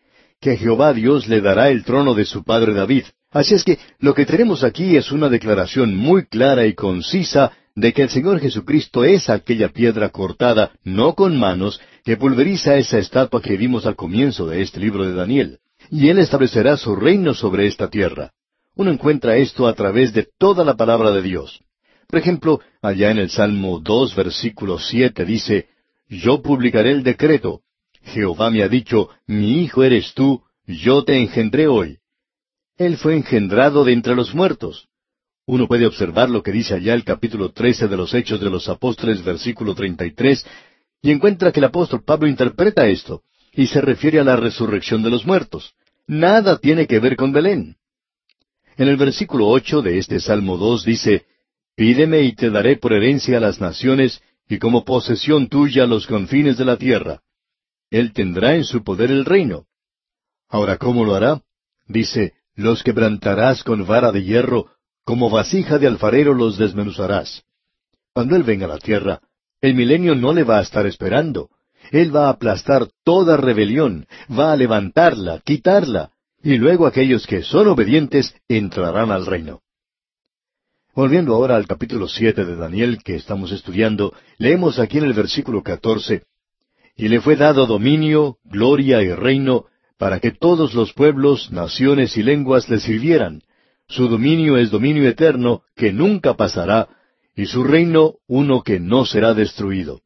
que 0.40 0.56
Jehová 0.56 0.92
Dios 0.92 1.28
le 1.28 1.40
dará 1.40 1.70
el 1.70 1.84
trono 1.84 2.14
de 2.14 2.24
su 2.24 2.44
padre 2.44 2.74
David. 2.74 3.04
Así 3.30 3.54
es 3.54 3.64
que 3.64 3.78
lo 4.00 4.14
que 4.14 4.26
tenemos 4.26 4.64
aquí 4.64 4.96
es 4.96 5.12
una 5.12 5.28
declaración 5.28 5.96
muy 5.96 6.26
clara 6.26 6.66
y 6.66 6.74
concisa 6.74 7.52
de 7.74 7.92
que 7.92 8.02
el 8.02 8.10
Señor 8.10 8.40
Jesucristo 8.40 9.04
es 9.04 9.30
aquella 9.30 9.68
piedra 9.70 10.10
cortada, 10.10 10.72
no 10.84 11.14
con 11.14 11.38
manos, 11.38 11.80
que 12.04 12.16
pulveriza 12.16 12.76
esa 12.76 12.98
estatua 12.98 13.40
que 13.40 13.56
vimos 13.56 13.86
al 13.86 13.96
comienzo 13.96 14.46
de 14.46 14.60
este 14.60 14.80
libro 14.80 15.06
de 15.06 15.14
Daniel. 15.14 15.58
Y 15.90 16.08
Él 16.08 16.18
establecerá 16.18 16.76
su 16.76 16.94
reino 16.96 17.34
sobre 17.34 17.66
esta 17.66 17.88
tierra. 17.88 18.32
Uno 18.74 18.90
encuentra 18.90 19.36
esto 19.36 19.66
a 19.66 19.74
través 19.74 20.12
de 20.12 20.28
toda 20.38 20.64
la 20.64 20.76
palabra 20.76 21.10
de 21.10 21.22
Dios. 21.22 21.60
Por 22.08 22.18
ejemplo, 22.18 22.60
allá 22.82 23.10
en 23.10 23.18
el 23.18 23.30
Salmo 23.30 23.80
dos, 23.80 24.14
versículo 24.14 24.78
siete 24.78 25.24
dice, 25.24 25.68
Yo 26.08 26.42
publicaré 26.42 26.90
el 26.90 27.02
decreto, 27.02 27.62
Jehová 28.04 28.50
me 28.50 28.62
ha 28.62 28.68
dicho, 28.68 29.08
mi 29.26 29.62
hijo 29.62 29.84
eres 29.84 30.14
tú, 30.14 30.42
yo 30.66 31.04
te 31.04 31.16
engendré 31.16 31.66
hoy. 31.68 31.98
Él 32.76 32.96
fue 32.96 33.16
engendrado 33.16 33.84
de 33.84 33.92
entre 33.92 34.14
los 34.14 34.34
muertos. 34.34 34.88
Uno 35.46 35.66
puede 35.66 35.86
observar 35.86 36.30
lo 36.30 36.42
que 36.42 36.52
dice 36.52 36.74
allá 36.74 36.94
el 36.94 37.04
capítulo 37.04 37.50
trece 37.50 37.88
de 37.88 37.96
los 37.96 38.14
Hechos 38.14 38.40
de 38.40 38.50
los 38.50 38.68
Apóstoles, 38.68 39.24
versículo 39.24 39.74
treinta 39.74 40.06
y 40.06 40.12
tres, 40.12 40.46
y 41.00 41.10
encuentra 41.10 41.52
que 41.52 41.60
el 41.60 41.64
apóstol 41.64 42.02
Pablo 42.04 42.28
interpreta 42.28 42.86
esto. 42.86 43.22
y 43.54 43.66
se 43.66 43.82
refiere 43.82 44.18
a 44.18 44.24
la 44.24 44.36
resurrección 44.36 45.02
de 45.02 45.10
los 45.10 45.26
muertos. 45.26 45.74
Nada 46.06 46.58
tiene 46.58 46.86
que 46.86 46.98
ver 47.00 47.16
con 47.16 47.32
Belén. 47.32 47.76
En 48.78 48.88
el 48.88 48.96
versículo 48.96 49.46
ocho 49.48 49.82
de 49.82 49.98
este 49.98 50.20
Salmo 50.20 50.56
dos 50.56 50.84
dice, 50.84 51.26
Pídeme 51.76 52.22
y 52.22 52.32
te 52.32 52.48
daré 52.48 52.76
por 52.76 52.92
herencia 52.94 53.36
a 53.36 53.40
las 53.40 53.60
naciones, 53.60 54.22
y 54.48 54.58
como 54.58 54.84
posesión 54.84 55.48
tuya 55.48 55.86
los 55.86 56.06
confines 56.06 56.56
de 56.56 56.64
la 56.64 56.76
tierra. 56.76 57.20
Él 57.92 58.14
tendrá 58.14 58.54
en 58.54 58.64
su 58.64 58.82
poder 58.82 59.10
el 59.10 59.26
reino. 59.26 59.66
Ahora, 60.48 60.78
¿cómo 60.78 61.04
lo 61.04 61.14
hará? 61.14 61.42
Dice, 61.86 62.32
los 62.54 62.82
quebrantarás 62.82 63.62
con 63.62 63.86
vara 63.86 64.10
de 64.12 64.24
hierro, 64.24 64.70
como 65.04 65.28
vasija 65.28 65.78
de 65.78 65.88
alfarero 65.88 66.32
los 66.32 66.56
desmenuzarás. 66.56 67.42
Cuando 68.14 68.34
Él 68.34 68.44
venga 68.44 68.64
a 68.64 68.70
la 68.70 68.78
tierra, 68.78 69.20
el 69.60 69.74
milenio 69.74 70.14
no 70.14 70.32
le 70.32 70.42
va 70.42 70.58
a 70.58 70.62
estar 70.62 70.86
esperando. 70.86 71.50
Él 71.90 72.16
va 72.16 72.28
a 72.28 72.30
aplastar 72.30 72.88
toda 73.04 73.36
rebelión, 73.36 74.06
va 74.30 74.52
a 74.52 74.56
levantarla, 74.56 75.40
quitarla, 75.44 76.12
y 76.42 76.56
luego 76.56 76.86
aquellos 76.86 77.26
que 77.26 77.42
son 77.42 77.68
obedientes 77.68 78.34
entrarán 78.48 79.12
al 79.12 79.26
reino. 79.26 79.60
Volviendo 80.94 81.34
ahora 81.34 81.56
al 81.56 81.66
capítulo 81.66 82.08
siete 82.08 82.46
de 82.46 82.56
Daniel 82.56 83.02
que 83.04 83.16
estamos 83.16 83.52
estudiando, 83.52 84.14
leemos 84.38 84.78
aquí 84.78 84.96
en 84.96 85.04
el 85.04 85.12
versículo 85.12 85.62
catorce, 85.62 86.24
Y 86.96 87.08
le 87.08 87.20
fue 87.20 87.36
dado 87.36 87.66
dominio, 87.66 88.36
gloria 88.44 89.02
y 89.02 89.12
reino, 89.12 89.66
para 89.98 90.20
que 90.20 90.32
todos 90.32 90.74
los 90.74 90.92
pueblos, 90.92 91.50
naciones 91.50 92.16
y 92.16 92.22
lenguas 92.22 92.68
le 92.68 92.80
sirvieran. 92.80 93.42
Su 93.88 94.08
dominio 94.08 94.56
es 94.56 94.70
dominio 94.70 95.08
eterno, 95.08 95.62
que 95.76 95.92
nunca 95.92 96.34
pasará, 96.34 96.88
y 97.34 97.46
su 97.46 97.64
reino 97.64 98.14
uno 98.26 98.62
que 98.62 98.80
no 98.80 99.04
será 99.04 99.34
destruido. 99.34 100.00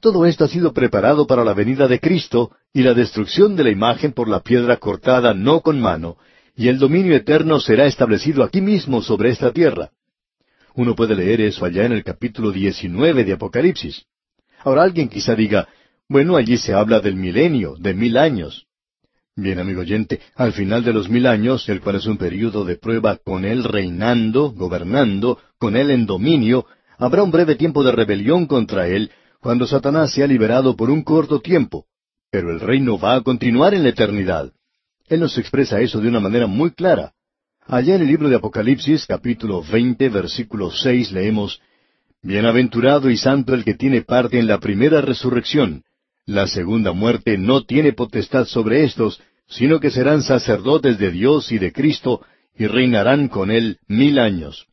Todo 0.00 0.26
esto 0.26 0.44
ha 0.44 0.48
sido 0.48 0.72
preparado 0.72 1.26
para 1.26 1.44
la 1.44 1.54
venida 1.54 1.86
de 1.86 2.00
Cristo 2.00 2.50
y 2.72 2.82
la 2.82 2.94
destrucción 2.94 3.54
de 3.54 3.64
la 3.64 3.70
imagen 3.70 4.12
por 4.12 4.28
la 4.28 4.40
piedra 4.40 4.78
cortada 4.78 5.32
no 5.32 5.60
con 5.60 5.80
mano, 5.80 6.16
y 6.56 6.68
el 6.68 6.78
dominio 6.78 7.14
eterno 7.14 7.60
será 7.60 7.86
establecido 7.86 8.42
aquí 8.42 8.60
mismo 8.60 9.00
sobre 9.00 9.30
esta 9.30 9.52
tierra. 9.52 9.90
Uno 10.74 10.96
puede 10.96 11.14
leer 11.14 11.40
eso 11.42 11.64
allá 11.64 11.84
en 11.84 11.92
el 11.92 12.02
capítulo 12.02 12.50
19 12.50 13.24
de 13.24 13.32
Apocalipsis. 13.32 14.06
Ahora 14.64 14.82
alguien 14.82 15.08
quizá 15.08 15.34
diga, 15.34 15.68
bueno, 16.08 16.36
allí 16.36 16.56
se 16.58 16.74
habla 16.74 17.00
del 17.00 17.16
milenio, 17.16 17.74
de 17.78 17.94
mil 17.94 18.16
años. 18.16 18.66
Bien, 19.34 19.58
amigo 19.58 19.80
oyente, 19.80 20.20
al 20.34 20.52
final 20.52 20.84
de 20.84 20.92
los 20.92 21.08
mil 21.08 21.26
años, 21.26 21.66
el 21.68 21.80
cual 21.80 21.96
es 21.96 22.06
un 22.06 22.18
período 22.18 22.64
de 22.64 22.76
prueba 22.76 23.16
con 23.16 23.46
Él 23.46 23.64
reinando, 23.64 24.50
gobernando, 24.50 25.38
con 25.58 25.74
Él 25.74 25.90
en 25.90 26.04
dominio, 26.04 26.66
habrá 26.98 27.22
un 27.22 27.30
breve 27.30 27.54
tiempo 27.54 27.82
de 27.82 27.92
rebelión 27.92 28.46
contra 28.46 28.88
Él, 28.88 29.10
cuando 29.40 29.66
Satanás 29.66 30.12
sea 30.12 30.26
liberado 30.26 30.76
por 30.76 30.90
un 30.90 31.02
corto 31.02 31.40
tiempo. 31.40 31.86
Pero 32.30 32.50
el 32.50 32.60
reino 32.60 32.98
va 32.98 33.16
a 33.16 33.22
continuar 33.22 33.72
en 33.74 33.82
la 33.82 33.88
eternidad. 33.88 34.52
Él 35.08 35.20
nos 35.20 35.36
expresa 35.38 35.80
eso 35.80 36.00
de 36.00 36.08
una 36.08 36.20
manera 36.20 36.46
muy 36.46 36.70
clara. 36.70 37.12
Allá 37.66 37.94
en 37.94 38.02
el 38.02 38.08
libro 38.08 38.28
de 38.28 38.36
Apocalipsis, 38.36 39.06
capítulo 39.06 39.62
veinte, 39.62 40.08
versículo 40.08 40.70
seis, 40.70 41.10
leemos 41.10 41.60
Bienaventurado 42.22 43.10
y 43.10 43.16
santo 43.16 43.52
el 43.52 43.64
que 43.64 43.74
tiene 43.74 44.02
parte 44.02 44.38
en 44.38 44.46
la 44.46 44.60
primera 44.60 45.00
resurrección. 45.00 45.82
La 46.26 46.46
segunda 46.46 46.92
muerte 46.92 47.36
no 47.36 47.64
tiene 47.64 47.92
potestad 47.92 48.46
sobre 48.46 48.84
éstos, 48.84 49.20
sino 49.48 49.80
que 49.80 49.90
serán 49.90 50.22
sacerdotes 50.22 50.98
de 50.98 51.10
Dios 51.10 51.50
y 51.50 51.58
de 51.58 51.72
Cristo, 51.72 52.22
y 52.56 52.66
reinarán 52.66 53.28
con 53.28 53.50
él 53.50 53.78
mil 53.88 54.18
años. 54.18 54.66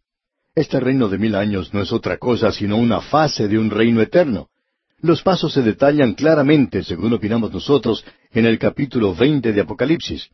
Este 0.53 0.79
reino 0.79 1.07
de 1.09 1.17
mil 1.17 1.35
años 1.35 1.73
no 1.73 1.81
es 1.81 1.91
otra 1.91 2.17
cosa 2.17 2.51
sino 2.51 2.77
una 2.77 3.01
fase 3.01 3.47
de 3.47 3.57
un 3.57 3.71
reino 3.71 4.01
eterno. 4.01 4.49
Los 5.01 5.23
pasos 5.23 5.53
se 5.53 5.61
detallan 5.61 6.13
claramente, 6.13 6.83
según 6.83 7.13
opinamos 7.13 7.51
nosotros, 7.51 8.03
en 8.31 8.45
el 8.45 8.59
capítulo 8.59 9.15
veinte 9.15 9.53
de 9.53 9.61
Apocalipsis. 9.61 10.29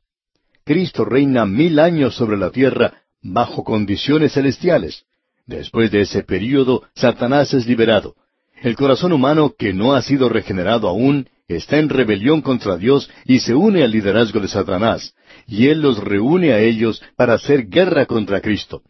Cristo 0.66 1.06
reina 1.06 1.46
mil 1.46 1.80
años 1.80 2.16
sobre 2.16 2.38
la 2.38 2.50
tierra 2.50 3.04
bajo 3.22 3.64
condiciones 3.64 4.34
celestiales. 4.34 5.04
Después 5.46 5.92
de 5.92 6.02
ese 6.02 6.24
período, 6.24 6.84
Satanás 6.96 7.54
es 7.54 7.68
liberado. 7.68 8.16
El 8.62 8.76
corazón 8.76 9.12
humano 9.12 9.54
que 9.58 9.74
no 9.74 9.94
ha 9.94 10.02
sido 10.02 10.30
regenerado 10.30 10.88
aún 10.88 11.28
está 11.48 11.78
en 11.78 11.90
rebelión 11.90 12.42
contra 12.42 12.78
Dios 12.78 13.10
y 13.26 13.40
se 13.40 13.54
une 13.54 13.84
al 13.84 13.92
liderazgo 13.92 14.40
de 14.40 14.48
Satanás, 14.48 15.14
y 15.48 15.68
Él 15.68 15.82
los 15.82 16.00
reúne 16.00 16.54
a 16.54 16.60
ellos 16.60 17.04
para 17.16 17.34
hacer 17.34 17.68
guerra 17.68 18.06
contra 18.06 18.42
Cristo. 18.42 18.82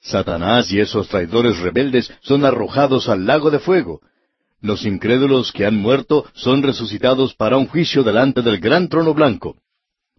Satanás 0.00 0.72
y 0.72 0.80
esos 0.80 1.08
traidores 1.08 1.58
rebeldes 1.60 2.12
son 2.22 2.44
arrojados 2.44 3.08
al 3.08 3.26
lago 3.26 3.50
de 3.50 3.58
fuego. 3.58 4.00
Los 4.60 4.84
incrédulos 4.84 5.52
que 5.52 5.66
han 5.66 5.76
muerto 5.76 6.24
son 6.34 6.62
resucitados 6.62 7.34
para 7.34 7.56
un 7.56 7.66
juicio 7.66 8.02
delante 8.02 8.42
del 8.42 8.58
gran 8.58 8.88
trono 8.88 9.12
blanco. 9.14 9.56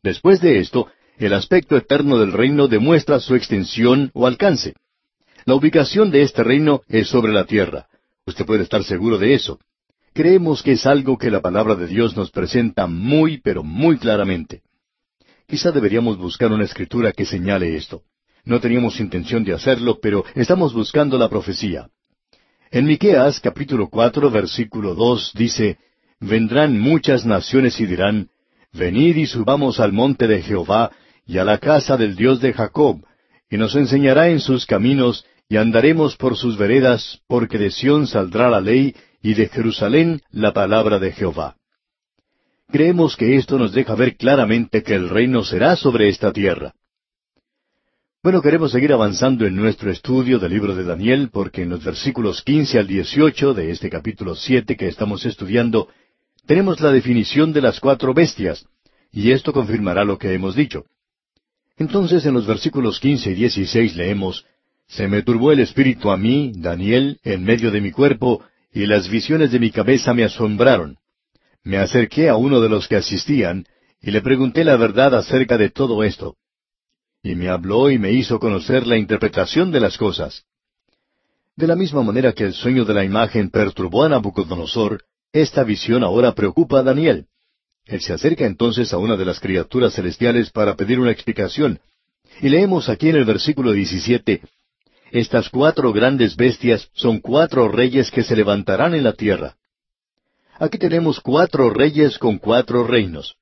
Después 0.02 0.42
de 0.42 0.60
esto, 0.60 0.88
el 1.18 1.34
aspecto 1.34 1.78
eterno 1.78 2.18
del 2.18 2.34
reino 2.34 2.68
demuestra 2.68 3.20
su 3.20 3.36
extensión 3.36 4.12
o 4.14 4.28
alcance. 4.28 4.74
La 5.46 5.56
ubicación 5.56 6.12
de 6.12 6.22
este 6.22 6.44
reino 6.44 6.82
es 6.88 7.08
sobre 7.08 7.34
la 7.34 7.46
tierra. 7.46 7.88
Usted 8.26 8.46
puede 8.46 8.64
estar 8.64 8.84
seguro 8.84 9.18
de 9.18 9.34
eso. 9.34 9.60
Creemos 10.14 10.64
que 10.64 10.74
es 10.74 10.86
algo 10.86 11.18
que 11.18 11.32
la 11.32 11.42
palabra 11.42 11.76
de 11.76 11.88
Dios 11.88 12.16
nos 12.16 12.32
presenta 12.32 12.88
muy, 12.88 13.40
pero 13.40 13.64
muy 13.64 13.98
claramente. 13.98 14.62
Quizá 15.48 15.72
deberíamos 15.72 16.18
buscar 16.18 16.52
una 16.52 16.64
escritura 16.64 17.12
que 17.12 17.26
señale 17.26 17.76
esto. 17.76 18.04
No 18.46 18.60
teníamos 18.60 19.00
intención 19.00 19.44
de 19.44 19.54
hacerlo, 19.54 20.00
pero 20.02 20.24
estamos 20.36 20.74
buscando 20.74 21.18
la 21.18 21.30
profecía. 21.30 21.90
En 22.72 22.86
Miqueas 22.86 23.40
capítulo 23.40 23.90
cuatro 23.90 24.32
versículo 24.32 24.96
dos 24.96 25.32
dice, 25.36 25.78
Vendrán 26.20 26.80
muchas 26.80 27.26
naciones 27.26 27.80
y 27.80 27.86
dirán, 27.86 28.30
Venid 28.72 29.18
y 29.18 29.26
subamos 29.26 29.80
al 29.80 29.92
monte 29.92 30.28
de 30.28 30.42
Jehová 30.42 30.92
y 31.26 31.38
a 31.38 31.44
la 31.44 31.58
casa 31.58 31.98
del 31.98 32.16
Dios 32.16 32.40
de 32.40 32.54
Jacob, 32.54 33.04
y 33.50 33.58
nos 33.58 33.76
enseñará 33.76 34.30
en 34.30 34.40
sus 34.40 34.66
caminos, 34.66 35.26
y 35.54 35.58
andaremos 35.58 36.18
por 36.18 36.36
sus 36.36 36.58
veredas, 36.58 37.20
porque 37.28 37.60
de 37.60 37.70
Sión 37.70 38.08
saldrá 38.08 38.50
la 38.50 38.60
ley, 38.60 38.96
y 39.22 39.36
de 39.36 39.50
Jerusalén 39.50 40.20
la 40.32 40.52
palabra 40.52 40.98
de 40.98 41.12
Jehová. 41.12 41.58
Creemos 42.72 43.16
que 43.16 43.36
esto 43.36 43.60
nos 43.60 43.72
deja 43.72 43.94
ver 43.94 44.18
claramente 44.18 44.82
que 44.82 44.96
el 44.96 45.10
reino 45.10 45.44
será 45.44 45.76
sobre 45.76 46.10
esta 46.10 46.34
tierra. 46.34 46.74
Bueno, 48.24 48.42
queremos 48.42 48.72
seguir 48.72 48.94
avanzando 48.94 49.46
en 49.46 49.56
nuestro 49.56 49.92
estudio 49.92 50.40
del 50.40 50.54
libro 50.54 50.74
de 50.74 50.86
Daniel, 50.86 51.30
porque 51.32 51.62
en 51.62 51.70
los 51.70 51.84
versículos 51.84 52.42
quince 52.42 52.80
al 52.80 52.88
dieciocho 52.88 53.54
de 53.54 53.70
este 53.70 53.92
capítulo 53.92 54.34
siete 54.34 54.76
que 54.76 54.88
estamos 54.88 55.24
estudiando, 55.24 55.88
tenemos 56.48 56.82
la 56.82 56.92
definición 56.92 57.54
de 57.54 57.62
las 57.62 57.80
cuatro 57.80 58.16
bestias, 58.16 58.66
y 59.12 59.30
esto 59.30 59.54
confirmará 59.54 60.04
lo 60.04 60.18
que 60.18 60.34
hemos 60.34 60.56
dicho. 60.56 60.86
Entonces 61.78 62.26
en 62.26 62.34
los 62.34 62.48
versículos 62.48 63.00
quince 63.00 63.30
y 63.30 63.36
dieciséis 63.36 63.96
leemos, 63.96 64.48
Se 64.96 65.08
me 65.08 65.24
turbó 65.24 65.52
el 65.52 65.60
espíritu 65.60 66.12
a 66.12 66.18
mí, 66.18 66.52
Daniel, 66.56 67.20
en 67.24 67.44
medio 67.44 67.72
de 67.72 67.82
mi 67.82 67.92
cuerpo, 67.92 68.44
y 68.72 68.86
las 68.86 69.10
visiones 69.10 69.52
de 69.52 69.60
mi 69.60 69.72
cabeza 69.72 70.14
me 70.14 70.24
asombraron. 70.24 70.98
Me 71.64 71.78
acerqué 71.78 72.30
a 72.30 72.36
uno 72.36 72.62
de 72.62 72.70
los 72.70 72.88
que 72.88 72.98
asistían, 72.98 73.66
y 74.02 74.12
le 74.12 74.22
pregunté 74.22 74.64
la 74.64 74.76
verdad 74.76 75.16
acerca 75.16 75.58
de 75.58 75.72
todo 75.72 76.04
esto. 76.04 76.36
Y 77.24 77.34
me 77.34 77.50
habló 77.50 77.90
y 77.90 77.98
me 77.98 78.12
hizo 78.12 78.40
conocer 78.40 78.86
la 78.86 78.98
interpretación 78.98 79.72
de 79.72 79.80
las 79.80 79.98
cosas. 79.98 80.44
De 81.56 81.66
la 81.66 81.76
misma 81.76 82.04
manera 82.04 82.34
que 82.34 82.44
el 82.44 82.54
sueño 82.54 82.86
de 82.86 82.94
la 82.94 83.04
imagen 83.04 83.50
perturbó 83.50 84.04
a 84.04 84.10
Nabucodonosor, 84.10 85.06
esta 85.32 85.64
visión 85.64 86.04
ahora 86.04 86.36
preocupa 86.36 86.80
a 86.80 86.84
Daniel. 86.84 87.26
Él 87.86 88.02
se 88.02 88.14
acerca 88.14 88.46
entonces 88.46 88.94
a 88.94 89.00
una 89.00 89.18
de 89.18 89.26
las 89.26 89.40
criaturas 89.40 89.96
celestiales 89.96 90.52
para 90.52 90.76
pedir 90.76 91.00
una 91.00 91.12
explicación. 91.12 91.80
Y 92.42 92.50
leemos 92.50 92.90
aquí 92.90 93.10
en 93.10 93.16
el 93.16 93.26
versículo 93.26 93.72
17, 93.72 94.42
Estas 95.14 95.48
cuatro 95.48 95.94
grandes 95.94 96.36
bestias 96.36 96.90
son 96.94 97.20
cuatro 97.20 97.68
reyes 97.68 98.10
que 98.10 98.24
se 98.24 98.36
levantarán 98.36 98.96
en 98.96 99.04
la 99.04 99.14
tierra. 99.14 99.58
Aquí 100.58 100.80
tenemos 100.80 101.20
cuatro 101.20 101.70
reyes 101.70 102.18
con 102.18 102.40
cuatro 102.40 102.88
reinos. 102.88 103.36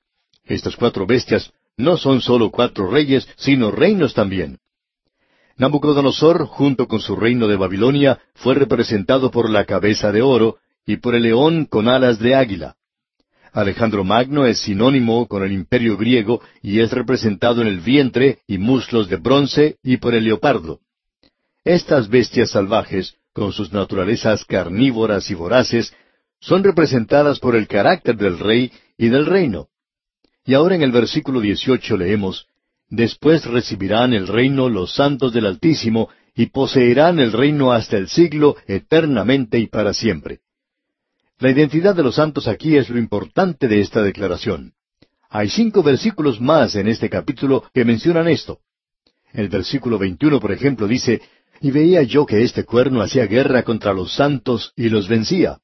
Estas 0.43 0.75
cuatro 0.75 1.07
bestias 1.07 1.53
no 1.77 1.95
son 1.95 2.19
sólo 2.19 2.51
cuatro 2.51 2.91
reyes, 2.91 3.25
sino 3.38 3.71
reinos 3.71 4.13
también. 4.13 4.60
Nabucodonosor, 5.55 6.45
junto 6.45 6.89
con 6.89 6.99
su 6.99 7.15
reino 7.15 7.47
de 7.47 7.55
Babilonia, 7.55 8.19
fue 8.34 8.53
representado 8.53 9.31
por 9.31 9.49
la 9.49 9.63
cabeza 9.63 10.12
de 10.12 10.21
oro, 10.21 10.57
y 10.86 10.97
por 10.97 11.15
el 11.15 11.23
león 11.23 11.63
con 11.63 11.88
alas 11.88 12.19
de 12.19 12.36
águila. 12.36 12.75
Alejandro 13.53 14.03
Magno 14.03 14.45
es 14.45 14.60
sinónimo 14.60 15.25
con 15.25 15.41
el 15.41 15.53
imperio 15.53 15.95
griego 15.95 16.41
y 16.62 16.81
es 16.81 16.91
representado 16.91 17.62
en 17.62 17.69
el 17.69 17.79
vientre 17.79 18.39
y 18.45 18.57
muslos 18.57 19.07
de 19.07 19.15
bronce 19.15 19.77
y 19.81 19.97
por 19.97 20.13
el 20.13 20.25
leopardo. 20.25 20.81
Estas 21.63 22.10
bestias 22.10 22.52
salvajes, 22.52 23.15
con 23.34 23.54
sus 23.54 23.71
naturalezas 23.71 24.45
carnívoras 24.45 25.30
y 25.30 25.36
voraces, 25.36 25.93
son 26.39 26.63
representadas 26.63 27.39
por 27.39 27.56
el 27.56 27.67
carácter 27.67 28.17
del 28.17 28.39
rey 28.39 28.71
y 28.97 29.10
del 29.10 29.26
reino. 29.26 29.67
Y 30.43 30.56
ahora 30.56 30.76
en 30.76 30.82
el 30.82 30.91
versículo 30.91 31.39
18 31.39 31.97
leemos, 31.97 32.47
Después 32.89 33.45
recibirán 33.45 34.13
el 34.13 34.28
reino 34.28 34.67
los 34.67 34.93
santos 34.93 35.32
del 35.32 35.45
Altísimo, 35.45 36.10
y 36.36 36.47
poseerán 36.47 37.19
el 37.19 37.32
reino 37.32 37.71
hasta 37.71 37.97
el 37.97 38.08
siglo, 38.08 38.56
eternamente 38.67 39.60
y 39.60 39.67
para 39.67 39.93
siempre. 39.93 40.39
La 41.39 41.52
identidad 41.52 41.95
de 41.95 42.04
los 42.04 42.15
santos 42.15 42.47
aquí 42.47 42.78
es 42.78 42.89
lo 42.89 42.97
importante 42.97 43.67
de 43.67 43.82
esta 43.82 44.02
declaración. 44.02 44.74
Hay 45.30 45.50
cinco 45.50 45.84
versículos 45.84 46.39
más 46.41 46.76
en 46.76 46.88
este 46.88 47.10
capítulo 47.10 47.63
que 47.74 47.86
mencionan 47.86 48.28
esto. 48.28 48.60
El 49.34 49.47
versículo 49.50 49.97
21, 49.97 50.39
por 50.39 50.52
ejemplo, 50.52 50.88
dice, 50.88 51.21
Y 51.62 51.69
veía 51.69 52.02
yo 52.02 52.26
que 52.26 52.41
este 52.41 52.63
cuerno 52.65 53.02
hacía 53.02 53.28
guerra 53.28 53.62
contra 53.62 53.93
los 53.93 54.13
santos 54.15 54.74
y 54.76 54.89
los 54.89 55.08
vencía. 55.08 55.60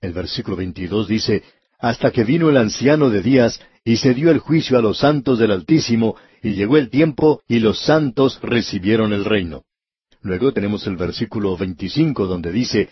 El 0.00 0.12
versículo 0.12 0.56
22 0.56 1.08
dice, 1.08 1.42
Hasta 1.80 2.12
que 2.12 2.22
vino 2.22 2.48
el 2.48 2.56
anciano 2.56 3.10
de 3.10 3.22
días 3.22 3.60
y 3.84 3.96
se 3.96 4.14
dio 4.14 4.30
el 4.30 4.38
juicio 4.38 4.78
a 4.78 4.82
los 4.82 4.98
santos 4.98 5.40
del 5.40 5.50
Altísimo, 5.50 6.14
y 6.42 6.52
llegó 6.52 6.76
el 6.76 6.90
tiempo 6.90 7.42
y 7.48 7.58
los 7.58 7.80
santos 7.80 8.38
recibieron 8.40 9.12
el 9.12 9.24
reino. 9.24 9.64
Luego 10.20 10.52
tenemos 10.52 10.86
el 10.86 10.96
versículo 10.96 11.56
25 11.56 12.26
donde 12.26 12.52
dice, 12.52 12.88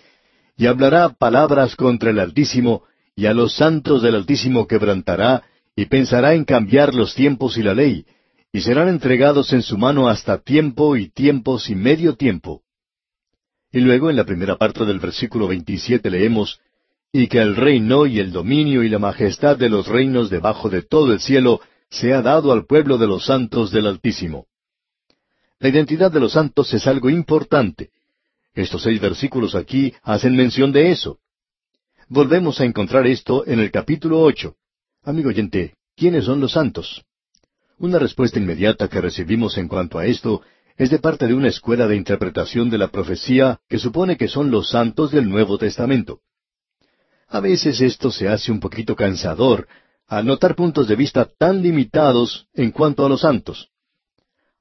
y 0.56 0.66
hablará 0.66 1.10
palabras 1.10 1.76
contra 1.76 2.10
el 2.10 2.18
Altísimo, 2.18 2.82
y 3.14 3.26
a 3.26 3.34
los 3.34 3.54
santos 3.54 4.02
del 4.02 4.16
Altísimo 4.16 4.66
quebrantará, 4.66 5.44
y 5.76 5.86
pensará 5.86 6.34
en 6.34 6.44
cambiar 6.44 6.94
los 6.94 7.14
tiempos 7.14 7.56
y 7.56 7.62
la 7.62 7.74
ley, 7.74 8.04
y 8.52 8.60
serán 8.60 8.88
entregados 8.88 9.52
en 9.52 9.62
su 9.62 9.78
mano 9.78 10.08
hasta 10.08 10.38
tiempo 10.38 10.96
y 10.96 11.08
tiempos 11.08 11.70
y 11.70 11.74
medio 11.74 12.16
tiempo. 12.16 12.62
Y 13.72 13.80
luego 13.80 14.10
en 14.10 14.16
la 14.16 14.24
primera 14.24 14.56
parte 14.56 14.84
del 14.84 14.98
versículo 14.98 15.46
27 15.48 16.10
leemos, 16.10 16.60
y 17.12 17.28
que 17.28 17.38
el 17.38 17.56
reino 17.56 18.06
y 18.06 18.18
el 18.18 18.32
dominio 18.32 18.82
y 18.82 18.88
la 18.88 18.98
majestad 18.98 19.56
de 19.56 19.68
los 19.68 19.86
reinos 19.86 20.30
debajo 20.30 20.68
de 20.68 20.82
todo 20.82 21.12
el 21.12 21.20
cielo 21.20 21.60
sea 21.88 22.22
dado 22.22 22.52
al 22.52 22.66
pueblo 22.66 22.98
de 22.98 23.06
los 23.06 23.26
santos 23.26 23.70
del 23.70 23.86
Altísimo. 23.86 24.46
La 25.58 25.68
identidad 25.68 26.10
de 26.10 26.20
los 26.20 26.32
santos 26.32 26.72
es 26.72 26.86
algo 26.86 27.10
importante, 27.10 27.90
estos 28.54 28.82
seis 28.82 29.00
versículos 29.00 29.54
aquí 29.54 29.94
hacen 30.02 30.36
mención 30.36 30.72
de 30.72 30.90
eso. 30.90 31.18
Volvemos 32.08 32.60
a 32.60 32.64
encontrar 32.64 33.06
esto 33.06 33.46
en 33.46 33.60
el 33.60 33.70
capítulo 33.70 34.20
ocho. 34.20 34.56
Amigo 35.04 35.28
oyente, 35.28 35.76
¿quiénes 35.96 36.24
son 36.24 36.40
los 36.40 36.52
santos? 36.52 37.04
Una 37.80 37.98
respuesta 37.98 38.38
inmediata 38.38 38.88
que 38.88 39.00
recibimos 39.00 39.56
en 39.56 39.66
cuanto 39.66 39.98
a 39.98 40.04
esto 40.04 40.42
es 40.76 40.90
de 40.90 40.98
parte 40.98 41.26
de 41.26 41.32
una 41.32 41.48
escuela 41.48 41.88
de 41.88 41.96
interpretación 41.96 42.68
de 42.68 42.76
la 42.76 42.88
profecía 42.88 43.58
que 43.70 43.78
supone 43.78 44.18
que 44.18 44.28
son 44.28 44.50
los 44.50 44.68
santos 44.68 45.12
del 45.12 45.30
Nuevo 45.30 45.56
Testamento. 45.56 46.20
A 47.26 47.40
veces 47.40 47.80
esto 47.80 48.10
se 48.10 48.28
hace 48.28 48.52
un 48.52 48.60
poquito 48.60 48.94
cansador 48.94 49.66
al 50.06 50.26
notar 50.26 50.56
puntos 50.56 50.88
de 50.88 50.96
vista 50.96 51.26
tan 51.38 51.62
limitados 51.62 52.48
en 52.52 52.70
cuanto 52.70 53.06
a 53.06 53.08
los 53.08 53.22
santos. 53.22 53.70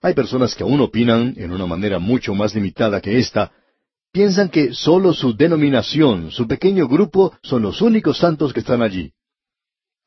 Hay 0.02 0.14
personas 0.14 0.56
que 0.56 0.64
aún 0.64 0.80
opinan 0.80 1.34
en 1.36 1.52
una 1.52 1.66
manera 1.66 2.00
mucho 2.00 2.34
más 2.34 2.56
limitada 2.56 3.02
que 3.02 3.20
esta 3.20 3.52
piensan 4.14 4.48
que 4.48 4.74
sólo 4.74 5.12
su 5.12 5.36
denominación, 5.36 6.32
su 6.32 6.48
pequeño 6.48 6.88
grupo, 6.88 7.38
son 7.44 7.64
los 7.64 7.82
únicos 7.82 8.18
santos 8.18 8.54
que 8.54 8.62
están 8.62 8.82
allí. 8.82 9.12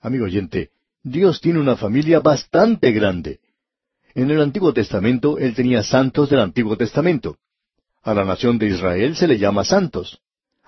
Amigo 0.00 0.24
oyente, 0.24 0.70
Dios 1.04 1.40
tiene 1.40 1.58
una 1.58 1.76
familia 1.76 2.20
bastante 2.20 2.92
grande. 2.92 3.40
En 4.14 4.30
el 4.30 4.40
Antiguo 4.40 4.72
Testamento 4.72 5.38
Él 5.38 5.54
tenía 5.54 5.82
santos 5.82 6.30
del 6.30 6.40
Antiguo 6.40 6.76
Testamento. 6.76 7.38
A 8.02 8.14
la 8.14 8.24
nación 8.24 8.58
de 8.58 8.68
Israel 8.68 9.16
se 9.16 9.26
le 9.26 9.38
llama 9.38 9.64
santos. 9.64 10.20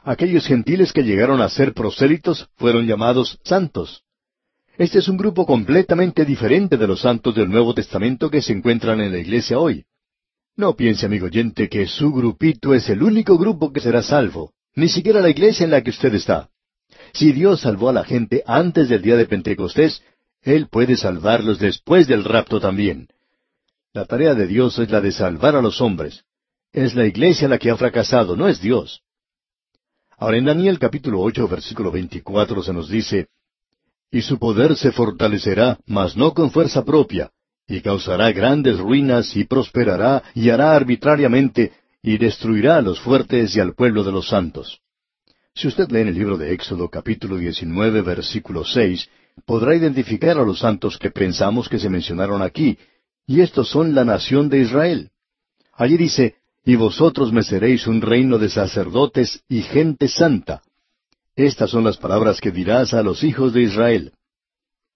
Aquellos 0.02 0.46
gentiles 0.46 0.92
que 0.92 1.02
llegaron 1.02 1.40
a 1.40 1.48
ser 1.48 1.72
prosélitos 1.72 2.48
fueron 2.56 2.86
llamados 2.86 3.38
santos. 3.44 4.02
Este 4.76 4.98
es 4.98 5.08
un 5.08 5.16
grupo 5.16 5.46
completamente 5.46 6.24
diferente 6.24 6.76
de 6.76 6.86
los 6.86 7.00
santos 7.00 7.34
del 7.34 7.48
Nuevo 7.48 7.74
Testamento 7.74 8.28
que 8.28 8.42
se 8.42 8.52
encuentran 8.52 9.00
en 9.00 9.12
la 9.12 9.18
iglesia 9.18 9.58
hoy. 9.58 9.84
No 10.56 10.74
piense, 10.74 11.06
amigo 11.06 11.26
oyente, 11.26 11.68
que 11.68 11.86
su 11.86 12.12
grupito 12.12 12.74
es 12.74 12.88
el 12.88 13.02
único 13.02 13.38
grupo 13.38 13.72
que 13.72 13.80
será 13.80 14.02
salvo, 14.02 14.52
ni 14.74 14.88
siquiera 14.88 15.20
la 15.20 15.30
iglesia 15.30 15.64
en 15.64 15.70
la 15.70 15.82
que 15.82 15.90
usted 15.90 16.14
está. 16.14 16.48
Si 17.12 17.32
Dios 17.32 17.60
salvó 17.60 17.88
a 17.88 17.92
la 17.92 18.04
gente 18.04 18.42
antes 18.46 18.88
del 18.88 19.02
día 19.02 19.16
de 19.16 19.26
Pentecostés, 19.26 20.02
Él 20.44 20.68
puede 20.68 20.96
salvarlos 20.96 21.58
después 21.58 22.06
del 22.06 22.22
rapto 22.22 22.60
también. 22.60 23.08
La 23.94 24.04
tarea 24.04 24.34
de 24.34 24.46
Dios 24.46 24.78
es 24.78 24.90
la 24.90 25.00
de 25.00 25.10
salvar 25.10 25.56
a 25.56 25.62
los 25.62 25.80
hombres. 25.80 26.24
Es 26.70 26.94
la 26.94 27.06
iglesia 27.06 27.48
la 27.48 27.58
que 27.58 27.70
ha 27.70 27.76
fracasado, 27.76 28.36
no 28.36 28.46
es 28.46 28.60
Dios. 28.60 29.00
Ahora 30.18 30.36
en 30.36 30.44
Daniel 30.44 30.78
capítulo 30.78 31.20
ocho, 31.20 31.48
versículo 31.48 31.90
veinticuatro 31.90 32.62
se 32.62 32.72
nos 32.72 32.88
dice, 32.88 33.28
Y 34.10 34.20
su 34.22 34.38
poder 34.38 34.76
se 34.76 34.92
fortalecerá, 34.92 35.78
mas 35.86 36.16
no 36.16 36.34
con 36.34 36.50
fuerza 36.50 36.84
propia, 36.84 37.30
y 37.66 37.80
causará 37.80 38.30
grandes 38.32 38.78
ruinas 38.78 39.34
y 39.36 39.44
prosperará 39.44 40.22
y 40.34 40.50
hará 40.50 40.76
arbitrariamente 40.76 41.72
y 42.02 42.18
destruirá 42.18 42.76
a 42.76 42.82
los 42.82 43.00
fuertes 43.00 43.56
y 43.56 43.60
al 43.60 43.74
pueblo 43.74 44.04
de 44.04 44.12
los 44.12 44.28
santos. 44.28 44.80
Si 45.54 45.68
usted 45.68 45.88
lee 45.90 46.00
en 46.00 46.08
el 46.08 46.14
libro 46.14 46.36
de 46.36 46.52
Éxodo 46.52 46.90
capítulo 46.90 47.38
19 47.38 48.02
versículo 48.02 48.64
6, 48.64 49.08
podrá 49.46 49.74
identificar 49.74 50.38
a 50.38 50.44
los 50.44 50.60
santos 50.60 50.98
que 50.98 51.10
pensamos 51.10 51.68
que 51.68 51.78
se 51.78 51.90
mencionaron 51.90 52.42
aquí, 52.42 52.78
y 53.26 53.40
estos 53.40 53.68
son 53.68 53.94
la 53.94 54.04
nación 54.04 54.48
de 54.48 54.60
Israel. 54.60 55.10
Allí 55.72 55.96
dice, 55.96 56.36
y 56.64 56.76
vosotros 56.76 57.32
me 57.32 57.42
seréis 57.42 57.86
un 57.86 58.00
reino 58.00 58.38
de 58.38 58.48
sacerdotes 58.48 59.42
y 59.48 59.62
gente 59.62 60.08
santa. 60.08 60.62
Estas 61.36 61.70
son 61.70 61.84
las 61.84 61.96
palabras 61.96 62.40
que 62.40 62.50
dirás 62.50 62.94
a 62.94 63.02
los 63.02 63.24
hijos 63.24 63.52
de 63.52 63.62
Israel. 63.62 64.12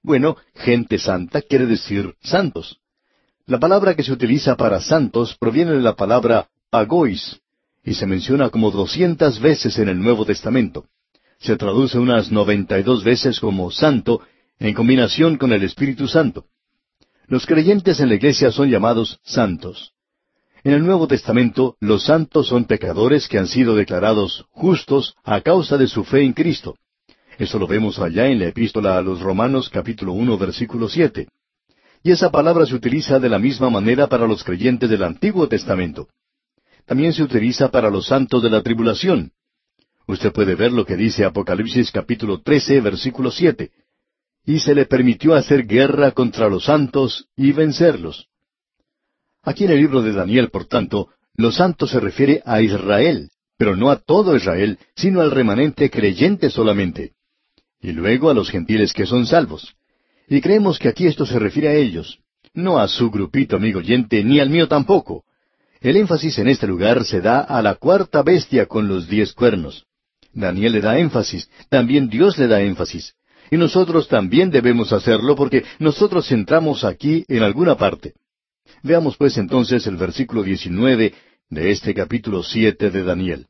Bueno, 0.03 0.37
gente 0.55 0.98
santa 0.98 1.42
quiere 1.42 1.66
decir 1.66 2.14
santos. 2.22 2.79
La 3.46 3.59
palabra 3.59 3.94
que 3.94 4.03
se 4.03 4.12
utiliza 4.12 4.57
para 4.57 4.81
santos 4.81 5.37
proviene 5.38 5.72
de 5.72 5.83
la 5.83 5.96
palabra 5.96 6.48
pagois, 6.70 7.40
y 7.83 7.94
se 7.94 8.07
menciona 8.07 8.51
como 8.51 8.70
doscientas 8.70 9.40
veces 9.40 9.79
en 9.79 9.88
el 9.88 10.01
Nuevo 10.01 10.24
Testamento. 10.24 10.87
Se 11.38 11.57
traduce 11.57 11.98
unas 11.98 12.33
noventa 12.33 12.79
y 12.79 12.83
dos 12.83 13.05
veces 13.05 13.38
como 13.40 13.70
santo 13.70 14.20
en 14.59 14.74
combinación 14.74 15.37
con 15.37 15.53
el 15.53 15.62
Espíritu 15.62 16.09
Santo. 16.09 16.46
Los 17.29 17.46
creyentes 17.46 18.01
en 18.01 18.09
la 18.09 18.16
iglesia 18.16 18.51
son 18.51 18.70
llamados 18.70 19.20
santos. 19.22 19.92
En 20.64 20.72
el 20.72 20.85
Nuevo 20.85 21.07
Testamento, 21.07 21.77
los 21.81 22.05
santos 22.05 22.48
son 22.48 22.64
pecadores 22.64 23.29
que 23.29 23.38
han 23.38 23.46
sido 23.46 23.77
declarados 23.77 24.46
justos 24.51 25.14
a 25.22 25.40
causa 25.40 25.77
de 25.79 25.87
su 25.87 26.05
fe 26.05 26.22
en 26.22 26.33
Cristo. 26.33 26.77
Eso 27.38 27.61
lo 27.61 27.68
vemos 27.68 28.01
allá 28.01 28.27
en 28.27 28.40
la 28.40 28.48
epístola 28.48 28.98
a 28.98 29.03
los 29.03 29.20
Romanos 29.20 29.70
capítulo 29.70 30.12
uno 30.12 30.37
versículo 30.37 30.88
siete. 30.88 31.29
Y 32.03 32.11
esa 32.11 32.31
palabra 32.31 32.66
se 32.66 32.74
utiliza 32.74 33.20
de 33.20 33.29
la 33.29 33.38
misma 33.38 33.70
manera 33.70 34.09
para 34.09 34.27
los 34.27 34.42
creyentes 34.42 34.90
del 34.90 35.05
Antiguo 35.05 35.46
Testamento. 35.46 36.09
También 36.85 37.12
se 37.12 37.22
utiliza 37.22 37.70
para 37.70 37.90
los 37.90 38.07
santos 38.07 38.42
de 38.42 38.51
la 38.51 38.62
tribulación. 38.62 39.31
Usted 40.09 40.33
puede 40.33 40.55
ver 40.55 40.73
lo 40.73 40.85
que 40.85 40.97
dice 40.97 41.25
Apocalipsis 41.25 41.92
capítulo 41.92 42.40
13 42.40 42.81
versículo 42.81 43.31
siete. 43.31 43.71
Y 44.44 44.59
se 44.59 44.75
le 44.75 44.87
permitió 44.87 45.35
hacer 45.35 45.66
guerra 45.66 46.12
contra 46.12 46.49
los 46.49 46.64
santos 46.64 47.29
y 47.37 47.53
vencerlos. 47.53 48.27
Aquí 49.42 49.64
en 49.64 49.73
el 49.73 49.79
libro 49.79 50.03
de 50.03 50.12
Daniel, 50.12 50.49
por 50.49 50.64
tanto, 50.64 51.11
los 51.35 51.57
santos 51.57 51.90
se 51.90 52.01
refiere 52.01 52.42
a 52.47 52.62
Israel, 52.62 53.31
pero 53.59 53.77
no 53.77 53.90
a 53.90 53.97
todo 53.97 54.35
Israel, 54.35 54.79
sino 54.97 55.21
al 55.21 55.31
remanente 55.31 55.90
creyente 55.90 56.49
solamente 56.51 57.12
y 57.81 57.92
luego 57.92 58.31
a 58.31 58.35
los 58.35 58.51
gentiles 58.51 58.92
que 58.92 59.07
son 59.07 59.27
salvos. 59.27 59.77
Y 60.29 60.40
creemos 60.40 60.79
que 60.79 60.88
aquí 60.88 61.07
esto 61.07 61.25
se 61.27 61.38
refiere 61.38 61.68
a 61.68 61.75
ellos, 61.75 62.18
no 62.55 62.79
a 62.79 62.88
su 62.88 63.11
grupito 63.11 63.57
amigo 63.57 63.79
oyente, 63.79 64.25
ni 64.25 64.40
al 64.40 64.51
mío 64.51 64.68
tampoco. 64.68 65.25
El 65.81 65.97
énfasis 65.97 66.38
en 66.38 66.49
este 66.49 66.66
lugar 66.66 67.05
se 67.05 67.21
da 67.21 67.40
a 67.40 67.62
la 67.62 67.77
cuarta 67.77 68.23
bestia 68.23 68.66
con 68.66 68.88
los 68.88 69.09
diez 69.09 69.33
cuernos. 69.33 69.88
Daniel 70.32 70.72
le 70.72 70.80
da 70.80 70.98
énfasis, 70.98 71.50
también 71.68 72.08
Dios 72.08 72.38
le 72.38 72.46
da 72.46 72.60
énfasis. 72.60 73.14
Y 73.50 73.56
nosotros 73.56 74.08
también 74.08 74.50
debemos 74.50 74.92
hacerlo 74.92 75.34
porque 75.34 75.64
nosotros 75.78 76.30
entramos 76.32 76.84
aquí 76.84 77.24
en 77.28 77.42
alguna 77.42 77.76
parte. 77.76 78.14
Veamos 78.82 79.16
pues 79.16 79.38
entonces 79.38 79.86
el 79.86 79.96
versículo 79.96 80.42
19 80.42 81.14
de 81.50 81.70
este 81.70 81.94
capítulo 81.94 82.42
siete 82.42 82.90
de 82.90 83.02
Daniel. 83.02 83.46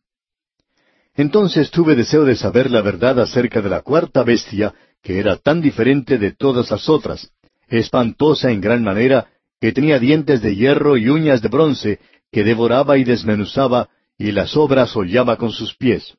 Entonces 1.15 1.71
tuve 1.73 1.97
deseo 1.97 2.25
de 2.25 2.37
saber 2.37 2.71
la 2.71 2.81
verdad 2.81 3.19
acerca 3.19 3.61
de 3.61 3.69
la 3.69 3.81
cuarta 3.81 4.23
bestia, 4.23 4.73
que 5.03 5.19
era 5.19 5.37
tan 5.37 5.61
diferente 5.61 6.17
de 6.17 6.33
todas 6.33 6.71
las 6.71 6.89
otras, 6.89 7.33
espantosa 7.67 8.53
en 8.53 8.61
gran 8.61 8.85
manera, 8.85 9.27
que 9.61 9.73
tenía 9.73 9.99
dientes 9.99 10.43
de 10.43 10.55
hierro 10.55 10.97
y 10.97 11.09
uñas 11.09 11.43
de 11.43 11.49
bronce, 11.49 11.99
que 12.31 12.45
devoraba 12.45 12.99
y 12.99 13.05
desmenuzaba, 13.05 13.89
y 14.17 14.31
las 14.31 14.57
obras 14.57 14.95
hollaba 14.95 15.37
con 15.37 15.51
sus 15.51 15.75
pies. 15.75 16.15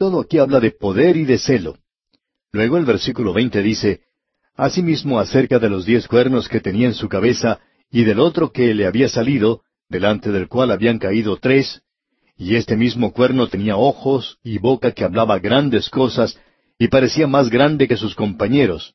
Todo 0.00 0.22
aquí 0.22 0.38
habla 0.38 0.60
de 0.60 0.70
poder 0.70 1.18
y 1.18 1.26
de 1.26 1.36
celo. 1.36 1.76
Luego 2.52 2.78
el 2.78 2.86
versículo 2.86 3.34
veinte 3.34 3.60
dice, 3.60 4.00
Asimismo 4.56 5.20
acerca 5.20 5.58
de 5.58 5.68
los 5.68 5.84
diez 5.84 6.08
cuernos 6.08 6.48
que 6.48 6.58
tenía 6.58 6.86
en 6.86 6.94
su 6.94 7.06
cabeza, 7.06 7.60
y 7.90 8.04
del 8.04 8.18
otro 8.18 8.50
que 8.50 8.72
le 8.72 8.86
había 8.86 9.10
salido, 9.10 9.60
delante 9.90 10.32
del 10.32 10.48
cual 10.48 10.70
habían 10.70 10.98
caído 10.98 11.36
tres, 11.36 11.82
y 12.34 12.54
este 12.54 12.78
mismo 12.78 13.12
cuerno 13.12 13.48
tenía 13.48 13.76
ojos 13.76 14.38
y 14.42 14.56
boca 14.56 14.92
que 14.92 15.04
hablaba 15.04 15.38
grandes 15.38 15.90
cosas, 15.90 16.40
y 16.78 16.88
parecía 16.88 17.26
más 17.26 17.50
grande 17.50 17.86
que 17.86 17.98
sus 17.98 18.14
compañeros. 18.14 18.94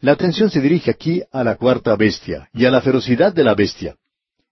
La 0.00 0.10
atención 0.10 0.50
se 0.50 0.60
dirige 0.60 0.90
aquí 0.90 1.22
a 1.30 1.44
la 1.44 1.54
cuarta 1.54 1.94
bestia 1.94 2.48
y 2.52 2.64
a 2.64 2.72
la 2.72 2.80
ferocidad 2.80 3.32
de 3.32 3.44
la 3.44 3.54
bestia. 3.54 3.94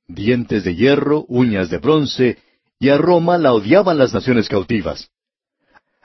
Dientes 0.06 0.62
de 0.62 0.76
hierro, 0.76 1.24
uñas 1.26 1.68
de 1.68 1.78
bronce, 1.78 2.38
y 2.78 2.90
a 2.90 2.96
Roma 2.96 3.38
la 3.38 3.52
odiaban 3.52 3.98
las 3.98 4.14
naciones 4.14 4.48
cautivas. 4.48 5.10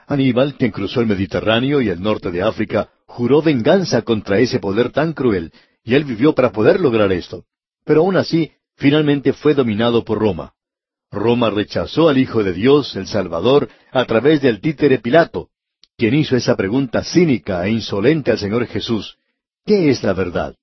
Aníbal, 0.08 0.54
quien 0.54 0.70
cruzó 0.70 1.00
el 1.00 1.06
Mediterráneo 1.06 1.82
y 1.82 1.90
el 1.90 2.00
norte 2.00 2.30
de 2.30 2.42
África, 2.42 2.88
juró 3.06 3.42
venganza 3.42 4.00
contra 4.02 4.38
ese 4.38 4.58
poder 4.58 4.90
tan 4.90 5.12
cruel, 5.12 5.52
y 5.84 5.94
él 5.94 6.04
vivió 6.04 6.34
para 6.34 6.50
poder 6.50 6.80
lograr 6.80 7.12
esto. 7.12 7.44
Pero 7.84 8.00
aún 8.00 8.16
así, 8.16 8.52
finalmente 8.74 9.34
fue 9.34 9.52
dominado 9.52 10.04
por 10.04 10.18
Roma. 10.18 10.54
Roma 11.10 11.50
rechazó 11.50 12.08
al 12.08 12.16
Hijo 12.16 12.42
de 12.42 12.54
Dios, 12.54 12.96
el 12.96 13.06
Salvador, 13.06 13.68
a 13.92 14.06
través 14.06 14.40
del 14.40 14.60
títere 14.60 14.98
Pilato, 14.98 15.50
quien 15.98 16.14
hizo 16.14 16.36
esa 16.36 16.56
pregunta 16.56 17.04
cínica 17.04 17.66
e 17.66 17.70
insolente 17.70 18.30
al 18.30 18.38
Señor 18.38 18.66
Jesús. 18.66 19.18
¿Qué 19.66 19.90
es 19.90 20.02
la 20.02 20.14
verdad? 20.14 20.54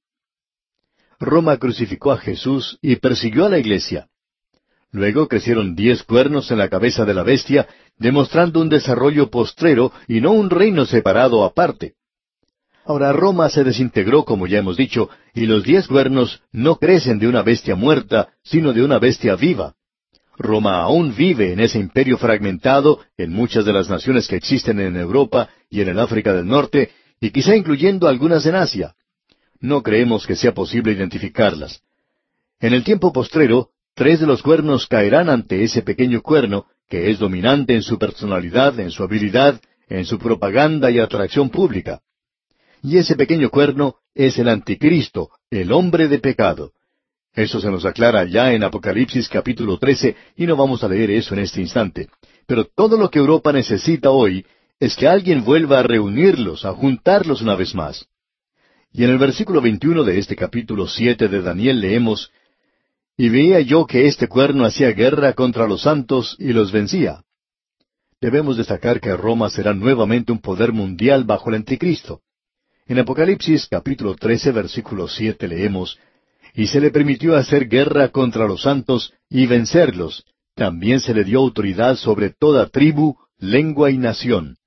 Roma 1.19 1.57
crucificó 1.57 2.11
a 2.11 2.17
Jesús 2.17 2.79
y 2.81 2.95
persiguió 2.95 3.45
a 3.45 3.49
la 3.49 3.59
iglesia. 3.59 4.07
Luego 4.95 5.27
crecieron 5.27 5.75
diez 5.75 6.03
cuernos 6.03 6.51
en 6.51 6.57
la 6.57 6.69
cabeza 6.69 7.03
de 7.03 7.13
la 7.13 7.23
bestia, 7.23 7.67
demostrando 7.99 8.61
un 8.61 8.69
desarrollo 8.69 9.29
postrero 9.29 9.91
y 10.07 10.21
no 10.21 10.31
un 10.31 10.49
reino 10.49 10.85
separado 10.85 11.43
aparte. 11.43 11.95
Ahora 12.85 13.11
Roma 13.11 13.49
se 13.49 13.65
desintegró, 13.65 14.23
como 14.23 14.47
ya 14.47 14.59
hemos 14.59 14.77
dicho, 14.77 15.09
y 15.33 15.47
los 15.47 15.65
diez 15.65 15.89
cuernos 15.89 16.41
no 16.53 16.77
crecen 16.77 17.19
de 17.19 17.27
una 17.27 17.41
bestia 17.41 17.75
muerta, 17.75 18.29
sino 18.41 18.71
de 18.71 18.85
una 18.85 18.97
bestia 18.97 19.35
viva. 19.35 19.73
Roma 20.37 20.83
aún 20.83 21.13
vive 21.13 21.51
en 21.51 21.59
ese 21.59 21.77
imperio 21.77 22.17
fragmentado 22.17 23.01
en 23.17 23.33
muchas 23.33 23.65
de 23.65 23.73
las 23.73 23.89
naciones 23.89 24.29
que 24.29 24.37
existen 24.37 24.79
en 24.79 24.95
Europa 24.95 25.49
y 25.69 25.81
en 25.81 25.89
el 25.89 25.99
África 25.99 26.31
del 26.31 26.47
Norte, 26.47 26.91
y 27.19 27.31
quizá 27.31 27.53
incluyendo 27.53 28.07
algunas 28.07 28.45
en 28.45 28.55
Asia. 28.55 28.95
No 29.59 29.83
creemos 29.83 30.25
que 30.25 30.37
sea 30.37 30.53
posible 30.53 30.93
identificarlas. 30.93 31.81
En 32.61 32.73
el 32.73 32.85
tiempo 32.85 33.11
postrero, 33.11 33.71
tres 33.95 34.19
de 34.19 34.27
los 34.27 34.43
cuernos 34.43 34.87
caerán 34.87 35.29
ante 35.29 35.63
ese 35.63 35.81
pequeño 35.81 36.21
cuerno, 36.21 36.65
que 36.87 37.09
es 37.09 37.17
dominante 37.17 37.73
en 37.73 37.81
su 37.81 37.97
personalidad, 37.97 38.79
en 38.79 38.91
su 38.91 39.03
habilidad, 39.03 39.59
en 39.87 40.05
su 40.05 40.19
propaganda 40.19 40.91
y 40.91 40.99
atracción 40.99 41.49
pública. 41.49 42.01
Y 42.83 42.97
ese 42.97 43.15
pequeño 43.15 43.49
cuerno 43.49 43.95
es 44.13 44.37
el 44.37 44.49
anticristo, 44.49 45.29
el 45.49 45.71
hombre 45.71 46.07
de 46.07 46.19
pecado. 46.19 46.73
Eso 47.33 47.59
se 47.59 47.71
nos 47.71 47.85
aclara 47.85 48.25
ya 48.25 48.53
en 48.53 48.63
Apocalipsis 48.63 49.27
capítulo 49.27 49.77
13 49.77 50.15
y 50.37 50.45
no 50.45 50.55
vamos 50.55 50.83
a 50.83 50.87
leer 50.87 51.11
eso 51.11 51.33
en 51.33 51.41
este 51.41 51.61
instante. 51.61 52.09
Pero 52.45 52.65
todo 52.65 52.97
lo 52.97 53.09
que 53.09 53.19
Europa 53.19 53.51
necesita 53.51 54.11
hoy 54.11 54.45
es 54.79 54.95
que 54.95 55.07
alguien 55.07 55.43
vuelva 55.43 55.79
a 55.79 55.83
reunirlos, 55.83 56.65
a 56.65 56.73
juntarlos 56.73 57.41
una 57.41 57.55
vez 57.55 57.73
más. 57.73 58.05
Y 58.91 59.03
en 59.03 59.09
el 59.09 59.17
versículo 59.17 59.61
21 59.61 60.03
de 60.03 60.19
este 60.19 60.35
capítulo 60.35 60.87
7 60.87 61.27
de 61.27 61.41
Daniel 61.41 61.81
leemos, 61.81 62.31
Y 63.17 63.29
veía 63.29 63.61
yo 63.61 63.85
que 63.85 64.07
este 64.07 64.27
cuerno 64.27 64.65
hacía 64.65 64.91
guerra 64.91 65.33
contra 65.33 65.67
los 65.67 65.83
santos 65.83 66.35
y 66.37 66.51
los 66.51 66.71
vencía. 66.71 67.21
Debemos 68.19 68.57
destacar 68.57 68.99
que 68.99 69.15
Roma 69.15 69.49
será 69.49 69.73
nuevamente 69.73 70.31
un 70.31 70.39
poder 70.39 70.73
mundial 70.73 71.23
bajo 71.23 71.49
el 71.49 71.55
anticristo. 71.55 72.21
En 72.87 72.99
Apocalipsis 72.99 73.67
capítulo 73.67 74.15
13 74.15 74.51
versículo 74.51 75.07
7 75.07 75.47
leemos, 75.47 75.97
Y 76.53 76.67
se 76.67 76.81
le 76.81 76.91
permitió 76.91 77.35
hacer 77.35 77.67
guerra 77.69 78.09
contra 78.09 78.47
los 78.47 78.63
santos 78.63 79.13
y 79.29 79.45
vencerlos. 79.45 80.25
También 80.53 80.99
se 80.99 81.13
le 81.13 81.23
dio 81.23 81.39
autoridad 81.39 81.95
sobre 81.95 82.31
toda 82.31 82.67
tribu, 82.67 83.15
lengua 83.37 83.91
y 83.91 83.97
nación. 83.97 84.57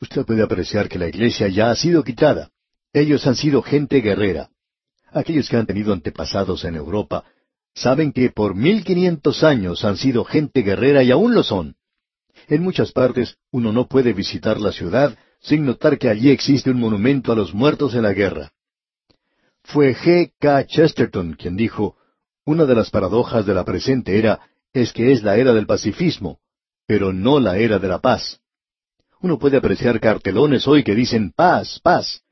Usted 0.00 0.24
puede 0.24 0.42
apreciar 0.42 0.88
que 0.88 0.98
la 0.98 1.08
iglesia 1.08 1.46
ya 1.48 1.70
ha 1.70 1.76
sido 1.76 2.02
quitada. 2.02 2.50
Ellos 2.92 3.26
han 3.26 3.36
sido 3.36 3.62
gente 3.62 4.00
guerrera. 4.00 4.50
Aquellos 5.12 5.48
que 5.48 5.56
han 5.56 5.66
tenido 5.66 5.92
antepasados 5.92 6.64
en 6.64 6.74
Europa 6.74 7.24
saben 7.74 8.12
que 8.12 8.30
por 8.30 8.54
mil 8.54 8.84
quinientos 8.84 9.42
años 9.44 9.84
han 9.84 9.96
sido 9.96 10.24
gente 10.24 10.62
guerrera 10.62 11.02
y 11.02 11.10
aún 11.10 11.34
lo 11.34 11.42
son. 11.42 11.76
En 12.48 12.62
muchas 12.62 12.92
partes 12.92 13.36
uno 13.50 13.72
no 13.72 13.86
puede 13.86 14.12
visitar 14.12 14.60
la 14.60 14.72
ciudad 14.72 15.16
sin 15.40 15.64
notar 15.64 15.98
que 15.98 16.08
allí 16.08 16.30
existe 16.30 16.70
un 16.70 16.78
monumento 16.78 17.32
a 17.32 17.36
los 17.36 17.54
muertos 17.54 17.94
en 17.94 18.02
la 18.02 18.12
guerra. 18.12 18.52
Fue 19.64 19.94
G. 19.94 20.32
K. 20.38 20.66
Chesterton 20.66 21.34
quien 21.34 21.56
dijo, 21.56 21.96
una 22.44 22.64
de 22.64 22.74
las 22.74 22.90
paradojas 22.90 23.46
de 23.46 23.54
la 23.54 23.64
presente 23.64 24.18
era 24.18 24.40
es 24.72 24.92
que 24.92 25.12
es 25.12 25.22
la 25.22 25.36
era 25.36 25.52
del 25.52 25.66
pacifismo, 25.66 26.40
pero 26.86 27.12
no 27.12 27.38
la 27.40 27.58
era 27.58 27.78
de 27.78 27.88
la 27.88 27.98
paz. 27.98 28.40
Uno 29.20 29.38
puede 29.38 29.56
apreciar 29.56 30.00
cartelones 30.00 30.66
hoy 30.66 30.82
que 30.82 30.94
dicen 30.94 31.32
paz, 31.32 31.78
paz, 31.80 32.22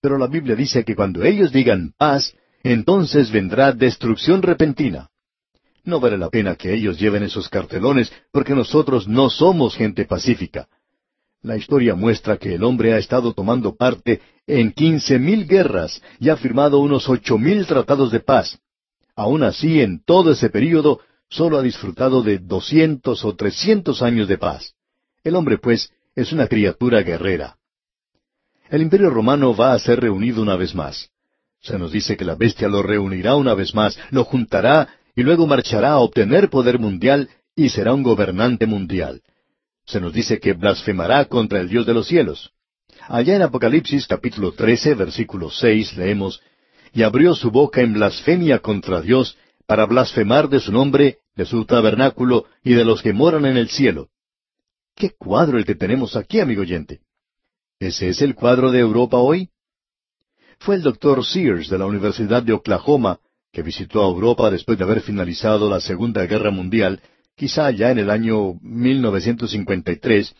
pero 0.00 0.18
la 0.18 0.26
Biblia 0.26 0.54
dice 0.54 0.84
que 0.84 0.94
cuando 0.94 1.24
ellos 1.24 1.50
digan 1.50 1.94
paz, 1.96 2.34
entonces 2.72 3.30
vendrá 3.30 3.72
destrucción 3.72 4.42
repentina. 4.42 5.10
No 5.84 6.00
vale 6.00 6.16
la 6.16 6.30
pena 6.30 6.56
que 6.56 6.72
ellos 6.72 6.98
lleven 6.98 7.22
esos 7.22 7.48
cartelones 7.50 8.10
porque 8.32 8.54
nosotros 8.54 9.06
no 9.06 9.28
somos 9.28 9.76
gente 9.76 10.06
pacífica. 10.06 10.66
La 11.42 11.58
historia 11.58 11.94
muestra 11.94 12.38
que 12.38 12.54
el 12.54 12.64
hombre 12.64 12.94
ha 12.94 12.98
estado 12.98 13.34
tomando 13.34 13.76
parte 13.76 14.22
en 14.46 14.72
quince 14.72 15.18
mil 15.18 15.46
guerras 15.46 16.00
y 16.18 16.30
ha 16.30 16.36
firmado 16.36 16.78
unos 16.78 17.06
ocho 17.10 17.36
mil 17.36 17.66
tratados 17.66 18.10
de 18.10 18.20
paz. 18.20 18.58
Aún 19.14 19.42
así, 19.42 19.82
en 19.82 20.02
todo 20.02 20.32
ese 20.32 20.48
período, 20.48 21.00
solo 21.28 21.58
ha 21.58 21.62
disfrutado 21.62 22.22
de 22.22 22.38
doscientos 22.38 23.26
o 23.26 23.36
trescientos 23.36 24.00
años 24.00 24.26
de 24.26 24.38
paz. 24.38 24.74
El 25.22 25.36
hombre, 25.36 25.58
pues, 25.58 25.90
es 26.16 26.32
una 26.32 26.46
criatura 26.46 27.02
guerrera. 27.02 27.58
El 28.70 28.80
imperio 28.80 29.10
romano 29.10 29.54
va 29.54 29.74
a 29.74 29.78
ser 29.78 30.00
reunido 30.00 30.40
una 30.40 30.56
vez 30.56 30.74
más. 30.74 31.10
Se 31.64 31.78
nos 31.78 31.90
dice 31.90 32.16
que 32.16 32.24
la 32.24 32.36
bestia 32.36 32.68
lo 32.68 32.82
reunirá 32.82 33.34
una 33.34 33.54
vez 33.54 33.74
más, 33.74 33.98
lo 34.10 34.22
juntará 34.24 34.88
y 35.16 35.24
luego 35.24 35.48
marchará 35.48 35.90
a 35.90 35.98
obtener 35.98 36.48
poder 36.48 36.78
mundial 36.78 37.28
y 37.56 37.70
será 37.70 37.92
un 37.92 38.04
gobernante 38.04 38.66
mundial 38.66 39.20
se 39.86 40.00
nos 40.00 40.12
dice 40.12 40.40
que 40.40 40.54
blasfemará 40.54 41.26
contra 41.26 41.60
el 41.60 41.68
Dios 41.68 41.86
de 41.86 41.94
los 41.94 42.06
cielos. 42.06 42.52
Allá 43.06 43.36
en 43.36 43.42
Apocalipsis 43.42 44.06
capítulo 44.06 44.52
13, 44.52 44.94
versículo 44.94 45.50
6 45.50 45.96
leemos, 45.96 46.40
Y 46.92 47.02
abrió 47.02 47.34
su 47.34 47.50
boca 47.50 47.82
en 47.82 47.92
blasfemia 47.92 48.60
contra 48.60 49.02
Dios, 49.02 49.36
para 49.66 49.86
blasfemar 49.86 50.48
de 50.48 50.60
su 50.60 50.72
nombre, 50.72 51.18
de 51.34 51.44
su 51.44 51.64
tabernáculo 51.64 52.46
y 52.62 52.74
de 52.74 52.84
los 52.84 53.02
que 53.02 53.12
moran 53.12 53.44
en 53.46 53.56
el 53.56 53.68
cielo. 53.68 54.08
¿Qué 54.94 55.10
cuadro 55.10 55.58
el 55.58 55.64
que 55.64 55.74
tenemos 55.74 56.16
aquí, 56.16 56.40
amigo 56.40 56.62
oyente? 56.62 57.00
¿Ese 57.80 58.08
es 58.08 58.22
el 58.22 58.34
cuadro 58.34 58.70
de 58.70 58.78
Europa 58.78 59.18
hoy? 59.18 59.50
Fue 60.58 60.76
el 60.76 60.82
doctor 60.82 61.24
Sears 61.24 61.68
de 61.68 61.78
la 61.78 61.86
Universidad 61.86 62.42
de 62.42 62.52
Oklahoma, 62.52 63.18
que 63.52 63.62
visitó 63.62 64.04
a 64.04 64.08
Europa 64.08 64.50
después 64.50 64.78
de 64.78 64.84
haber 64.84 65.00
finalizado 65.00 65.68
la 65.68 65.80
Segunda 65.80 66.26
Guerra 66.26 66.50
Mundial, 66.50 67.00
quizá 67.36 67.70
ya 67.70 67.90
en 67.90 67.98
el 67.98 68.10
año 68.10 68.54
1953, 68.62 70.34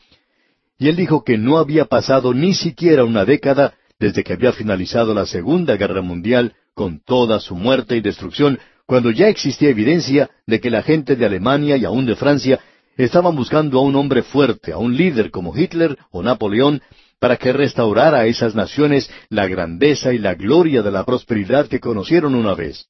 y 0.78 0.88
él 0.88 0.96
dijo 0.96 1.24
que 1.24 1.38
no 1.38 1.58
había 1.58 1.84
pasado 1.84 2.34
ni 2.34 2.54
siquiera 2.54 3.04
una 3.04 3.24
década 3.24 3.74
desde 3.98 4.24
que 4.24 4.32
había 4.32 4.52
finalizado 4.52 5.14
la 5.14 5.26
Segunda 5.26 5.76
Guerra 5.76 6.02
Mundial 6.02 6.54
con 6.74 7.00
toda 7.00 7.38
su 7.38 7.54
muerte 7.54 7.96
y 7.96 8.00
destrucción, 8.00 8.58
cuando 8.86 9.10
ya 9.10 9.28
existía 9.28 9.70
evidencia 9.70 10.30
de 10.46 10.60
que 10.60 10.70
la 10.70 10.82
gente 10.82 11.16
de 11.16 11.24
Alemania 11.24 11.76
y 11.76 11.84
aún 11.84 12.04
de 12.06 12.16
Francia 12.16 12.60
estaban 12.96 13.34
buscando 13.34 13.78
a 13.78 13.82
un 13.82 13.94
hombre 13.96 14.22
fuerte, 14.22 14.72
a 14.72 14.78
un 14.78 14.96
líder 14.96 15.30
como 15.30 15.56
Hitler 15.56 15.96
o 16.10 16.22
Napoleón, 16.22 16.82
para 17.24 17.38
que 17.38 17.54
restaurara 17.54 18.18
a 18.18 18.26
esas 18.26 18.54
naciones 18.54 19.10
la 19.30 19.48
grandeza 19.48 20.12
y 20.12 20.18
la 20.18 20.34
gloria 20.34 20.82
de 20.82 20.90
la 20.90 21.06
prosperidad 21.06 21.68
que 21.68 21.80
conocieron 21.80 22.34
una 22.34 22.52
vez. 22.52 22.88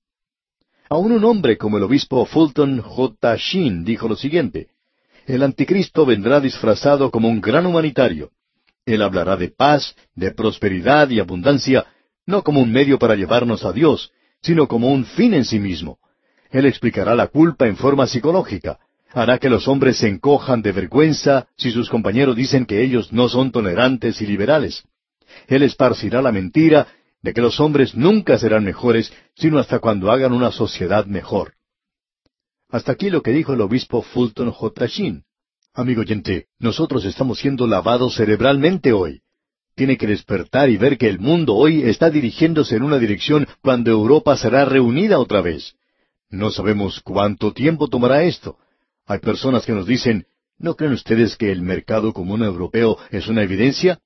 Aún 0.90 1.12
un 1.12 1.24
hombre 1.24 1.56
como 1.56 1.76
el 1.76 1.84
obispo 1.84 2.26
Fulton 2.26 2.80
J. 2.80 3.36
Sheen 3.36 3.84
dijo 3.84 4.08
lo 4.08 4.16
siguiente, 4.16 4.70
El 5.24 5.44
anticristo 5.44 6.04
vendrá 6.04 6.40
disfrazado 6.40 7.12
como 7.12 7.28
un 7.28 7.40
gran 7.40 7.64
humanitario. 7.64 8.30
Él 8.84 9.02
hablará 9.02 9.36
de 9.36 9.50
paz, 9.50 9.94
de 10.16 10.32
prosperidad 10.32 11.10
y 11.10 11.20
abundancia, 11.20 11.86
no 12.26 12.42
como 12.42 12.60
un 12.60 12.72
medio 12.72 12.98
para 12.98 13.14
llevarnos 13.14 13.64
a 13.64 13.70
Dios, 13.70 14.10
sino 14.42 14.66
como 14.66 14.88
un 14.88 15.04
fin 15.04 15.34
en 15.34 15.44
sí 15.44 15.60
mismo. 15.60 16.00
Él 16.50 16.66
explicará 16.66 17.14
la 17.14 17.28
culpa 17.28 17.68
en 17.68 17.76
forma 17.76 18.08
psicológica. 18.08 18.80
Hará 19.14 19.38
que 19.38 19.48
los 19.48 19.68
hombres 19.68 19.98
se 19.98 20.08
encojan 20.08 20.60
de 20.60 20.72
vergüenza 20.72 21.46
si 21.56 21.70
sus 21.70 21.88
compañeros 21.88 22.34
dicen 22.34 22.66
que 22.66 22.82
ellos 22.82 23.12
no 23.12 23.28
son 23.28 23.52
tolerantes 23.52 24.20
y 24.20 24.26
liberales. 24.26 24.82
Él 25.46 25.62
esparcirá 25.62 26.20
la 26.20 26.32
mentira 26.32 26.88
de 27.22 27.32
que 27.32 27.40
los 27.40 27.60
hombres 27.60 27.94
nunca 27.94 28.38
serán 28.38 28.64
mejores, 28.64 29.12
sino 29.36 29.60
hasta 29.60 29.78
cuando 29.78 30.10
hagan 30.10 30.32
una 30.32 30.50
sociedad 30.50 31.06
mejor. 31.06 31.54
Hasta 32.68 32.90
aquí 32.90 33.08
lo 33.08 33.22
que 33.22 33.30
dijo 33.30 33.52
el 33.52 33.60
obispo 33.60 34.02
Fulton 34.02 34.50
J. 34.50 34.86
Sheen. 34.86 35.22
Amigo 35.72 36.00
oyente, 36.00 36.46
nosotros 36.58 37.04
estamos 37.04 37.38
siendo 37.38 37.68
lavados 37.68 38.16
cerebralmente 38.16 38.92
hoy. 38.92 39.20
Tiene 39.76 39.96
que 39.96 40.08
despertar 40.08 40.70
y 40.70 40.76
ver 40.76 40.98
que 40.98 41.08
el 41.08 41.20
mundo 41.20 41.54
hoy 41.54 41.82
está 41.82 42.10
dirigiéndose 42.10 42.74
en 42.74 42.82
una 42.82 42.98
dirección 42.98 43.46
cuando 43.62 43.92
Europa 43.92 44.36
será 44.36 44.64
reunida 44.64 45.20
otra 45.20 45.40
vez. 45.40 45.76
No 46.30 46.50
sabemos 46.50 47.00
cuánto 47.00 47.52
tiempo 47.52 47.86
tomará 47.86 48.24
esto. 48.24 48.58
Hay 49.06 49.18
personas 49.18 49.66
que 49.66 49.72
nos 49.72 49.86
dicen, 49.86 50.26
¿no 50.58 50.76
creen 50.76 50.94
ustedes 50.94 51.36
que 51.36 51.52
el 51.52 51.60
mercado 51.62 52.12
común 52.12 52.42
europeo 52.42 52.96
es 53.10 53.28
una 53.28 53.42
evidencia? 53.42 54.00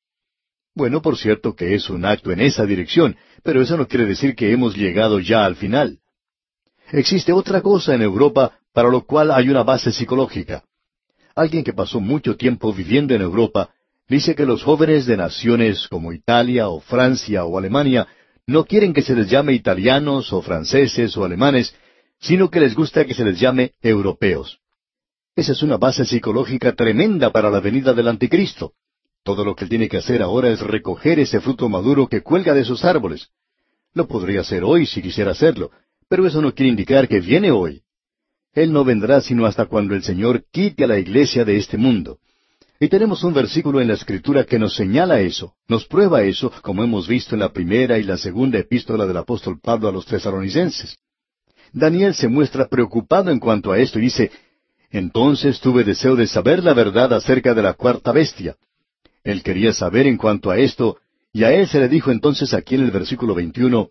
Bueno, 0.74 1.02
por 1.02 1.16
cierto 1.16 1.54
que 1.54 1.74
es 1.74 1.88
un 1.88 2.04
acto 2.04 2.32
en 2.32 2.40
esa 2.40 2.66
dirección, 2.66 3.16
pero 3.42 3.62
eso 3.62 3.76
no 3.76 3.86
quiere 3.86 4.06
decir 4.06 4.34
que 4.34 4.52
hemos 4.52 4.76
llegado 4.76 5.20
ya 5.20 5.44
al 5.44 5.56
final. 5.56 5.98
Existe 6.90 7.32
otra 7.32 7.60
cosa 7.60 7.94
en 7.94 8.02
Europa 8.02 8.58
para 8.72 8.88
lo 8.88 9.04
cual 9.04 9.30
hay 9.30 9.48
una 9.48 9.62
base 9.62 9.92
psicológica. 9.92 10.64
alguien 11.34 11.62
que 11.62 11.72
pasó 11.72 12.00
mucho 12.00 12.36
tiempo 12.36 12.72
viviendo 12.72 13.14
en 13.14 13.22
Europa, 13.22 13.70
dice 14.08 14.34
que 14.34 14.44
los 14.44 14.64
jóvenes 14.64 15.06
de 15.06 15.16
naciones 15.16 15.86
como 15.86 16.12
Italia 16.12 16.68
o 16.68 16.80
Francia 16.80 17.44
o 17.44 17.56
Alemania 17.56 18.08
no 18.46 18.64
quieren 18.64 18.92
que 18.92 19.02
se 19.02 19.14
les 19.14 19.28
llame 19.30 19.52
italianos 19.52 20.32
o 20.32 20.42
franceses 20.42 21.16
o 21.16 21.24
alemanes, 21.24 21.74
sino 22.18 22.50
que 22.50 22.58
les 22.58 22.74
gusta 22.74 23.04
que 23.04 23.14
se 23.14 23.24
les 23.24 23.38
llame 23.38 23.72
europeos. 23.82 24.58
Esa 25.38 25.52
es 25.52 25.62
una 25.62 25.76
base 25.76 26.04
psicológica 26.04 26.72
tremenda 26.72 27.30
para 27.30 27.48
la 27.48 27.60
venida 27.60 27.94
del 27.94 28.08
anticristo. 28.08 28.72
Todo 29.22 29.44
lo 29.44 29.54
que 29.54 29.66
él 29.66 29.70
tiene 29.70 29.88
que 29.88 29.98
hacer 29.98 30.20
ahora 30.20 30.50
es 30.50 30.58
recoger 30.58 31.20
ese 31.20 31.40
fruto 31.40 31.68
maduro 31.68 32.08
que 32.08 32.22
cuelga 32.22 32.54
de 32.54 32.64
sus 32.64 32.84
árboles. 32.84 33.28
Lo 33.94 34.08
podría 34.08 34.40
hacer 34.40 34.64
hoy 34.64 34.84
si 34.84 35.00
quisiera 35.00 35.30
hacerlo, 35.30 35.70
pero 36.08 36.26
eso 36.26 36.42
no 36.42 36.52
quiere 36.52 36.70
indicar 36.70 37.06
que 37.06 37.20
viene 37.20 37.52
hoy. 37.52 37.82
Él 38.52 38.72
no 38.72 38.82
vendrá 38.82 39.20
sino 39.20 39.46
hasta 39.46 39.66
cuando 39.66 39.94
el 39.94 40.02
Señor 40.02 40.42
quite 40.50 40.82
a 40.82 40.88
la 40.88 40.98
iglesia 40.98 41.44
de 41.44 41.56
este 41.56 41.78
mundo. 41.78 42.18
Y 42.80 42.88
tenemos 42.88 43.22
un 43.22 43.32
versículo 43.32 43.80
en 43.80 43.86
la 43.86 43.94
Escritura 43.94 44.42
que 44.42 44.58
nos 44.58 44.74
señala 44.74 45.20
eso, 45.20 45.54
nos 45.68 45.84
prueba 45.84 46.24
eso, 46.24 46.50
como 46.62 46.82
hemos 46.82 47.06
visto 47.06 47.36
en 47.36 47.42
la 47.42 47.52
primera 47.52 47.96
y 47.96 48.02
la 48.02 48.16
segunda 48.16 48.58
epístola 48.58 49.06
del 49.06 49.18
apóstol 49.18 49.60
Pablo 49.62 49.86
a 49.86 49.92
los 49.92 50.04
tesalonicenses. 50.04 50.96
Daniel 51.72 52.14
se 52.14 52.26
muestra 52.26 52.66
preocupado 52.66 53.30
en 53.30 53.38
cuanto 53.38 53.70
a 53.70 53.78
esto 53.78 54.00
y 54.00 54.02
dice, 54.02 54.32
Entonces 54.90 55.60
tuve 55.60 55.84
deseo 55.84 56.16
de 56.16 56.26
saber 56.26 56.64
la 56.64 56.72
verdad 56.72 57.12
acerca 57.12 57.54
de 57.54 57.62
la 57.62 57.74
cuarta 57.74 58.12
bestia. 58.12 58.56
Él 59.22 59.42
quería 59.42 59.72
saber 59.72 60.06
en 60.06 60.16
cuanto 60.16 60.50
a 60.50 60.58
esto, 60.58 60.98
y 61.32 61.44
a 61.44 61.52
él 61.52 61.68
se 61.68 61.78
le 61.78 61.88
dijo 61.88 62.10
entonces 62.10 62.54
aquí 62.54 62.74
en 62.74 62.82
el 62.82 62.90
versículo 62.90 63.34
21, 63.34 63.90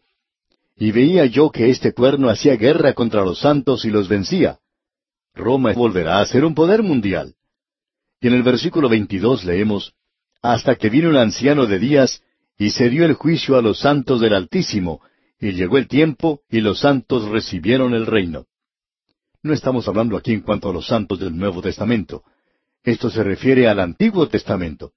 Y 0.76 0.92
veía 0.92 1.26
yo 1.26 1.52
que 1.52 1.70
este 1.70 1.94
cuerno 1.94 2.30
hacía 2.30 2.56
guerra 2.56 2.94
contra 2.94 3.24
los 3.24 3.40
santos 3.40 3.86
y 3.86 3.90
los 3.90 4.08
vencía. 4.08 4.60
Roma 5.36 5.74
volverá 5.74 6.20
a 6.20 6.26
ser 6.26 6.44
un 6.44 6.56
poder 6.56 6.82
mundial. 6.82 7.36
Y 8.20 8.28
en 8.28 8.34
el 8.34 8.44
versículo 8.44 8.90
22 8.90 9.46
leemos, 9.46 9.94
Hasta 10.42 10.76
que 10.76 10.90
vino 10.90 11.12
el 11.12 11.18
anciano 11.18 11.68
de 11.68 11.78
días, 11.78 12.24
y 12.58 12.72
se 12.72 12.90
dio 12.90 13.06
el 13.06 13.14
juicio 13.14 13.56
a 13.56 13.62
los 13.62 13.80
santos 13.80 14.20
del 14.20 14.34
Altísimo, 14.34 15.02
y 15.40 15.52
llegó 15.52 15.78
el 15.78 15.88
tiempo, 15.88 16.42
y 16.50 16.62
los 16.62 16.80
santos 16.80 17.30
recibieron 17.30 17.94
el 17.94 18.08
reino. 18.08 18.48
No 19.48 19.54
estamos 19.54 19.88
hablando 19.88 20.18
aquí 20.18 20.34
en 20.34 20.42
cuanto 20.42 20.70
a 20.70 20.74
los 20.74 20.88
santos 20.88 21.22
del 21.22 21.34
Nuevo 21.34 21.62
Testamento. 21.62 22.22
Esto 22.84 23.10
se 23.10 23.24
refiere 23.24 23.70
al 23.70 23.80
Antiguo 23.80 24.28
Testamento. 24.28 24.92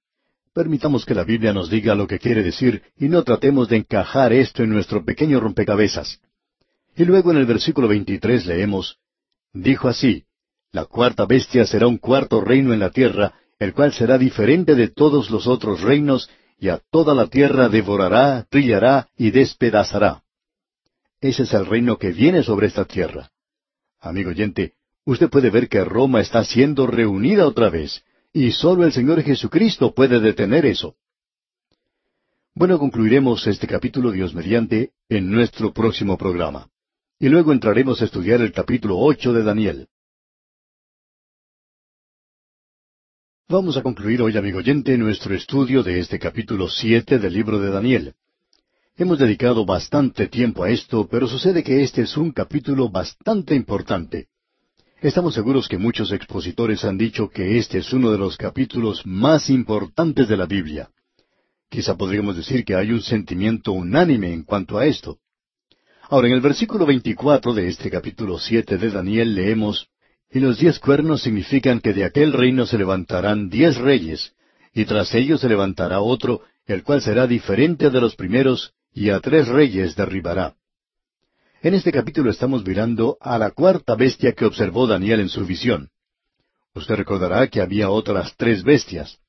Permitamos 0.53 1.05
que 1.05 1.15
la 1.15 1.23
Biblia 1.23 1.53
nos 1.53 1.69
diga 1.69 1.95
lo 1.95 2.05
que 2.05 2.19
quiere 2.19 2.43
decir 2.43 2.83
y 2.99 3.07
no 3.07 3.23
tratemos 3.23 3.69
de 3.69 3.77
encajar 3.77 4.33
esto 4.33 4.61
en 4.61 4.71
nuestro 4.71 5.05
pequeño 5.05 5.39
rompecabezas. 5.39 6.19
Y 6.97 7.05
luego 7.05 7.31
en 7.31 7.37
el 7.37 7.45
versículo 7.45 7.87
23 7.87 8.45
leemos, 8.45 8.97
Dijo 9.53 9.87
así, 9.87 10.25
la 10.73 10.83
cuarta 10.83 11.25
bestia 11.25 11.65
será 11.65 11.87
un 11.87 11.97
cuarto 11.97 12.41
reino 12.41 12.73
en 12.73 12.81
la 12.81 12.89
tierra, 12.89 13.33
el 13.57 13.73
cual 13.73 13.93
será 13.93 14.17
diferente 14.17 14.75
de 14.75 14.89
todos 14.89 15.31
los 15.31 15.47
otros 15.47 15.79
reinos, 15.79 16.29
y 16.59 16.67
a 16.67 16.81
toda 16.91 17.15
la 17.15 17.27
tierra 17.27 17.69
devorará, 17.69 18.45
trillará 18.49 19.07
y 19.15 19.31
despedazará. 19.31 20.23
Ese 21.21 21.43
es 21.43 21.53
el 21.53 21.65
reino 21.65 21.97
que 21.97 22.11
viene 22.11 22.43
sobre 22.43 22.67
esta 22.67 22.83
tierra. 22.83 23.31
Amigo 24.01 24.31
oyente, 24.31 24.73
usted 25.05 25.29
puede 25.29 25.51
ver 25.51 25.69
que 25.69 25.83
Roma 25.83 26.21
está 26.21 26.43
siendo 26.43 26.87
reunida 26.87 27.45
otra 27.45 27.69
vez, 27.69 28.03
y 28.33 28.51
sólo 28.51 28.83
el 28.83 28.91
Señor 28.91 29.21
Jesucristo 29.21 29.93
puede 29.93 30.19
detener 30.19 30.65
eso. 30.65 30.95
Bueno, 32.55 32.79
concluiremos 32.79 33.45
este 33.45 33.67
capítulo 33.67 34.11
Dios 34.11 34.33
mediante 34.33 34.91
en 35.07 35.29
nuestro 35.29 35.71
próximo 35.71 36.17
programa. 36.17 36.67
Y 37.19 37.29
luego 37.29 37.53
entraremos 37.53 38.01
a 38.01 38.05
estudiar 38.05 38.41
el 38.41 38.51
capítulo 38.51 38.97
ocho 38.97 39.31
de 39.33 39.43
Daniel. 39.43 39.87
Vamos 43.47 43.77
a 43.77 43.83
concluir 43.83 44.21
hoy, 44.23 44.35
amigo 44.35 44.57
oyente, 44.57 44.97
nuestro 44.97 45.35
estudio 45.35 45.83
de 45.83 45.99
este 45.99 46.17
capítulo 46.17 46.67
siete 46.67 47.19
del 47.19 47.33
libro 47.33 47.59
de 47.59 47.69
Daniel. 47.69 48.15
Hemos 49.01 49.17
dedicado 49.17 49.65
bastante 49.65 50.27
tiempo 50.27 50.63
a 50.63 50.69
esto, 50.69 51.07
pero 51.09 51.27
sucede 51.27 51.63
que 51.63 51.81
este 51.81 52.03
es 52.03 52.15
un 52.17 52.31
capítulo 52.31 52.87
bastante 52.87 53.55
importante. 53.55 54.27
Estamos 55.01 55.33
seguros 55.33 55.67
que 55.67 55.79
muchos 55.79 56.11
expositores 56.11 56.85
han 56.85 56.99
dicho 56.99 57.27
que 57.27 57.57
este 57.57 57.79
es 57.79 57.91
uno 57.93 58.11
de 58.11 58.19
los 58.19 58.37
capítulos 58.37 59.03
más 59.03 59.49
importantes 59.49 60.27
de 60.27 60.37
la 60.37 60.45
Biblia. 60.45 60.91
Quizá 61.67 61.97
podríamos 61.97 62.37
decir 62.37 62.63
que 62.63 62.75
hay 62.75 62.91
un 62.91 63.01
sentimiento 63.01 63.71
unánime 63.71 64.33
en 64.33 64.43
cuanto 64.43 64.77
a 64.77 64.85
esto. 64.85 65.17
Ahora, 66.07 66.27
en 66.27 66.35
el 66.35 66.41
versículo 66.41 66.85
24 66.85 67.55
de 67.55 67.69
este 67.69 67.89
capítulo 67.89 68.37
siete 68.37 68.77
de 68.77 68.91
Daniel 68.91 69.33
leemos 69.33 69.87
y 70.29 70.41
los 70.41 70.59
diez 70.59 70.77
cuernos 70.77 71.23
significan 71.23 71.79
que 71.79 71.93
de 71.93 72.03
aquel 72.03 72.33
reino 72.33 72.67
se 72.67 72.77
levantarán 72.77 73.49
diez 73.49 73.77
reyes, 73.77 74.33
y 74.75 74.85
tras 74.85 75.15
ellos 75.15 75.41
se 75.41 75.49
levantará 75.49 76.01
otro, 76.01 76.41
el 76.67 76.83
cual 76.83 77.01
será 77.01 77.25
diferente 77.25 77.89
de 77.89 77.99
los 77.99 78.15
primeros, 78.15 78.75
y 78.93 79.09
a 79.09 79.19
tres 79.19 79.47
reyes 79.47 79.95
derribará. 79.95 80.55
En 81.61 81.73
este 81.73 81.91
capítulo 81.91 82.31
estamos 82.31 82.65
mirando 82.65 83.17
a 83.21 83.37
la 83.37 83.51
cuarta 83.51 83.95
bestia 83.95 84.33
que 84.33 84.45
observó 84.45 84.87
Daniel 84.87 85.19
en 85.19 85.29
su 85.29 85.45
visión. 85.45 85.89
Usted 86.73 86.95
recordará 86.95 87.47
que 87.47 87.61
había 87.61 87.89
otras 87.89 88.35
tres 88.35 88.63
bestias. 88.63 89.19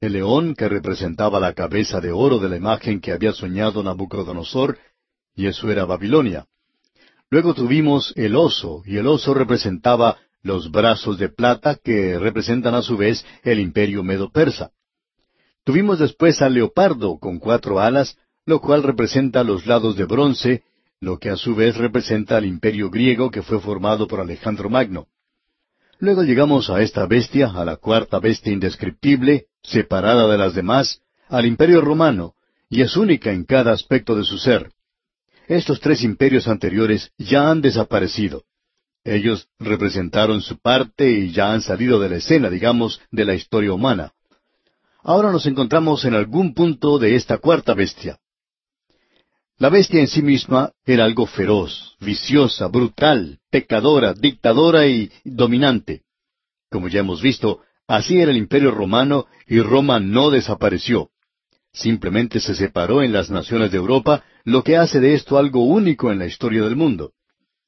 El 0.00 0.12
león, 0.12 0.54
que 0.54 0.68
representaba 0.68 1.40
la 1.40 1.54
cabeza 1.54 2.00
de 2.00 2.12
oro 2.12 2.38
de 2.38 2.48
la 2.48 2.56
imagen 2.56 3.00
que 3.00 3.12
había 3.12 3.32
soñado 3.32 3.82
Nabucodonosor, 3.82 4.78
y 5.34 5.46
eso 5.46 5.70
era 5.70 5.84
Babilonia. 5.84 6.46
Luego 7.30 7.54
tuvimos 7.54 8.12
el 8.16 8.36
oso, 8.36 8.82
y 8.84 8.96
el 8.96 9.06
oso 9.06 9.34
representaba 9.34 10.18
los 10.42 10.70
brazos 10.70 11.18
de 11.18 11.28
plata 11.28 11.76
que 11.82 12.18
representan 12.18 12.74
a 12.74 12.82
su 12.82 12.96
vez 12.96 13.24
el 13.42 13.60
imperio 13.60 14.02
medo-persa. 14.02 14.70
Tuvimos 15.64 15.98
después 15.98 16.40
al 16.42 16.54
leopardo 16.54 17.18
con 17.18 17.38
cuatro 17.38 17.80
alas, 17.80 18.16
lo 18.48 18.62
cual 18.62 18.82
representa 18.82 19.44
los 19.44 19.66
lados 19.66 19.94
de 19.94 20.06
bronce, 20.06 20.62
lo 21.00 21.18
que 21.18 21.28
a 21.28 21.36
su 21.36 21.54
vez 21.54 21.76
representa 21.76 22.38
al 22.38 22.46
imperio 22.46 22.88
griego 22.88 23.30
que 23.30 23.42
fue 23.42 23.60
formado 23.60 24.08
por 24.08 24.20
Alejandro 24.20 24.70
Magno. 24.70 25.06
Luego 25.98 26.22
llegamos 26.22 26.70
a 26.70 26.80
esta 26.80 27.04
bestia, 27.04 27.50
a 27.50 27.62
la 27.66 27.76
cuarta 27.76 28.18
bestia 28.20 28.50
indescriptible, 28.50 29.48
separada 29.62 30.26
de 30.28 30.38
las 30.38 30.54
demás, 30.54 31.02
al 31.28 31.44
imperio 31.44 31.82
romano, 31.82 32.36
y 32.70 32.80
es 32.80 32.96
única 32.96 33.32
en 33.32 33.44
cada 33.44 33.72
aspecto 33.72 34.14
de 34.14 34.24
su 34.24 34.38
ser. 34.38 34.72
Estos 35.46 35.78
tres 35.80 36.02
imperios 36.02 36.48
anteriores 36.48 37.12
ya 37.18 37.50
han 37.50 37.60
desaparecido. 37.60 38.44
Ellos 39.04 39.48
representaron 39.58 40.40
su 40.40 40.58
parte 40.58 41.10
y 41.10 41.32
ya 41.32 41.52
han 41.52 41.60
salido 41.60 42.00
de 42.00 42.08
la 42.08 42.16
escena, 42.16 42.48
digamos, 42.48 42.98
de 43.10 43.26
la 43.26 43.34
historia 43.34 43.74
humana. 43.74 44.14
Ahora 45.02 45.32
nos 45.32 45.44
encontramos 45.44 46.06
en 46.06 46.14
algún 46.14 46.54
punto 46.54 46.98
de 46.98 47.14
esta 47.14 47.36
cuarta 47.36 47.74
bestia. 47.74 48.18
La 49.60 49.70
bestia 49.70 49.98
en 49.98 50.06
sí 50.06 50.22
misma 50.22 50.70
era 50.86 51.04
algo 51.04 51.26
feroz, 51.26 51.96
viciosa, 51.98 52.68
brutal, 52.68 53.40
pecadora, 53.50 54.14
dictadora 54.14 54.86
y 54.86 55.10
dominante. 55.24 56.02
Como 56.70 56.86
ya 56.86 57.00
hemos 57.00 57.20
visto, 57.20 57.62
así 57.88 58.20
era 58.20 58.30
el 58.30 58.36
imperio 58.36 58.70
romano 58.70 59.26
y 59.48 59.58
Roma 59.60 59.98
no 59.98 60.30
desapareció. 60.30 61.10
Simplemente 61.72 62.38
se 62.38 62.54
separó 62.54 63.02
en 63.02 63.12
las 63.12 63.30
naciones 63.30 63.72
de 63.72 63.78
Europa, 63.78 64.22
lo 64.44 64.62
que 64.62 64.76
hace 64.76 65.00
de 65.00 65.14
esto 65.14 65.38
algo 65.38 65.64
único 65.64 66.12
en 66.12 66.20
la 66.20 66.26
historia 66.26 66.62
del 66.62 66.76
mundo. 66.76 67.14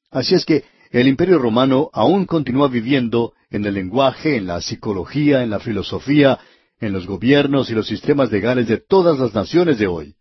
Así 0.09 0.33
es 0.33 0.45
que 0.45 0.63
el 0.91 1.09
imperio 1.09 1.39
romano 1.39 1.89
aún 1.91 2.25
continúa 2.25 2.69
viviendo 2.69 3.33
en 3.49 3.65
el 3.65 3.73
lenguaje, 3.73 4.37
en 4.37 4.47
la 4.47 4.61
psicología, 4.61 5.43
en 5.43 5.49
la 5.49 5.59
filosofía, 5.59 6.39
en 6.79 6.93
los 6.93 7.05
gobiernos 7.05 7.69
y 7.69 7.73
los 7.73 7.87
sistemas 7.87 8.31
legales 8.31 8.69
de 8.69 8.77
todas 8.77 9.19
las 9.19 9.33
naciones 9.33 9.77
de 9.77 9.87
hoy. 9.87 10.15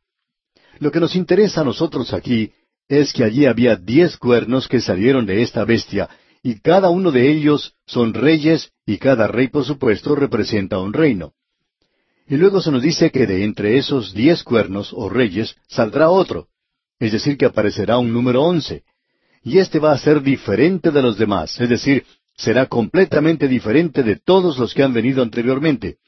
Lo 0.80 0.90
que 0.90 0.98
nos 0.98 1.14
interesa 1.14 1.60
a 1.60 1.64
nosotros 1.64 2.12
aquí 2.14 2.52
es 2.88 3.12
que 3.12 3.22
allí 3.22 3.46
había 3.46 3.76
diez 3.76 4.16
cuernos 4.16 4.66
que 4.66 4.80
salieron 4.80 5.26
de 5.26 5.42
esta 5.42 5.64
bestia, 5.64 6.08
y 6.42 6.58
cada 6.60 6.88
uno 6.88 7.12
de 7.12 7.30
ellos 7.30 7.74
son 7.86 8.14
reyes, 8.14 8.72
y 8.86 8.96
cada 8.96 9.28
rey, 9.28 9.48
por 9.48 9.64
supuesto, 9.64 10.14
representa 10.14 10.78
un 10.78 10.94
reino. 10.94 11.34
Y 12.26 12.36
luego 12.36 12.62
se 12.62 12.70
nos 12.70 12.82
dice 12.82 13.10
que 13.10 13.26
de 13.26 13.44
entre 13.44 13.76
esos 13.76 14.14
diez 14.14 14.42
cuernos 14.42 14.92
o 14.94 15.10
reyes 15.10 15.54
saldrá 15.68 16.08
otro, 16.08 16.48
es 16.98 17.12
decir, 17.12 17.36
que 17.36 17.44
aparecerá 17.44 17.98
un 17.98 18.12
número 18.12 18.42
once, 18.42 18.82
y 19.42 19.58
éste 19.58 19.78
va 19.78 19.92
a 19.92 19.98
ser 19.98 20.22
diferente 20.22 20.90
de 20.90 21.02
los 21.02 21.18
demás, 21.18 21.60
es 21.60 21.68
decir, 21.68 22.06
será 22.36 22.66
completamente 22.66 23.48
diferente 23.48 24.02
de 24.02 24.16
todos 24.16 24.58
los 24.58 24.72
que 24.72 24.82
han 24.82 24.94
venido 24.94 25.22
anteriormente. 25.22 25.98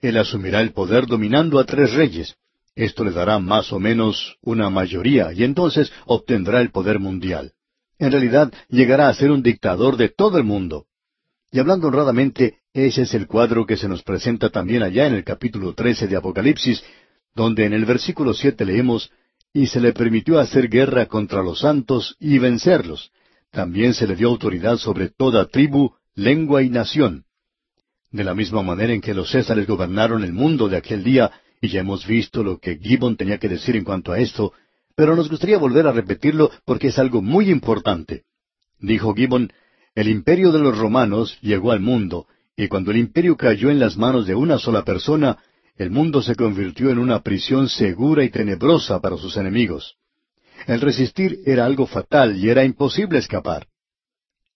Él 0.00 0.16
asumirá 0.16 0.62
el 0.62 0.72
poder 0.72 1.06
dominando 1.06 1.58
a 1.58 1.64
tres 1.64 1.92
reyes. 1.92 2.34
Esto 2.76 3.04
le 3.04 3.10
dará 3.10 3.38
más 3.38 3.72
o 3.72 3.80
menos 3.80 4.36
una 4.42 4.68
mayoría 4.68 5.32
y 5.32 5.42
entonces 5.42 5.90
obtendrá 6.04 6.60
el 6.60 6.70
poder 6.70 7.00
mundial. 7.00 7.52
En 7.98 8.12
realidad 8.12 8.52
llegará 8.68 9.08
a 9.08 9.14
ser 9.14 9.30
un 9.30 9.42
dictador 9.42 9.96
de 9.96 10.10
todo 10.10 10.36
el 10.36 10.44
mundo. 10.44 10.84
Y 11.50 11.58
hablando 11.58 11.86
honradamente, 11.86 12.58
ese 12.74 13.02
es 13.02 13.14
el 13.14 13.26
cuadro 13.26 13.64
que 13.64 13.78
se 13.78 13.88
nos 13.88 14.02
presenta 14.02 14.50
también 14.50 14.82
allá 14.82 15.06
en 15.06 15.14
el 15.14 15.24
capítulo 15.24 15.72
trece 15.72 16.06
de 16.06 16.16
Apocalipsis, 16.16 16.84
donde 17.34 17.64
en 17.64 17.72
el 17.72 17.86
versículo 17.86 18.34
siete 18.34 18.66
leemos 18.66 19.10
y 19.54 19.68
se 19.68 19.80
le 19.80 19.94
permitió 19.94 20.38
hacer 20.38 20.68
guerra 20.68 21.06
contra 21.06 21.42
los 21.42 21.60
santos 21.60 22.16
y 22.20 22.38
vencerlos. 22.38 23.10
También 23.50 23.94
se 23.94 24.06
le 24.06 24.16
dio 24.16 24.28
autoridad 24.28 24.76
sobre 24.76 25.08
toda 25.08 25.46
tribu, 25.46 25.94
lengua 26.14 26.62
y 26.62 26.68
nación. 26.68 27.24
de 28.10 28.24
la 28.24 28.34
misma 28.34 28.62
manera 28.62 28.92
en 28.94 29.00
que 29.00 29.12
los 29.12 29.30
Césares 29.30 29.66
gobernaron 29.66 30.24
el 30.24 30.32
mundo 30.32 30.68
de 30.68 30.76
aquel 30.76 31.02
día, 31.04 31.30
ya 31.68 31.80
hemos 31.80 32.06
visto 32.06 32.42
lo 32.42 32.58
que 32.58 32.78
Gibbon 32.78 33.16
tenía 33.16 33.38
que 33.38 33.48
decir 33.48 33.76
en 33.76 33.84
cuanto 33.84 34.12
a 34.12 34.18
esto, 34.18 34.52
pero 34.94 35.14
nos 35.14 35.28
gustaría 35.28 35.58
volver 35.58 35.86
a 35.86 35.92
repetirlo 35.92 36.50
porque 36.64 36.88
es 36.88 36.98
algo 36.98 37.22
muy 37.22 37.50
importante. 37.50 38.24
Dijo 38.78 39.14
Gibbon, 39.14 39.52
el 39.94 40.08
imperio 40.08 40.52
de 40.52 40.58
los 40.58 40.76
romanos 40.76 41.38
llegó 41.40 41.72
al 41.72 41.80
mundo, 41.80 42.26
y 42.56 42.68
cuando 42.68 42.90
el 42.90 42.98
imperio 42.98 43.36
cayó 43.36 43.70
en 43.70 43.78
las 43.78 43.96
manos 43.96 44.26
de 44.26 44.34
una 44.34 44.58
sola 44.58 44.84
persona, 44.84 45.38
el 45.76 45.90
mundo 45.90 46.22
se 46.22 46.34
convirtió 46.34 46.90
en 46.90 46.98
una 46.98 47.20
prisión 47.20 47.68
segura 47.68 48.24
y 48.24 48.30
tenebrosa 48.30 49.00
para 49.00 49.16
sus 49.18 49.36
enemigos. 49.36 49.96
El 50.66 50.80
resistir 50.80 51.40
era 51.44 51.66
algo 51.66 51.86
fatal 51.86 52.36
y 52.38 52.48
era 52.48 52.64
imposible 52.64 53.18
escapar. 53.18 53.66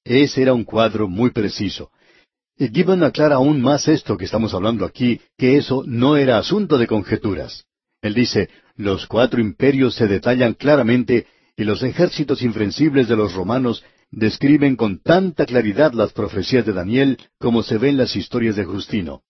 Ese 0.03 0.43
era 0.43 0.55
un 0.55 0.65
cuadro 0.65 1.09
muy 1.09 1.31
preciso. 1.31 1.91
Y 2.61 2.69
Gibbon 2.69 3.03
aclara 3.03 3.37
aún 3.37 3.63
más 3.63 3.89
esto 3.89 4.19
que 4.19 4.27
estamos 4.27 4.53
hablando 4.53 4.85
aquí, 4.85 5.19
que 5.39 5.57
eso 5.57 5.83
no 5.87 6.19
era 6.19 6.37
asunto 6.37 6.77
de 6.77 6.87
conjeturas. 6.87 7.65
Él 8.03 8.13
dice, 8.13 8.51
los 8.77 9.07
cuatro 9.07 9.41
imperios 9.41 9.95
se 9.95 10.07
detallan 10.07 10.53
claramente 10.53 11.27
y 11.57 11.65
los 11.65 11.83
ejércitos 11.83 12.43
infrensibles 12.43 13.09
de 13.09 13.17
los 13.17 13.33
romanos 13.33 13.83
describen 14.11 14.77
con 14.77 14.99
tanta 14.99 15.47
claridad 15.47 15.95
las 15.95 16.13
profecías 16.13 16.67
de 16.67 16.75
Daniel 16.75 17.17
como 17.39 17.63
se 17.63 17.79
ven 17.79 17.97
las 17.97 18.15
historias 18.15 18.57
de 18.57 18.67
Justino. 18.67 19.23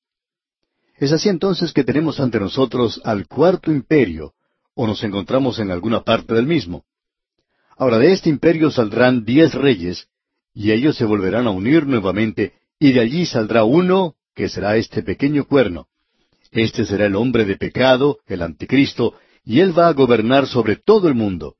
Es 0.97 1.13
así 1.13 1.29
entonces 1.29 1.73
que 1.73 1.85
tenemos 1.85 2.19
ante 2.19 2.41
nosotros 2.41 3.01
al 3.05 3.29
cuarto 3.29 3.71
imperio, 3.71 4.35
o 4.75 4.89
nos 4.89 5.05
encontramos 5.05 5.61
en 5.61 5.71
alguna 5.71 6.03
parte 6.03 6.35
del 6.35 6.49
mismo. 6.49 6.83
Ahora 7.79 7.99
de 7.99 8.11
este 8.11 8.29
imperio 8.29 8.73
saldrán 8.73 9.25
diez 9.25 9.55
reyes, 9.55 10.09
y 10.53 10.73
ellos 10.73 10.97
se 10.97 11.05
volverán 11.05 11.47
a 11.47 11.51
unir 11.51 11.87
nuevamente, 11.87 12.55
y 12.81 12.93
de 12.93 13.01
allí 13.01 13.27
saldrá 13.27 13.63
uno, 13.63 14.15
que 14.35 14.49
será 14.49 14.77
este 14.77 15.03
pequeño 15.03 15.45
cuerno. 15.45 15.87
Este 16.51 16.85
será 16.87 17.07
el 17.07 17.15
hombre 17.15 17.45
de 17.45 17.57
pecado, 17.57 18.19
el 18.27 18.43
anticristo, 18.43 19.15
y 19.45 19.61
él 19.61 19.79
va 19.79 19.89
a 19.89 19.93
gobernar 19.93 20.47
sobre 20.47 20.77
todo 20.77 21.07
el 21.07 21.15
mundo. 21.15 21.57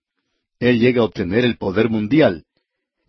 Él 0.59 0.81
llega 0.81 1.03
a 1.03 1.05
obtener 1.05 1.45
el 1.45 1.59
poder 1.59 1.91
mundial. 1.91 2.45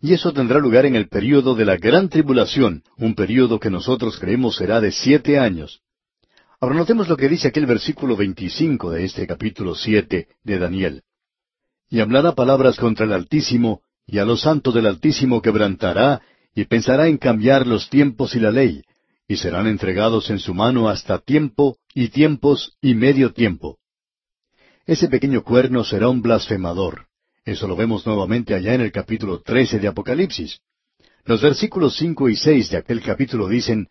Y 0.00 0.12
eso 0.12 0.32
tendrá 0.32 0.58
lugar 0.58 0.84
en 0.84 0.94
el 0.94 1.08
período 1.08 1.54
de 1.54 1.64
la 1.64 1.76
gran 1.76 2.08
tribulación, 2.08 2.82
un 2.98 3.14
período 3.14 3.58
que 3.58 3.70
nosotros 3.70 4.18
creemos 4.18 4.56
será 4.56 4.80
de 4.80 4.92
siete 4.92 5.38
años. 5.38 5.80
Ahora 6.60 6.76
notemos 6.76 7.08
lo 7.08 7.16
que 7.16 7.28
dice 7.28 7.48
aquel 7.48 7.66
versículo 7.66 8.14
25 8.14 8.90
de 8.90 9.04
este 9.04 9.26
capítulo 9.26 9.74
siete 9.74 10.28
de 10.44 10.58
Daniel. 10.58 11.02
Y 11.88 12.00
hablará 12.00 12.32
palabras 12.32 12.76
contra 12.76 13.06
el 13.06 13.12
Altísimo, 13.12 13.80
y 14.06 14.18
a 14.18 14.24
los 14.24 14.42
santos 14.42 14.74
del 14.74 14.86
Altísimo 14.86 15.40
quebrantará, 15.40 16.20
y 16.54 16.64
pensará 16.64 17.08
en 17.08 17.18
cambiar 17.18 17.66
los 17.66 17.88
tiempos 17.88 18.34
y 18.34 18.40
la 18.40 18.50
ley, 18.50 18.82
y 19.26 19.36
serán 19.36 19.66
entregados 19.66 20.30
en 20.30 20.38
su 20.38 20.54
mano 20.54 20.88
hasta 20.88 21.18
tiempo 21.18 21.78
y 21.94 22.08
tiempos 22.08 22.76
y 22.80 22.94
medio 22.94 23.32
tiempo. 23.32 23.78
Ese 24.86 25.08
pequeño 25.08 25.42
cuerno 25.42 25.84
será 25.84 26.08
un 26.08 26.22
blasfemador. 26.22 27.06
Eso 27.44 27.66
lo 27.66 27.76
vemos 27.76 28.06
nuevamente 28.06 28.54
allá 28.54 28.74
en 28.74 28.82
el 28.82 28.92
capítulo 28.92 29.40
trece 29.40 29.78
de 29.78 29.88
Apocalipsis. 29.88 30.60
Los 31.24 31.40
versículos 31.40 31.96
cinco 31.96 32.28
y 32.28 32.36
seis 32.36 32.70
de 32.70 32.78
aquel 32.78 33.00
capítulo 33.00 33.48
dicen, 33.48 33.88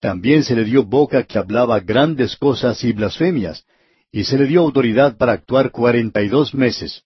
También 0.00 0.44
se 0.44 0.54
le 0.54 0.64
dio 0.64 0.84
boca 0.84 1.24
que 1.24 1.38
hablaba 1.38 1.80
grandes 1.80 2.36
cosas 2.36 2.82
y 2.84 2.92
blasfemias, 2.92 3.64
y 4.12 4.24
se 4.24 4.38
le 4.38 4.46
dio 4.46 4.60
autoridad 4.60 5.16
para 5.16 5.32
actuar 5.32 5.70
cuarenta 5.70 6.22
y 6.22 6.28
dos 6.28 6.54
meses. 6.54 7.02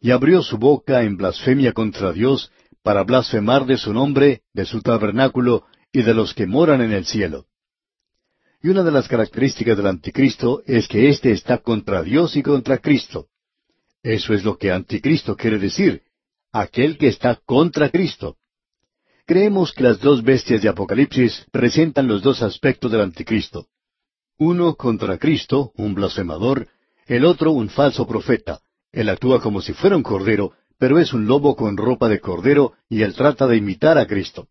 Y 0.00 0.10
abrió 0.10 0.42
su 0.42 0.58
boca 0.58 1.02
en 1.02 1.16
blasfemia 1.16 1.72
contra 1.72 2.12
Dios, 2.12 2.50
para 2.82 3.04
blasfemar 3.04 3.66
de 3.66 3.76
su 3.76 3.92
nombre, 3.92 4.42
de 4.52 4.64
su 4.64 4.80
tabernáculo 4.80 5.64
y 5.92 6.02
de 6.02 6.14
los 6.14 6.34
que 6.34 6.46
moran 6.46 6.80
en 6.80 6.92
el 6.92 7.04
cielo. 7.04 7.46
Y 8.62 8.68
una 8.68 8.82
de 8.82 8.90
las 8.90 9.08
características 9.08 9.76
del 9.76 9.86
anticristo 9.86 10.62
es 10.66 10.86
que 10.86 11.08
éste 11.08 11.32
está 11.32 11.58
contra 11.58 12.02
Dios 12.02 12.36
y 12.36 12.42
contra 12.42 12.78
Cristo. 12.78 13.28
Eso 14.02 14.34
es 14.34 14.44
lo 14.44 14.58
que 14.58 14.70
anticristo 14.70 15.36
quiere 15.36 15.58
decir, 15.58 16.02
aquel 16.52 16.98
que 16.98 17.08
está 17.08 17.36
contra 17.44 17.90
Cristo. 17.90 18.36
Creemos 19.26 19.72
que 19.72 19.84
las 19.84 20.00
dos 20.00 20.22
bestias 20.22 20.62
de 20.62 20.68
Apocalipsis 20.68 21.46
presentan 21.52 22.08
los 22.08 22.22
dos 22.22 22.42
aspectos 22.42 22.90
del 22.90 23.02
anticristo. 23.02 23.68
Uno 24.38 24.74
contra 24.74 25.18
Cristo, 25.18 25.72
un 25.76 25.94
blasfemador, 25.94 26.68
el 27.06 27.24
otro 27.24 27.52
un 27.52 27.68
falso 27.68 28.06
profeta. 28.06 28.60
Él 28.92 29.08
actúa 29.08 29.40
como 29.40 29.60
si 29.60 29.72
fuera 29.72 29.96
un 29.96 30.02
cordero, 30.02 30.52
pero 30.80 30.98
es 30.98 31.12
un 31.12 31.26
lobo 31.26 31.54
con 31.56 31.76
ropa 31.76 32.08
de 32.08 32.20
cordero 32.20 32.72
y 32.88 33.02
él 33.02 33.12
trata 33.14 33.46
de 33.46 33.58
imitar 33.58 33.98
a 33.98 34.06
Cristo. 34.06 34.48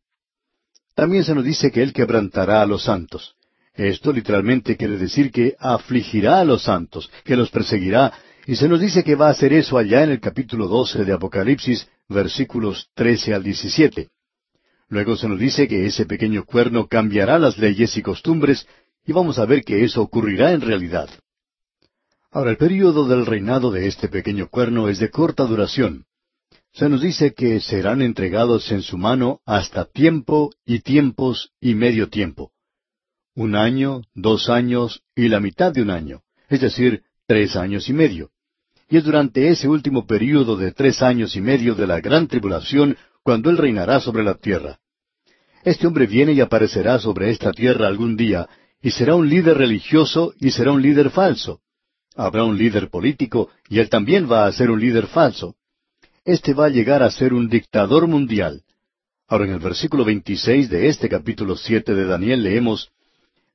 También 0.94 1.24
se 1.24 1.34
nos 1.34 1.44
dice 1.44 1.72
que 1.72 1.82
él 1.82 1.92
quebrantará 1.92 2.62
a 2.62 2.68
los 2.68 2.84
santos. 2.84 3.36
Esto 3.74 4.14
literalmente 4.14 4.78
quiere 4.78 4.98
decir 4.98 5.32
que 5.32 5.56
afligirá 5.58 6.40
a 6.40 6.46
los 6.46 6.62
santos, 6.62 7.10
que 7.26 7.36
los 7.36 7.50
perseguirá, 7.50 8.14
y 8.46 8.56
se 8.56 8.70
nos 8.70 8.80
dice 8.80 9.04
que 9.04 9.16
va 9.16 9.28
a 9.28 9.32
hacer 9.32 9.54
eso 9.54 9.80
allá 9.80 10.04
en 10.04 10.12
el 10.12 10.20
capítulo 10.20 10.68
12 10.68 11.04
de 11.04 11.14
Apocalipsis, 11.14 11.90
versículos 12.08 12.90
13 12.94 13.34
al 13.34 13.44
17. 13.44 14.10
Luego 14.90 15.18
se 15.18 15.28
nos 15.28 15.40
dice 15.40 15.68
que 15.68 15.88
ese 15.88 16.06
pequeño 16.06 16.46
cuerno 16.46 16.88
cambiará 16.88 17.40
las 17.40 17.58
leyes 17.58 17.98
y 17.98 18.04
costumbres, 18.04 18.68
y 19.04 19.14
vamos 19.14 19.40
a 19.40 19.46
ver 19.46 19.64
que 19.64 19.84
eso 19.84 20.04
ocurrirá 20.04 20.52
en 20.52 20.62
realidad. 20.62 21.10
Ahora, 22.32 22.52
el 22.52 22.58
período 22.58 23.08
del 23.08 23.26
reinado 23.26 23.72
de 23.72 23.88
este 23.88 24.10
pequeño 24.10 24.48
cuerno 24.50 24.90
es 24.90 25.00
de 25.00 25.10
corta 25.10 25.46
duración. 25.46 26.06
Se 26.80 26.88
nos 26.88 27.02
dice 27.02 27.34
que 27.34 27.60
serán 27.60 28.02
entregados 28.02 28.72
en 28.72 28.84
su 28.84 28.98
mano 28.98 29.42
hasta 29.46 29.84
tiempo 29.84 30.52
y 30.66 30.80
tiempos 30.80 31.52
y 31.60 31.74
medio 31.74 32.08
tiempo 32.08 32.54
un 33.36 33.58
año, 33.58 34.04
dos 34.16 34.50
años 34.50 35.02
y 35.14 35.28
la 35.28 35.42
mitad 35.42 35.74
de 35.74 35.82
un 35.82 35.90
año, 35.90 36.22
es 36.48 36.62
decir, 36.62 37.04
tres 37.28 37.58
años 37.58 37.90
y 37.90 37.94
medio. 37.94 38.30
Y 38.90 38.96
es 38.96 39.04
durante 39.04 39.50
ese 39.50 39.68
último 39.68 40.08
período 40.08 40.56
de 40.56 40.72
tres 40.72 41.02
años 41.02 41.36
y 41.36 41.42
medio 41.42 41.76
de 41.76 41.86
la 41.86 42.00
gran 42.00 42.30
tribulación 42.30 42.96
cuando 43.24 43.50
Él 43.50 43.58
reinará 43.58 44.00
sobre 44.00 44.24
la 44.24 44.36
tierra. 44.36 44.80
Este 45.66 45.86
hombre 45.86 46.08
viene 46.08 46.32
y 46.32 46.40
aparecerá 46.40 46.98
sobre 46.98 47.30
esta 47.30 47.52
tierra 47.52 47.88
algún 47.88 48.16
día, 48.16 48.48
y 48.82 48.92
será 48.92 49.16
un 49.16 49.28
líder 49.28 49.58
religioso 49.58 50.34
y 50.40 50.52
será 50.52 50.72
un 50.72 50.82
líder 50.82 51.10
falso. 51.10 51.60
Habrá 52.16 52.46
un 52.46 52.58
líder 52.58 52.90
político, 52.90 53.50
y 53.68 53.80
él 53.80 53.90
también 53.90 54.32
va 54.32 54.46
a 54.46 54.52
ser 54.54 54.72
un 54.72 54.80
líder 54.80 55.08
falso. 55.08 55.56
Este 56.30 56.54
va 56.54 56.66
a 56.66 56.70
llegar 56.70 57.02
a 57.02 57.10
ser 57.10 57.34
un 57.34 57.50
dictador 57.50 58.06
mundial. 58.06 58.62
Ahora 59.28 59.46
en 59.46 59.54
el 59.54 59.60
versículo 59.60 60.06
26 60.06 60.70
de 60.70 60.88
este 60.88 61.10
capítulo 61.10 61.56
siete 61.56 61.96
de 61.96 62.06
Daniel 62.06 62.44
leemos, 62.44 62.92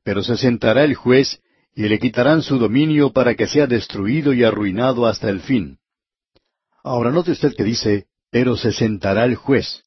pero 0.03 0.25
se 0.25 0.37
sentará 0.37 0.83
el 0.83 0.97
juez 0.97 1.41
y 1.77 1.85
le 1.85 2.01
quitarán 2.01 2.43
su 2.43 2.59
dominio 2.59 3.13
para 3.13 3.37
que 3.37 3.47
sea 3.47 3.69
destruido 3.69 4.33
y 4.33 4.43
arruinado 4.43 5.07
hasta 5.07 5.31
el 5.31 5.39
fin. 5.39 5.79
Ahora 6.83 7.13
note 7.13 7.31
usted 7.31 7.55
que 7.55 7.63
dice, 7.63 8.07
pero 8.33 8.57
se 8.57 8.73
sentará 8.73 9.25
el 9.25 9.37
juez. 9.37 9.85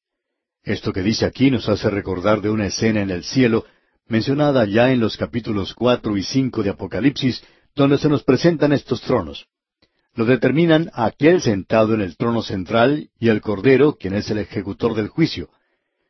Esto 0.63 0.93
que 0.93 1.03
dice 1.03 1.25
aquí 1.25 1.51
nos 1.51 1.67
hace 1.67 1.89
recordar 1.89 2.39
de 2.39 2.51
una 2.51 2.67
escena 2.67 3.01
en 3.01 3.09
el 3.09 3.25
cielo, 3.25 3.65
mencionada 4.07 4.63
ya 4.63 4.93
en 4.93 5.01
los 5.01 5.17
capítulos 5.17 5.73
cuatro 5.73 6.15
y 6.15 6.23
cinco 6.23 6.63
de 6.63 6.69
Apocalipsis, 6.69 7.43
donde 7.75 7.97
se 7.97 8.07
nos 8.07 8.23
presentan 8.23 8.71
estos 8.71 9.01
tronos. 9.01 9.45
Lo 10.17 10.25
determinan 10.25 10.89
aquel 10.95 11.43
sentado 11.43 11.93
en 11.93 12.01
el 12.01 12.17
trono 12.17 12.41
central 12.41 13.11
y 13.19 13.29
el 13.29 13.39
Cordero, 13.39 13.97
quien 13.99 14.15
es 14.15 14.31
el 14.31 14.39
ejecutor 14.39 14.95
del 14.95 15.09
juicio. 15.09 15.49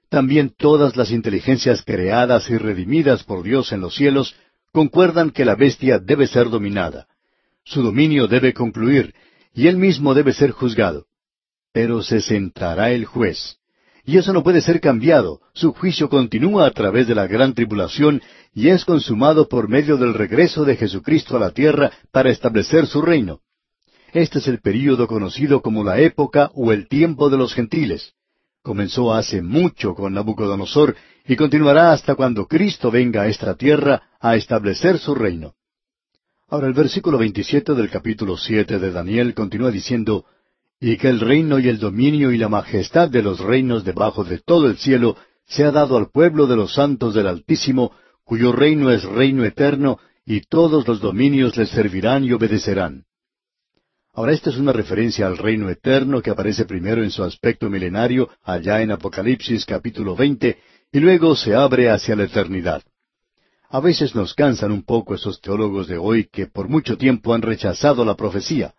También 0.07 0.53
todas 0.57 0.95
las 0.95 1.11
inteligencias 1.11 1.83
creadas 1.83 2.49
y 2.49 2.57
redimidas 2.57 3.25
por 3.25 3.43
Dios 3.43 3.73
en 3.73 3.81
los 3.81 3.95
cielos 3.95 4.33
concuerdan 4.71 5.31
que 5.31 5.43
la 5.43 5.55
bestia 5.55 5.99
debe 5.99 6.25
ser 6.25 6.49
dominada. 6.49 7.07
Su 7.65 7.83
dominio 7.83 8.29
debe 8.29 8.53
concluir, 8.53 9.13
y 9.53 9.67
él 9.67 9.75
mismo 9.75 10.13
debe 10.13 10.31
ser 10.31 10.51
juzgado. 10.51 11.07
Pero 11.73 12.01
se 12.01 12.21
sentará 12.21 12.91
el 12.91 13.03
juez. 13.03 13.57
Y 14.05 14.17
eso 14.17 14.31
no 14.31 14.41
puede 14.41 14.61
ser 14.61 14.79
cambiado. 14.79 15.41
Su 15.53 15.73
juicio 15.73 16.07
continúa 16.07 16.65
a 16.65 16.71
través 16.71 17.09
de 17.09 17.15
la 17.15 17.27
gran 17.27 17.53
tribulación 17.53 18.21
y 18.53 18.69
es 18.69 18.85
consumado 18.85 19.49
por 19.49 19.67
medio 19.67 19.97
del 19.97 20.13
regreso 20.13 20.63
de 20.63 20.77
Jesucristo 20.77 21.35
a 21.35 21.41
la 21.41 21.51
tierra 21.51 21.91
para 22.13 22.29
establecer 22.29 22.87
su 22.87 23.01
reino. 23.01 23.41
Este 24.13 24.39
es 24.39 24.47
el 24.47 24.59
período 24.59 25.07
conocido 25.07 25.61
como 25.61 25.83
la 25.83 25.99
época 25.99 26.51
o 26.53 26.71
el 26.71 26.87
tiempo 26.87 27.29
de 27.29 27.37
los 27.37 27.53
gentiles. 27.53 28.13
Comenzó 28.61 29.13
hace 29.13 29.41
mucho 29.41 29.95
con 29.95 30.13
Nabucodonosor 30.13 30.95
y 31.25 31.35
continuará 31.35 31.91
hasta 31.91 32.15
cuando 32.15 32.47
Cristo 32.47 32.89
venga 32.89 33.23
a 33.23 33.27
esta 33.27 33.55
tierra 33.55 34.03
a 34.19 34.35
establecer 34.35 34.97
su 34.97 35.13
reino. 35.13 35.55
Ahora 36.49 36.67
el 36.67 36.73
versículo 36.73 37.17
27 37.17 37.73
del 37.73 37.89
capítulo 37.89 38.37
7 38.37 38.79
de 38.79 38.91
Daniel 38.91 39.33
continúa 39.33 39.71
diciendo, 39.71 40.25
y 40.79 40.95
que 40.95 41.09
el 41.09 41.19
reino 41.19 41.59
y 41.59 41.67
el 41.67 41.79
dominio 41.79 42.31
y 42.31 42.37
la 42.37 42.47
majestad 42.47 43.09
de 43.09 43.21
los 43.21 43.39
reinos 43.39 43.83
debajo 43.83 44.23
de 44.23 44.39
todo 44.39 44.67
el 44.67 44.77
cielo 44.77 45.17
se 45.45 45.65
ha 45.65 45.71
dado 45.71 45.97
al 45.97 46.09
pueblo 46.09 46.47
de 46.47 46.55
los 46.55 46.73
santos 46.73 47.13
del 47.15 47.27
Altísimo, 47.27 47.91
cuyo 48.23 48.51
reino 48.51 48.91
es 48.91 49.03
reino 49.03 49.43
eterno, 49.43 49.99
y 50.25 50.41
todos 50.41 50.87
los 50.87 51.01
dominios 51.01 51.57
le 51.57 51.65
servirán 51.65 52.23
y 52.23 52.33
obedecerán. 52.33 53.06
Ahora 54.17 54.31
esta 54.31 54.49
es 54.49 54.57
una 54.57 54.73
referencia 54.73 55.27
al 55.27 55.37
reino 55.37 55.69
eterno 55.69 56.23
que 56.23 56.31
aparece 56.31 56.65
primero 56.65 57.03
en 57.03 57.11
su 57.11 57.23
aspecto 57.23 57.69
milenario 57.69 58.27
allá 58.41 58.81
en 58.81 58.89
Apocalipsis 58.89 59.63
capítulo 59.63 60.15
20 60.15 60.57
y 60.91 60.99
luego 60.99 61.35
se 61.35 61.53
abre 61.53 61.91
hacia 61.91 62.15
la 62.15 62.23
eternidad. 62.23 62.81
A 63.69 63.79
veces 63.79 64.15
nos 64.15 64.33
cansan 64.33 64.71
un 64.71 64.81
poco 64.81 65.13
esos 65.13 65.39
teólogos 65.39 65.87
de 65.87 65.99
hoy 65.99 66.27
que 66.31 66.47
por 66.47 66.67
mucho 66.67 66.97
tiempo 66.97 67.35
han 67.35 67.43
rechazado 67.43 68.03
la 68.03 68.15
profecía. 68.15 68.73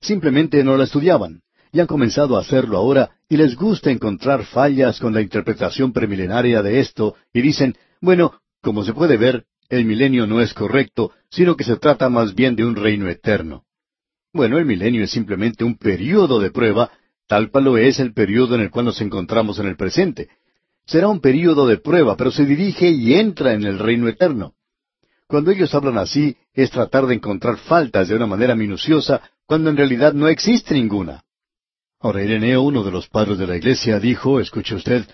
Simplemente 0.00 0.62
no 0.62 0.76
la 0.76 0.84
estudiaban 0.84 1.42
y 1.72 1.80
han 1.80 1.88
comenzado 1.88 2.36
a 2.36 2.42
hacerlo 2.42 2.76
ahora 2.76 3.16
y 3.28 3.36
les 3.36 3.56
gusta 3.56 3.90
encontrar 3.90 4.44
fallas 4.44 5.00
con 5.00 5.12
la 5.12 5.22
interpretación 5.22 5.92
premilenaria 5.92 6.62
de 6.62 6.78
esto 6.78 7.16
y 7.32 7.40
dicen, 7.40 7.76
bueno, 8.00 8.40
como 8.62 8.84
se 8.84 8.92
puede 8.92 9.16
ver, 9.16 9.44
el 9.68 9.86
milenio 9.86 10.28
no 10.28 10.40
es 10.40 10.54
correcto, 10.54 11.10
sino 11.30 11.56
que 11.56 11.64
se 11.64 11.78
trata 11.78 12.08
más 12.08 12.36
bien 12.36 12.54
de 12.54 12.64
un 12.64 12.76
reino 12.76 13.08
eterno. 13.08 13.63
Bueno, 14.34 14.58
el 14.58 14.66
milenio 14.66 15.04
es 15.04 15.12
simplemente 15.12 15.62
un 15.62 15.76
periodo 15.76 16.40
de 16.40 16.50
prueba, 16.50 16.90
tal 17.28 17.52
cual 17.52 17.64
lo 17.64 17.78
es 17.78 18.00
el 18.00 18.12
periodo 18.12 18.56
en 18.56 18.62
el 18.62 18.70
cual 18.70 18.86
nos 18.86 19.00
encontramos 19.00 19.60
en 19.60 19.66
el 19.66 19.76
presente. 19.76 20.28
Será 20.84 21.06
un 21.06 21.20
periodo 21.20 21.68
de 21.68 21.78
prueba, 21.78 22.16
pero 22.16 22.32
se 22.32 22.44
dirige 22.44 22.90
y 22.90 23.14
entra 23.14 23.52
en 23.52 23.62
el 23.62 23.78
reino 23.78 24.08
eterno. 24.08 24.54
Cuando 25.28 25.52
ellos 25.52 25.72
hablan 25.72 25.98
así, 25.98 26.36
es 26.52 26.72
tratar 26.72 27.06
de 27.06 27.14
encontrar 27.14 27.58
faltas 27.58 28.08
de 28.08 28.16
una 28.16 28.26
manera 28.26 28.56
minuciosa, 28.56 29.22
cuando 29.46 29.70
en 29.70 29.76
realidad 29.76 30.14
no 30.14 30.26
existe 30.26 30.74
ninguna. 30.74 31.22
Ahora 32.00 32.24
Ireneo, 32.24 32.62
uno 32.62 32.82
de 32.82 32.90
los 32.90 33.08
padres 33.08 33.38
de 33.38 33.46
la 33.46 33.56
iglesia, 33.56 34.00
dijo, 34.00 34.40
escuche 34.40 34.74
usted, 34.74 35.06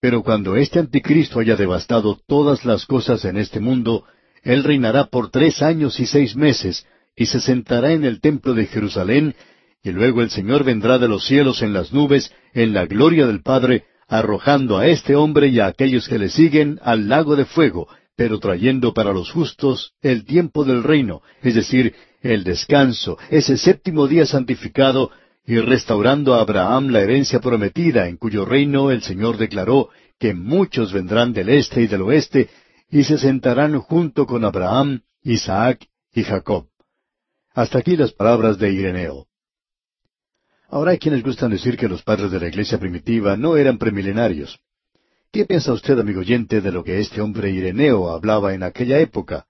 pero 0.00 0.24
cuando 0.24 0.56
este 0.56 0.80
anticristo 0.80 1.38
haya 1.38 1.54
devastado 1.54 2.18
todas 2.26 2.64
las 2.64 2.84
cosas 2.84 3.24
en 3.26 3.36
este 3.36 3.60
mundo, 3.60 4.04
él 4.42 4.64
reinará 4.64 5.06
por 5.06 5.30
tres 5.30 5.62
años 5.62 6.00
y 6.00 6.06
seis 6.06 6.34
meses, 6.34 6.84
y 7.16 7.26
se 7.26 7.40
sentará 7.40 7.92
en 7.92 8.04
el 8.04 8.20
templo 8.20 8.52
de 8.52 8.66
Jerusalén, 8.66 9.34
y 9.82 9.90
luego 9.90 10.20
el 10.20 10.30
Señor 10.30 10.64
vendrá 10.64 10.98
de 10.98 11.08
los 11.08 11.24
cielos 11.26 11.62
en 11.62 11.72
las 11.72 11.92
nubes, 11.92 12.30
en 12.52 12.74
la 12.74 12.86
gloria 12.86 13.26
del 13.26 13.42
Padre, 13.42 13.84
arrojando 14.06 14.78
a 14.78 14.86
este 14.86 15.16
hombre 15.16 15.48
y 15.48 15.58
a 15.58 15.66
aquellos 15.66 16.08
que 16.08 16.18
le 16.18 16.28
siguen 16.28 16.78
al 16.82 17.08
lago 17.08 17.34
de 17.34 17.46
fuego, 17.46 17.88
pero 18.16 18.38
trayendo 18.38 18.94
para 18.94 19.12
los 19.12 19.30
justos 19.30 19.94
el 20.02 20.24
tiempo 20.24 20.64
del 20.64 20.82
reino, 20.82 21.22
es 21.42 21.54
decir, 21.54 21.94
el 22.22 22.44
descanso, 22.44 23.18
ese 23.30 23.56
séptimo 23.56 24.06
día 24.06 24.26
santificado, 24.26 25.10
y 25.46 25.58
restaurando 25.58 26.34
a 26.34 26.40
Abraham 26.40 26.88
la 26.88 27.00
herencia 27.00 27.40
prometida, 27.40 28.08
en 28.08 28.16
cuyo 28.16 28.44
reino 28.44 28.90
el 28.90 29.02
Señor 29.02 29.36
declaró 29.36 29.90
que 30.18 30.34
muchos 30.34 30.92
vendrán 30.92 31.32
del 31.32 31.48
este 31.50 31.82
y 31.82 31.86
del 31.86 32.02
oeste, 32.02 32.48
y 32.90 33.04
se 33.04 33.18
sentarán 33.18 33.78
junto 33.78 34.26
con 34.26 34.44
Abraham, 34.44 35.02
Isaac 35.22 35.86
y 36.12 36.24
Jacob. 36.24 36.66
Hasta 37.56 37.78
aquí 37.78 37.96
las 37.96 38.12
palabras 38.12 38.58
de 38.58 38.70
Ireneo. 38.70 39.28
Ahora 40.68 40.90
hay 40.90 40.98
quienes 40.98 41.22
gustan 41.22 41.50
decir 41.50 41.78
que 41.78 41.88
los 41.88 42.02
padres 42.02 42.30
de 42.30 42.38
la 42.38 42.48
iglesia 42.48 42.76
primitiva 42.76 43.34
no 43.34 43.56
eran 43.56 43.78
premilenarios. 43.78 44.60
¿Qué 45.32 45.46
piensa 45.46 45.72
usted, 45.72 45.98
amigo 45.98 46.20
oyente, 46.20 46.60
de 46.60 46.70
lo 46.70 46.84
que 46.84 47.00
este 47.00 47.22
hombre 47.22 47.50
Ireneo 47.50 48.10
hablaba 48.10 48.52
en 48.52 48.62
aquella 48.62 48.98
época? 48.98 49.46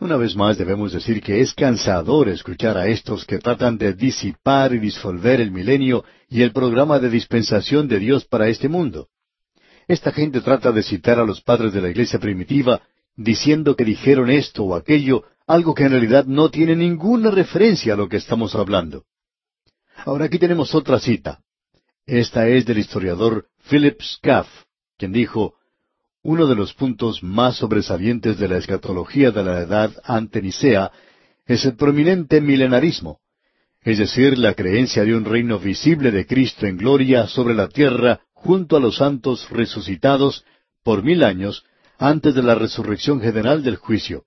Una 0.00 0.16
vez 0.16 0.34
más 0.34 0.56
debemos 0.56 0.94
decir 0.94 1.20
que 1.20 1.42
es 1.42 1.52
cansador 1.52 2.30
escuchar 2.30 2.78
a 2.78 2.86
estos 2.86 3.26
que 3.26 3.38
tratan 3.38 3.76
de 3.76 3.92
disipar 3.92 4.72
y 4.72 4.78
disolver 4.78 5.42
el 5.42 5.50
milenio 5.50 6.06
y 6.30 6.40
el 6.40 6.52
programa 6.52 6.98
de 6.98 7.10
dispensación 7.10 7.88
de 7.88 7.98
Dios 7.98 8.24
para 8.24 8.48
este 8.48 8.70
mundo. 8.70 9.08
Esta 9.86 10.12
gente 10.12 10.40
trata 10.40 10.72
de 10.72 10.82
citar 10.82 11.18
a 11.18 11.26
los 11.26 11.42
padres 11.42 11.74
de 11.74 11.82
la 11.82 11.90
iglesia 11.90 12.18
primitiva 12.18 12.80
diciendo 13.14 13.76
que 13.76 13.84
dijeron 13.84 14.30
esto 14.30 14.64
o 14.64 14.74
aquello, 14.74 15.24
algo 15.52 15.74
que 15.74 15.84
en 15.84 15.90
realidad 15.90 16.24
no 16.24 16.48
tiene 16.48 16.74
ninguna 16.74 17.30
referencia 17.30 17.92
a 17.92 17.96
lo 17.96 18.08
que 18.08 18.16
estamos 18.16 18.54
hablando. 18.54 19.04
Ahora 20.06 20.24
aquí 20.24 20.38
tenemos 20.38 20.74
otra 20.74 20.98
cita. 20.98 21.40
Esta 22.06 22.48
es 22.48 22.64
del 22.64 22.78
historiador 22.78 23.48
Philip 23.68 24.00
Scaff, 24.00 24.48
quien 24.96 25.12
dijo, 25.12 25.56
uno 26.22 26.46
de 26.46 26.54
los 26.54 26.72
puntos 26.72 27.22
más 27.22 27.56
sobresalientes 27.56 28.38
de 28.38 28.48
la 28.48 28.56
escatología 28.56 29.30
de 29.30 29.44
la 29.44 29.60
edad 29.60 29.92
ante 30.04 30.40
Nicea 30.40 30.90
es 31.44 31.66
el 31.66 31.76
prominente 31.76 32.40
milenarismo, 32.40 33.20
es 33.82 33.98
decir, 33.98 34.38
la 34.38 34.54
creencia 34.54 35.04
de 35.04 35.14
un 35.14 35.26
reino 35.26 35.58
visible 35.58 36.12
de 36.12 36.26
Cristo 36.26 36.64
en 36.64 36.78
gloria 36.78 37.26
sobre 37.26 37.52
la 37.52 37.68
tierra 37.68 38.20
junto 38.32 38.78
a 38.78 38.80
los 38.80 38.96
santos 38.96 39.50
resucitados 39.50 40.46
por 40.82 41.02
mil 41.02 41.22
años 41.22 41.62
antes 41.98 42.34
de 42.34 42.42
la 42.42 42.54
resurrección 42.54 43.20
general 43.20 43.62
del 43.62 43.76
juicio. 43.76 44.24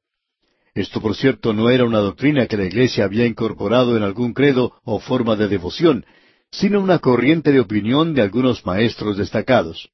Esto, 0.76 1.01
por 1.01 1.15
cierto, 1.15 1.53
no 1.53 1.71
era 1.71 1.86
una 1.86 1.99
doctrina 1.99 2.45
que 2.45 2.57
la 2.57 2.65
Iglesia 2.65 3.05
había 3.05 3.26
incorporado 3.26 3.97
en 3.97 4.03
algún 4.03 4.34
credo 4.34 4.73
o 4.84 4.99
forma 4.99 5.36
de 5.36 5.47
devoción, 5.47 6.05
sino 6.51 6.80
una 6.80 6.99
corriente 6.99 7.51
de 7.51 7.61
opinión 7.61 8.13
de 8.13 8.21
algunos 8.21 8.63
maestros 8.65 9.17
destacados. 9.17 9.89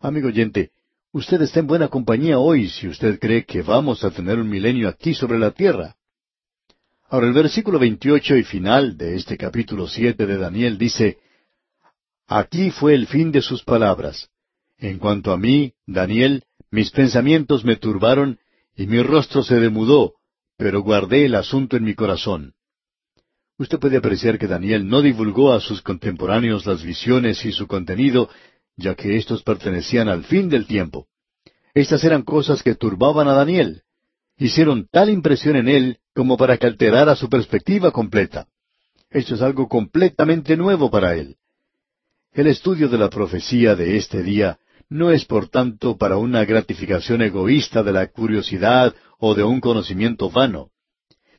Amigo 0.00 0.28
oyente, 0.28 0.72
Usted 1.14 1.42
está 1.42 1.60
en 1.60 1.66
buena 1.66 1.88
compañía 1.88 2.38
hoy 2.38 2.70
si 2.70 2.88
usted 2.88 3.20
cree 3.20 3.44
que 3.44 3.60
vamos 3.60 4.02
a 4.02 4.10
tener 4.10 4.38
un 4.38 4.48
milenio 4.48 4.88
aquí 4.88 5.12
sobre 5.12 5.38
la 5.38 5.50
tierra. 5.50 5.94
Ahora 7.10 7.26
el 7.26 7.34
versículo 7.34 7.78
28 7.78 8.38
y 8.38 8.44
final 8.44 8.96
de 8.96 9.16
este 9.16 9.36
capítulo 9.36 9.86
7 9.86 10.24
de 10.24 10.38
Daniel 10.38 10.78
dice, 10.78 11.18
Aquí 12.26 12.70
fue 12.70 12.94
el 12.94 13.06
fin 13.06 13.30
de 13.30 13.42
sus 13.42 13.62
palabras. 13.62 14.30
En 14.78 14.98
cuanto 14.98 15.32
a 15.32 15.36
mí, 15.36 15.74
Daniel, 15.86 16.44
mis 16.70 16.90
pensamientos 16.90 17.62
me 17.62 17.76
turbaron 17.76 18.38
y 18.82 18.86
mi 18.88 19.00
rostro 19.00 19.44
se 19.44 19.60
demudó, 19.60 20.14
pero 20.56 20.82
guardé 20.82 21.26
el 21.26 21.36
asunto 21.36 21.76
en 21.76 21.84
mi 21.84 21.94
corazón. 21.94 22.54
Usted 23.56 23.78
puede 23.78 23.96
apreciar 23.96 24.40
que 24.40 24.48
Daniel 24.48 24.88
no 24.88 25.02
divulgó 25.02 25.52
a 25.52 25.60
sus 25.60 25.82
contemporáneos 25.82 26.66
las 26.66 26.82
visiones 26.82 27.44
y 27.44 27.52
su 27.52 27.68
contenido, 27.68 28.28
ya 28.76 28.96
que 28.96 29.16
éstos 29.16 29.44
pertenecían 29.44 30.08
al 30.08 30.24
fin 30.24 30.48
del 30.48 30.66
tiempo. 30.66 31.06
Estas 31.74 32.02
eran 32.02 32.22
cosas 32.22 32.64
que 32.64 32.74
turbaban 32.74 33.28
a 33.28 33.34
Daniel. 33.34 33.82
Hicieron 34.36 34.88
tal 34.90 35.10
impresión 35.10 35.54
en 35.54 35.68
él 35.68 35.98
como 36.12 36.36
para 36.36 36.56
que 36.56 36.66
alterara 36.66 37.14
su 37.14 37.28
perspectiva 37.28 37.92
completa. 37.92 38.48
Esto 39.10 39.36
es 39.36 39.42
algo 39.42 39.68
completamente 39.68 40.56
nuevo 40.56 40.90
para 40.90 41.14
él. 41.14 41.36
El 42.32 42.48
estudio 42.48 42.88
de 42.88 42.98
la 42.98 43.10
profecía 43.10 43.76
de 43.76 43.96
este 43.96 44.24
día 44.24 44.58
no 44.92 45.10
es 45.10 45.24
por 45.24 45.48
tanto 45.48 45.96
para 45.96 46.18
una 46.18 46.44
gratificación 46.44 47.22
egoísta 47.22 47.82
de 47.82 47.92
la 47.92 48.08
curiosidad 48.08 48.94
o 49.18 49.34
de 49.34 49.42
un 49.42 49.60
conocimiento 49.60 50.30
vano, 50.30 50.68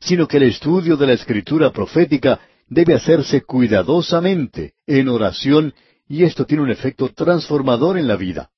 sino 0.00 0.26
que 0.26 0.38
el 0.38 0.44
estudio 0.44 0.96
de 0.96 1.06
la 1.06 1.12
escritura 1.12 1.70
profética 1.70 2.40
debe 2.68 2.94
hacerse 2.94 3.42
cuidadosamente, 3.42 4.74
en 4.86 5.08
oración 5.08 5.72
y 6.08 6.24
esto 6.24 6.46
tiene 6.46 6.64
un 6.64 6.70
efecto 6.70 7.10
transformador 7.10 7.96
en 7.96 8.08
la 8.08 8.16
vida. 8.16 8.50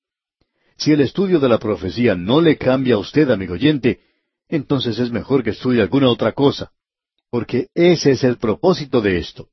Si 0.79 0.93
el 0.93 1.03
estudio 1.03 1.41
de 1.41 1.49
la 1.49 1.59
profecía 1.59 2.15
no 2.15 2.41
le 2.41 2.57
cambia 2.57 2.95
a 2.95 2.99
usted, 2.99 3.31
amigo 3.31 3.55
oyente, 3.55 4.01
entonces 4.49 4.99
es 4.99 5.11
mejor 5.11 5.45
que 5.45 5.51
estudie 5.51 5.83
alguna 5.83 6.09
otra 6.09 6.33
cosa, 6.33 6.73
porque 7.31 7.69
ese 7.75 8.13
es 8.13 8.25
el 8.25 8.39
propósito 8.39 9.03
de 9.03 9.19
esto. 9.19 9.49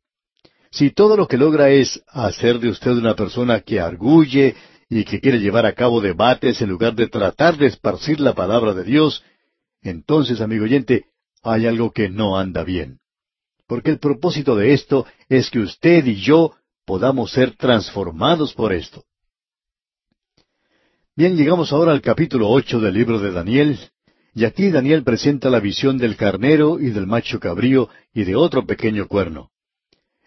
Si 0.71 0.89
todo 0.89 1.15
lo 1.15 1.27
que 1.27 1.37
logra 1.37 1.69
es 1.69 2.01
hacer 2.07 2.59
de 2.59 2.69
usted 2.69 2.91
una 2.91 3.15
persona 3.15 3.59
que 3.59 3.79
arguye 3.79 4.55
y 4.99 5.05
que 5.05 5.19
quiere 5.19 5.39
llevar 5.39 5.65
a 5.65 5.73
cabo 5.73 6.01
debates 6.01 6.61
en 6.61 6.69
lugar 6.69 6.93
de 6.93 7.07
tratar 7.07 7.57
de 7.57 7.65
esparcir 7.65 8.19
la 8.19 8.33
palabra 8.33 8.73
de 8.73 8.83
Dios, 8.83 9.23
entonces, 9.81 10.39
amigo 10.39 10.65
oyente, 10.65 11.05
hay 11.41 11.65
algo 11.65 11.91
que 11.91 12.09
no 12.09 12.37
anda 12.37 12.63
bien. 12.63 12.99
Porque 13.67 13.89
el 13.89 13.99
propósito 13.99 14.55
de 14.55 14.73
esto 14.73 15.05
es 15.29 15.49
que 15.49 15.59
usted 15.59 16.05
y 16.05 16.15
yo 16.15 16.53
podamos 16.85 17.31
ser 17.31 17.55
transformados 17.57 18.53
por 18.53 18.71
esto. 18.71 19.03
Bien, 21.15 21.35
llegamos 21.35 21.71
ahora 21.73 21.91
al 21.91 22.01
capítulo 22.01 22.49
ocho 22.49 22.79
del 22.79 22.93
libro 22.93 23.19
de 23.19 23.31
Daniel, 23.31 23.79
y 24.35 24.45
aquí 24.45 24.69
Daniel 24.69 25.03
presenta 25.03 25.49
la 25.49 25.59
visión 25.59 25.97
del 25.97 26.15
carnero 26.15 26.79
y 26.79 26.91
del 26.91 27.07
macho 27.07 27.39
cabrío 27.39 27.89
y 28.13 28.23
de 28.25 28.35
otro 28.35 28.65
pequeño 28.65 29.07
cuerno. 29.07 29.49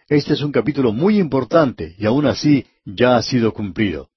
Este 0.09 0.33
es 0.33 0.41
un 0.41 0.51
capítulo 0.51 0.93
muy 0.93 1.19
importante 1.19 1.95
y 1.97 2.05
aún 2.05 2.25
así 2.25 2.65
ya 2.85 3.17
ha 3.17 3.21
sido 3.21 3.53
cumplido. 3.53 4.09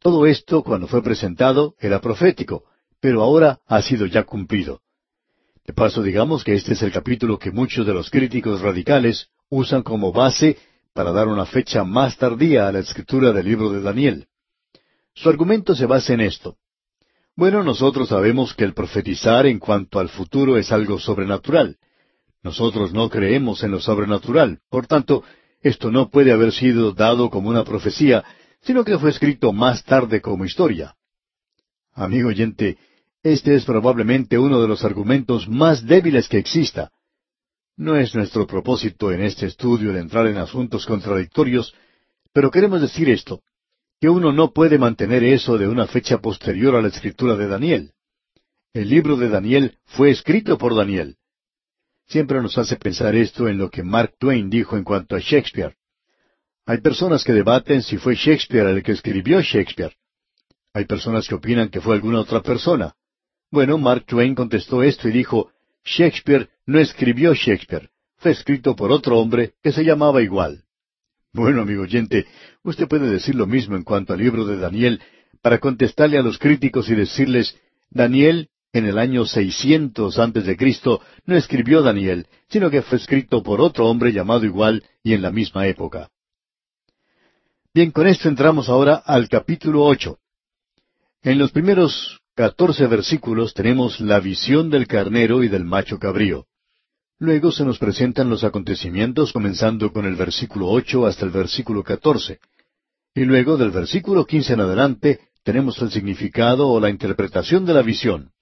Todo 0.00 0.26
esto, 0.26 0.62
cuando 0.62 0.86
fue 0.86 1.02
presentado, 1.02 1.74
era 1.80 2.00
profético, 2.00 2.64
pero 3.00 3.22
ahora 3.22 3.60
ha 3.66 3.82
sido 3.82 4.06
ya 4.06 4.24
cumplido. 4.24 4.80
De 5.64 5.72
paso, 5.72 6.02
digamos 6.02 6.44
que 6.44 6.54
este 6.54 6.72
es 6.72 6.82
el 6.82 6.92
capítulo 6.92 7.38
que 7.38 7.50
muchos 7.50 7.86
de 7.86 7.92
los 7.92 8.10
críticos 8.10 8.60
radicales 8.60 9.28
usan 9.50 9.82
como 9.82 10.12
base 10.12 10.56
para 10.94 11.12
dar 11.12 11.28
una 11.28 11.46
fecha 11.46 11.84
más 11.84 12.16
tardía 12.16 12.68
a 12.68 12.72
la 12.72 12.78
escritura 12.78 13.32
del 13.32 13.46
libro 13.46 13.70
de 13.70 13.80
Daniel. 13.80 14.26
Su 15.14 15.28
argumento 15.28 15.74
se 15.74 15.86
basa 15.86 16.14
en 16.14 16.20
esto. 16.20 16.56
Bueno, 17.36 17.62
nosotros 17.62 18.08
sabemos 18.08 18.54
que 18.54 18.64
el 18.64 18.74
profetizar 18.74 19.46
en 19.46 19.58
cuanto 19.58 20.00
al 20.00 20.08
futuro 20.08 20.56
es 20.56 20.72
algo 20.72 20.98
sobrenatural. 20.98 21.76
Nosotros 22.42 22.92
no 22.92 23.08
creemos 23.10 23.62
en 23.62 23.72
lo 23.72 23.80
sobrenatural. 23.80 24.60
Por 24.70 24.86
tanto, 24.86 25.22
esto 25.60 25.90
no 25.90 26.08
puede 26.08 26.32
haber 26.32 26.52
sido 26.52 26.92
dado 26.92 27.30
como 27.30 27.48
una 27.48 27.64
profecía, 27.64 28.24
sino 28.62 28.84
que 28.84 28.98
fue 28.98 29.10
escrito 29.10 29.52
más 29.52 29.84
tarde 29.84 30.20
como 30.20 30.44
historia. 30.44 30.94
Amigo 31.92 32.28
oyente, 32.28 32.78
este 33.22 33.54
es 33.54 33.64
probablemente 33.64 34.38
uno 34.38 34.60
de 34.60 34.68
los 34.68 34.84
argumentos 34.84 35.48
más 35.48 35.84
débiles 35.84 36.28
que 36.28 36.38
exista. 36.38 36.90
No 37.76 37.96
es 37.96 38.14
nuestro 38.14 38.46
propósito 38.46 39.12
en 39.12 39.22
este 39.22 39.46
estudio 39.46 39.92
de 39.92 40.00
entrar 40.00 40.26
en 40.26 40.36
asuntos 40.36 40.86
contradictorios, 40.86 41.74
pero 42.32 42.50
queremos 42.50 42.80
decir 42.80 43.08
esto, 43.08 43.42
que 44.00 44.08
uno 44.08 44.32
no 44.32 44.52
puede 44.52 44.78
mantener 44.78 45.24
eso 45.24 45.58
de 45.58 45.68
una 45.68 45.86
fecha 45.86 46.18
posterior 46.18 46.76
a 46.76 46.82
la 46.82 46.88
escritura 46.88 47.36
de 47.36 47.48
Daniel. 47.48 47.92
El 48.72 48.88
libro 48.90 49.16
de 49.16 49.28
Daniel 49.28 49.78
fue 49.86 50.10
escrito 50.10 50.58
por 50.58 50.76
Daniel. 50.76 51.16
Siempre 52.06 52.40
nos 52.40 52.56
hace 52.58 52.76
pensar 52.76 53.16
esto 53.16 53.48
en 53.48 53.58
lo 53.58 53.70
que 53.70 53.82
Mark 53.82 54.14
Twain 54.18 54.48
dijo 54.48 54.76
en 54.76 54.84
cuanto 54.84 55.16
a 55.16 55.20
Shakespeare. 55.20 55.77
Hay 56.68 56.82
personas 56.82 57.24
que 57.24 57.32
debaten 57.32 57.82
si 57.82 57.96
fue 57.96 58.14
Shakespeare 58.14 58.66
el 58.66 58.82
que 58.82 58.92
escribió 58.92 59.40
Shakespeare. 59.40 59.96
Hay 60.74 60.84
personas 60.84 61.26
que 61.26 61.34
opinan 61.34 61.70
que 61.70 61.80
fue 61.80 61.94
alguna 61.94 62.20
otra 62.20 62.42
persona. 62.42 62.92
Bueno, 63.50 63.78
Mark 63.78 64.04
Twain 64.04 64.34
contestó 64.34 64.82
esto 64.82 65.08
y 65.08 65.12
dijo, 65.12 65.50
Shakespeare 65.82 66.50
no 66.66 66.78
escribió 66.78 67.32
Shakespeare, 67.32 67.88
fue 68.18 68.32
escrito 68.32 68.76
por 68.76 68.92
otro 68.92 69.18
hombre 69.18 69.54
que 69.62 69.72
se 69.72 69.82
llamaba 69.82 70.20
igual. 70.20 70.64
Bueno, 71.32 71.62
amigo 71.62 71.84
oyente, 71.84 72.26
usted 72.62 72.86
puede 72.86 73.08
decir 73.08 73.34
lo 73.34 73.46
mismo 73.46 73.74
en 73.74 73.82
cuanto 73.82 74.12
al 74.12 74.18
libro 74.18 74.44
de 74.44 74.58
Daniel 74.58 75.00
para 75.40 75.60
contestarle 75.60 76.18
a 76.18 76.22
los 76.22 76.36
críticos 76.36 76.90
y 76.90 76.94
decirles, 76.94 77.56
Daniel, 77.88 78.50
en 78.74 78.84
el 78.84 78.98
año 78.98 79.24
600 79.24 80.18
antes 80.18 80.44
de 80.44 80.58
Cristo, 80.58 81.00
no 81.24 81.34
escribió 81.34 81.80
Daniel, 81.80 82.26
sino 82.50 82.68
que 82.68 82.82
fue 82.82 82.98
escrito 82.98 83.42
por 83.42 83.62
otro 83.62 83.86
hombre 83.86 84.12
llamado 84.12 84.44
igual 84.44 84.84
y 85.02 85.14
en 85.14 85.22
la 85.22 85.30
misma 85.30 85.66
época. 85.66 86.10
Bien, 87.78 87.92
con 87.92 88.08
esto 88.08 88.28
entramos 88.28 88.68
ahora 88.68 88.96
al 88.96 89.28
capítulo 89.28 89.84
ocho. 89.84 90.18
En 91.22 91.38
los 91.38 91.52
primeros 91.52 92.18
catorce 92.34 92.84
versículos 92.88 93.54
tenemos 93.54 94.00
la 94.00 94.18
visión 94.18 94.68
del 94.68 94.88
carnero 94.88 95.44
y 95.44 95.48
del 95.48 95.64
macho 95.64 95.96
cabrío. 95.96 96.46
Luego 97.20 97.52
se 97.52 97.64
nos 97.64 97.78
presentan 97.78 98.30
los 98.30 98.42
acontecimientos 98.42 99.32
comenzando 99.32 99.92
con 99.92 100.06
el 100.06 100.16
versículo 100.16 100.66
ocho 100.66 101.06
hasta 101.06 101.24
el 101.24 101.30
versículo 101.30 101.84
catorce. 101.84 102.40
Y 103.14 103.24
luego 103.24 103.56
del 103.56 103.70
versículo 103.70 104.26
quince 104.26 104.54
en 104.54 104.60
adelante 104.62 105.20
tenemos 105.44 105.80
el 105.80 105.92
significado 105.92 106.66
o 106.66 106.80
la 106.80 106.90
interpretación 106.90 107.64
de 107.64 107.74
la 107.74 107.82
visión. 107.82 108.32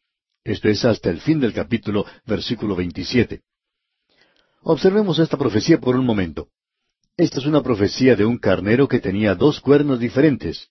Esto 0.45 0.71
es 0.71 0.83
hasta 0.87 1.11
el 1.11 1.21
fin 1.21 1.41
del 1.41 1.53
capítulo, 1.53 2.07
versículo 2.25 2.75
veintisiete. 2.75 3.43
Observemos 4.63 5.19
esta 5.19 5.37
profecía 5.37 5.79
por 5.79 5.95
un 5.95 6.07
momento. 6.07 6.49
Esta 7.19 7.39
es 7.39 7.47
una 7.47 7.63
profecía 7.63 8.15
de 8.15 8.27
un 8.27 8.37
carnero 8.37 8.89
que 8.89 9.01
tenía 9.01 9.35
dos 9.35 9.61
cuernos 9.61 9.99
diferentes. 9.99 10.69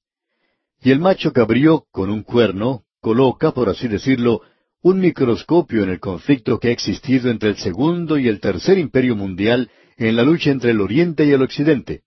Y 0.79 0.91
el 0.91 0.99
macho 0.99 1.33
cabrío, 1.33 1.85
con 1.91 2.11
un 2.11 2.21
cuerno, 2.21 2.83
coloca, 3.01 3.51
por 3.51 3.67
así 3.67 3.87
decirlo, 3.87 4.41
un 4.83 4.99
microscopio 4.99 5.81
en 5.81 5.89
el 5.89 5.99
conflicto 5.99 6.59
que 6.59 6.67
ha 6.67 6.71
existido 6.71 7.31
entre 7.31 7.49
el 7.49 7.57
segundo 7.57 8.19
y 8.19 8.27
el 8.27 8.39
tercer 8.39 8.77
imperio 8.77 9.15
mundial 9.15 9.71
en 9.97 10.15
la 10.15 10.21
lucha 10.21 10.51
entre 10.51 10.69
el 10.69 10.81
Oriente 10.81 11.25
y 11.25 11.31
el 11.31 11.41
Occidente. 11.41 12.03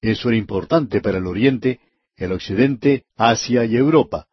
Eso 0.00 0.28
era 0.28 0.38
importante 0.38 1.00
para 1.00 1.18
el 1.18 1.26
Oriente, 1.26 1.78
el 2.16 2.32
Occidente, 2.32 3.04
Asia 3.16 3.64
y 3.64 3.76
Europa. 3.76 4.26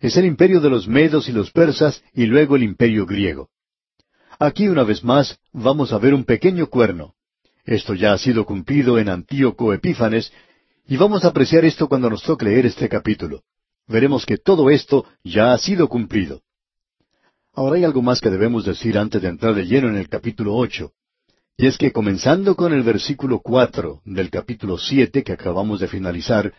Es 0.00 0.16
el 0.16 0.24
imperio 0.24 0.62
de 0.62 0.70
los 0.70 0.88
medos 0.88 1.28
y 1.28 1.32
los 1.32 1.50
persas 1.50 2.02
y 2.14 2.24
luego 2.24 2.56
el 2.56 2.62
imperio 2.62 3.04
griego. 3.04 3.50
Aquí 4.38 4.66
una 4.66 4.84
vez 4.84 5.04
más 5.04 5.38
vamos 5.52 5.92
a 5.92 5.98
ver 5.98 6.14
un 6.14 6.24
pequeño 6.24 6.68
cuerno. 6.68 7.17
Esto 7.68 7.92
ya 7.92 8.14
ha 8.14 8.18
sido 8.18 8.46
cumplido 8.46 8.98
en 8.98 9.10
Antíoco 9.10 9.74
Epífanes, 9.74 10.32
y 10.86 10.96
vamos 10.96 11.22
a 11.26 11.28
apreciar 11.28 11.66
esto 11.66 11.86
cuando 11.86 12.08
nos 12.08 12.22
toque 12.22 12.46
leer 12.46 12.64
este 12.64 12.88
capítulo. 12.88 13.42
Veremos 13.86 14.24
que 14.24 14.38
todo 14.38 14.70
esto 14.70 15.04
ya 15.22 15.52
ha 15.52 15.58
sido 15.58 15.86
cumplido. 15.86 16.40
Ahora 17.52 17.76
hay 17.76 17.84
algo 17.84 18.00
más 18.00 18.22
que 18.22 18.30
debemos 18.30 18.64
decir 18.64 18.96
antes 18.96 19.20
de 19.20 19.28
entrar 19.28 19.54
de 19.54 19.66
lleno 19.66 19.90
en 19.90 19.96
el 19.96 20.08
capítulo 20.08 20.54
ocho. 20.54 20.92
Y 21.58 21.66
es 21.66 21.76
que 21.76 21.92
comenzando 21.92 22.56
con 22.56 22.72
el 22.72 22.82
versículo 22.82 23.40
cuatro 23.40 24.00
del 24.06 24.30
capítulo 24.30 24.78
siete 24.78 25.22
que 25.22 25.32
acabamos 25.32 25.78
de 25.78 25.88
finalizar, 25.88 26.54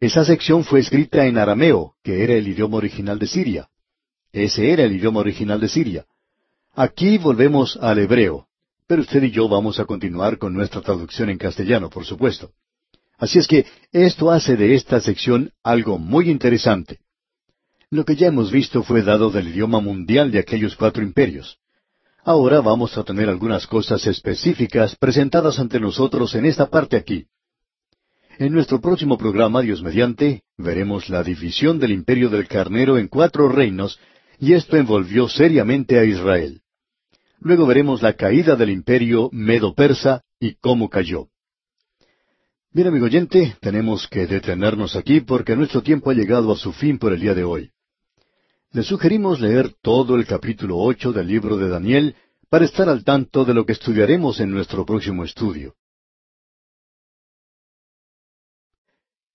esa 0.00 0.24
sección 0.24 0.64
fue 0.64 0.80
escrita 0.80 1.24
en 1.26 1.38
arameo, 1.38 1.94
que 2.02 2.24
era 2.24 2.34
el 2.34 2.48
idioma 2.48 2.78
original 2.78 3.20
de 3.20 3.28
Siria. 3.28 3.68
Ese 4.32 4.72
era 4.72 4.82
el 4.82 4.96
idioma 4.96 5.20
original 5.20 5.60
de 5.60 5.68
Siria. 5.68 6.06
Aquí 6.74 7.16
volvemos 7.16 7.78
al 7.80 8.00
hebreo, 8.00 8.47
pero 8.88 9.02
usted 9.02 9.22
y 9.22 9.30
yo 9.30 9.48
vamos 9.48 9.78
a 9.78 9.84
continuar 9.84 10.38
con 10.38 10.54
nuestra 10.54 10.80
traducción 10.80 11.28
en 11.28 11.36
castellano, 11.36 11.90
por 11.90 12.06
supuesto. 12.06 12.50
Así 13.18 13.38
es 13.38 13.46
que 13.46 13.66
esto 13.92 14.30
hace 14.30 14.56
de 14.56 14.74
esta 14.74 14.98
sección 15.00 15.52
algo 15.62 15.98
muy 15.98 16.30
interesante. 16.30 16.98
Lo 17.90 18.04
que 18.04 18.16
ya 18.16 18.28
hemos 18.28 18.50
visto 18.50 18.82
fue 18.82 19.02
dado 19.02 19.30
del 19.30 19.48
idioma 19.48 19.80
mundial 19.80 20.30
de 20.30 20.38
aquellos 20.38 20.74
cuatro 20.74 21.02
imperios. 21.02 21.58
Ahora 22.24 22.60
vamos 22.62 22.96
a 22.96 23.04
tener 23.04 23.28
algunas 23.28 23.66
cosas 23.66 24.06
específicas 24.06 24.96
presentadas 24.96 25.58
ante 25.58 25.78
nosotros 25.78 26.34
en 26.34 26.46
esta 26.46 26.70
parte 26.70 26.96
aquí. 26.96 27.26
En 28.38 28.52
nuestro 28.52 28.80
próximo 28.80 29.18
programa, 29.18 29.60
Dios 29.60 29.82
mediante, 29.82 30.44
veremos 30.56 31.10
la 31.10 31.22
división 31.22 31.78
del 31.78 31.92
imperio 31.92 32.30
del 32.30 32.48
carnero 32.48 32.96
en 32.96 33.08
cuatro 33.08 33.48
reinos, 33.48 33.98
y 34.38 34.54
esto 34.54 34.76
envolvió 34.76 35.28
seriamente 35.28 35.98
a 35.98 36.04
Israel. 36.04 36.62
Luego 37.40 37.66
veremos 37.66 38.02
la 38.02 38.14
caída 38.14 38.56
del 38.56 38.70
imperio 38.70 39.28
medo-persa 39.32 40.22
y 40.40 40.54
cómo 40.54 40.88
cayó. 40.88 41.28
Bien, 42.70 42.88
amigo 42.88 43.06
oyente, 43.06 43.56
tenemos 43.60 44.08
que 44.08 44.26
detenernos 44.26 44.96
aquí 44.96 45.20
porque 45.20 45.56
nuestro 45.56 45.82
tiempo 45.82 46.10
ha 46.10 46.14
llegado 46.14 46.52
a 46.52 46.56
su 46.56 46.72
fin 46.72 46.98
por 46.98 47.12
el 47.12 47.20
día 47.20 47.34
de 47.34 47.44
hoy. 47.44 47.70
Le 48.72 48.82
sugerimos 48.82 49.40
leer 49.40 49.74
todo 49.80 50.16
el 50.16 50.26
capítulo 50.26 50.76
ocho 50.76 51.12
del 51.12 51.28
libro 51.28 51.56
de 51.56 51.68
Daniel 51.68 52.14
para 52.50 52.64
estar 52.64 52.88
al 52.88 53.04
tanto 53.04 53.44
de 53.44 53.54
lo 53.54 53.64
que 53.64 53.72
estudiaremos 53.72 54.40
en 54.40 54.50
nuestro 54.50 54.84
próximo 54.84 55.24
estudio. 55.24 55.74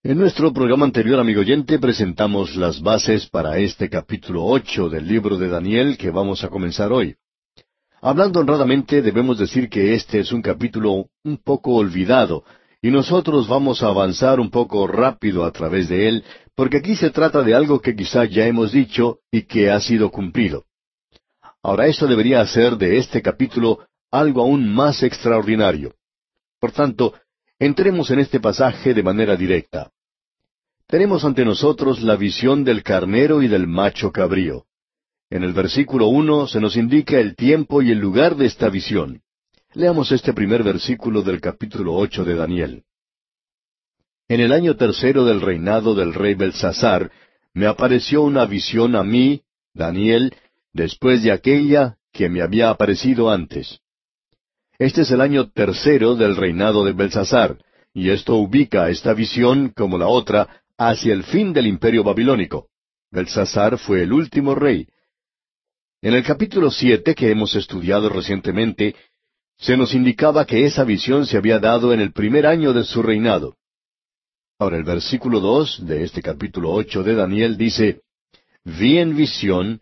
En 0.03 0.17
nuestro 0.17 0.51
programa 0.51 0.85
anterior, 0.85 1.19
amigo 1.19 1.41
oyente, 1.41 1.79
presentamos 1.79 2.55
las 2.57 2.81
bases 2.81 3.27
para 3.29 3.57
este 3.57 3.89
capítulo 3.89 4.43
ocho 4.43 4.89
del 4.89 5.07
libro 5.07 5.37
de 5.37 5.47
Daniel 5.47 5.97
que 5.97 6.11
vamos 6.11 6.43
a 6.43 6.49
comenzar 6.49 6.91
hoy. 6.91 7.15
Hablando 8.05 8.41
honradamente, 8.41 9.01
debemos 9.01 9.37
decir 9.37 9.69
que 9.69 9.93
este 9.93 10.19
es 10.19 10.33
un 10.33 10.41
capítulo 10.41 11.07
un 11.23 11.37
poco 11.37 11.75
olvidado, 11.75 12.43
y 12.81 12.91
nosotros 12.91 13.47
vamos 13.47 13.81
a 13.81 13.87
avanzar 13.87 14.41
un 14.41 14.49
poco 14.49 14.85
rápido 14.87 15.45
a 15.45 15.51
través 15.53 15.87
de 15.87 16.09
él, 16.09 16.25
porque 16.53 16.79
aquí 16.79 16.97
se 16.97 17.11
trata 17.11 17.43
de 17.43 17.55
algo 17.55 17.79
que 17.79 17.95
quizá 17.95 18.25
ya 18.25 18.45
hemos 18.45 18.73
dicho 18.73 19.19
y 19.31 19.43
que 19.43 19.71
ha 19.71 19.79
sido 19.79 20.11
cumplido. 20.11 20.65
Ahora 21.63 21.87
eso 21.87 22.05
debería 22.05 22.41
hacer 22.41 22.75
de 22.75 22.97
este 22.97 23.21
capítulo 23.21 23.87
algo 24.11 24.41
aún 24.41 24.67
más 24.67 25.01
extraordinario. 25.01 25.93
Por 26.59 26.73
tanto, 26.73 27.13
entremos 27.57 28.11
en 28.11 28.19
este 28.19 28.41
pasaje 28.41 28.93
de 28.93 29.01
manera 29.01 29.37
directa. 29.37 29.91
Tenemos 30.87 31.23
ante 31.23 31.45
nosotros 31.45 32.01
la 32.01 32.17
visión 32.17 32.65
del 32.65 32.83
carnero 32.83 33.41
y 33.41 33.47
del 33.47 33.65
macho 33.65 34.11
cabrío. 34.11 34.65
En 35.33 35.41
el 35.41 35.53
versículo 35.53 36.09
uno 36.09 36.45
se 36.45 36.61
nos 36.61 36.77
indica 36.77 37.19
el 37.19 37.35
tiempo 37.35 37.81
y 37.81 37.89
el 37.89 37.97
lugar 37.97 38.35
de 38.35 38.45
esta 38.45 38.69
visión. 38.69 39.23
Leamos 39.73 40.11
este 40.11 40.31
primer 40.31 40.61
versículo 40.61 41.23
del 41.23 41.41
capítulo 41.41 41.95
ocho 41.95 42.23
de 42.23 42.35
Daniel. 42.35 42.83
En 44.27 44.41
el 44.41 44.51
año 44.51 44.75
tercero 44.75 45.25
del 45.25 45.41
reinado 45.41 45.95
del 45.95 46.13
rey 46.13 46.35
Belsasar, 46.35 47.09
me 47.51 47.65
apareció 47.65 48.21
una 48.21 48.45
visión 48.45 48.95
a 48.95 49.03
mí, 49.03 49.41
Daniel, 49.73 50.35
después 50.71 51.23
de 51.23 51.31
aquella 51.31 51.97
que 52.11 52.29
me 52.29 52.43
había 52.43 52.69
aparecido 52.69 53.31
antes. 53.31 53.79
Este 54.77 55.01
es 55.01 55.09
el 55.09 55.19
año 55.19 55.49
tercero 55.49 56.13
del 56.13 56.35
reinado 56.35 56.85
de 56.85 56.93
Belsasar, 56.93 57.57
y 57.91 58.11
esto 58.11 58.35
ubica 58.35 58.87
esta 58.91 59.15
visión, 59.15 59.73
como 59.75 59.97
la 59.97 60.09
otra, 60.09 60.61
hacia 60.77 61.11
el 61.11 61.23
fin 61.23 61.53
del 61.53 61.65
imperio 61.65 62.03
babilónico. 62.03 62.67
Belsasar 63.09 63.79
fue 63.79 64.03
el 64.03 64.13
último 64.13 64.53
rey. 64.53 64.87
En 66.03 66.13
el 66.13 66.23
capítulo 66.25 66.69
siete 66.69 67.15
que 67.15 67.31
hemos 67.31 67.55
estudiado 67.55 68.09
recientemente, 68.09 68.93
se 69.57 69.77
nos 69.77 69.93
indicaba 69.93 70.45
que 70.45 70.65
esa 70.65 70.83
visión 70.83 71.25
se 71.25 71.37
había 71.37 71.59
dado 71.59 71.93
en 71.93 72.01
el 72.01 72.11
primer 72.11 72.45
año 72.45 72.73
de 72.73 72.83
su 72.83 73.01
reinado. 73.01 73.55
Ahora 74.59 74.75
el 74.75 74.83
versículo 74.83 75.39
dos 75.39 75.79
de 75.85 76.03
este 76.03 76.21
capítulo 76.21 76.73
ocho 76.73 77.03
de 77.03 77.15
Daniel 77.15 77.55
dice, 77.55 78.01
Vi 78.65 78.97
en 78.97 79.15
visión, 79.15 79.79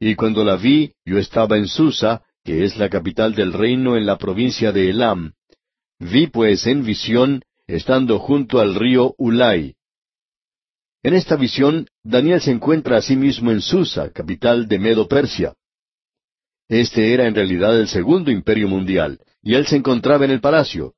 y 0.00 0.16
cuando 0.16 0.42
la 0.42 0.56
vi, 0.56 0.94
yo 1.04 1.18
estaba 1.18 1.56
en 1.56 1.68
Susa, 1.68 2.24
que 2.42 2.64
es 2.64 2.76
la 2.76 2.88
capital 2.88 3.36
del 3.36 3.52
reino 3.52 3.96
en 3.96 4.06
la 4.06 4.18
provincia 4.18 4.72
de 4.72 4.90
Elam. 4.90 5.34
Vi 6.00 6.26
pues 6.26 6.66
en 6.66 6.84
visión, 6.84 7.42
estando 7.68 8.18
junto 8.18 8.58
al 8.58 8.74
río 8.74 9.14
Ulai. 9.18 9.76
En 11.04 11.14
esta 11.14 11.36
visión, 11.36 11.86
Daniel 12.02 12.40
se 12.40 12.50
encuentra 12.50 12.96
a 12.96 13.02
sí 13.02 13.14
mismo 13.14 13.52
en 13.52 13.60
Susa, 13.60 14.10
capital 14.10 14.66
de 14.66 14.80
Medo 14.80 15.06
Persia. 15.06 15.54
Este 16.70 17.12
era 17.12 17.26
en 17.26 17.34
realidad 17.34 17.76
el 17.76 17.88
segundo 17.88 18.30
imperio 18.30 18.68
mundial, 18.68 19.18
y 19.42 19.54
él 19.54 19.66
se 19.66 19.74
encontraba 19.74 20.24
en 20.24 20.30
el 20.30 20.40
palacio. 20.40 20.94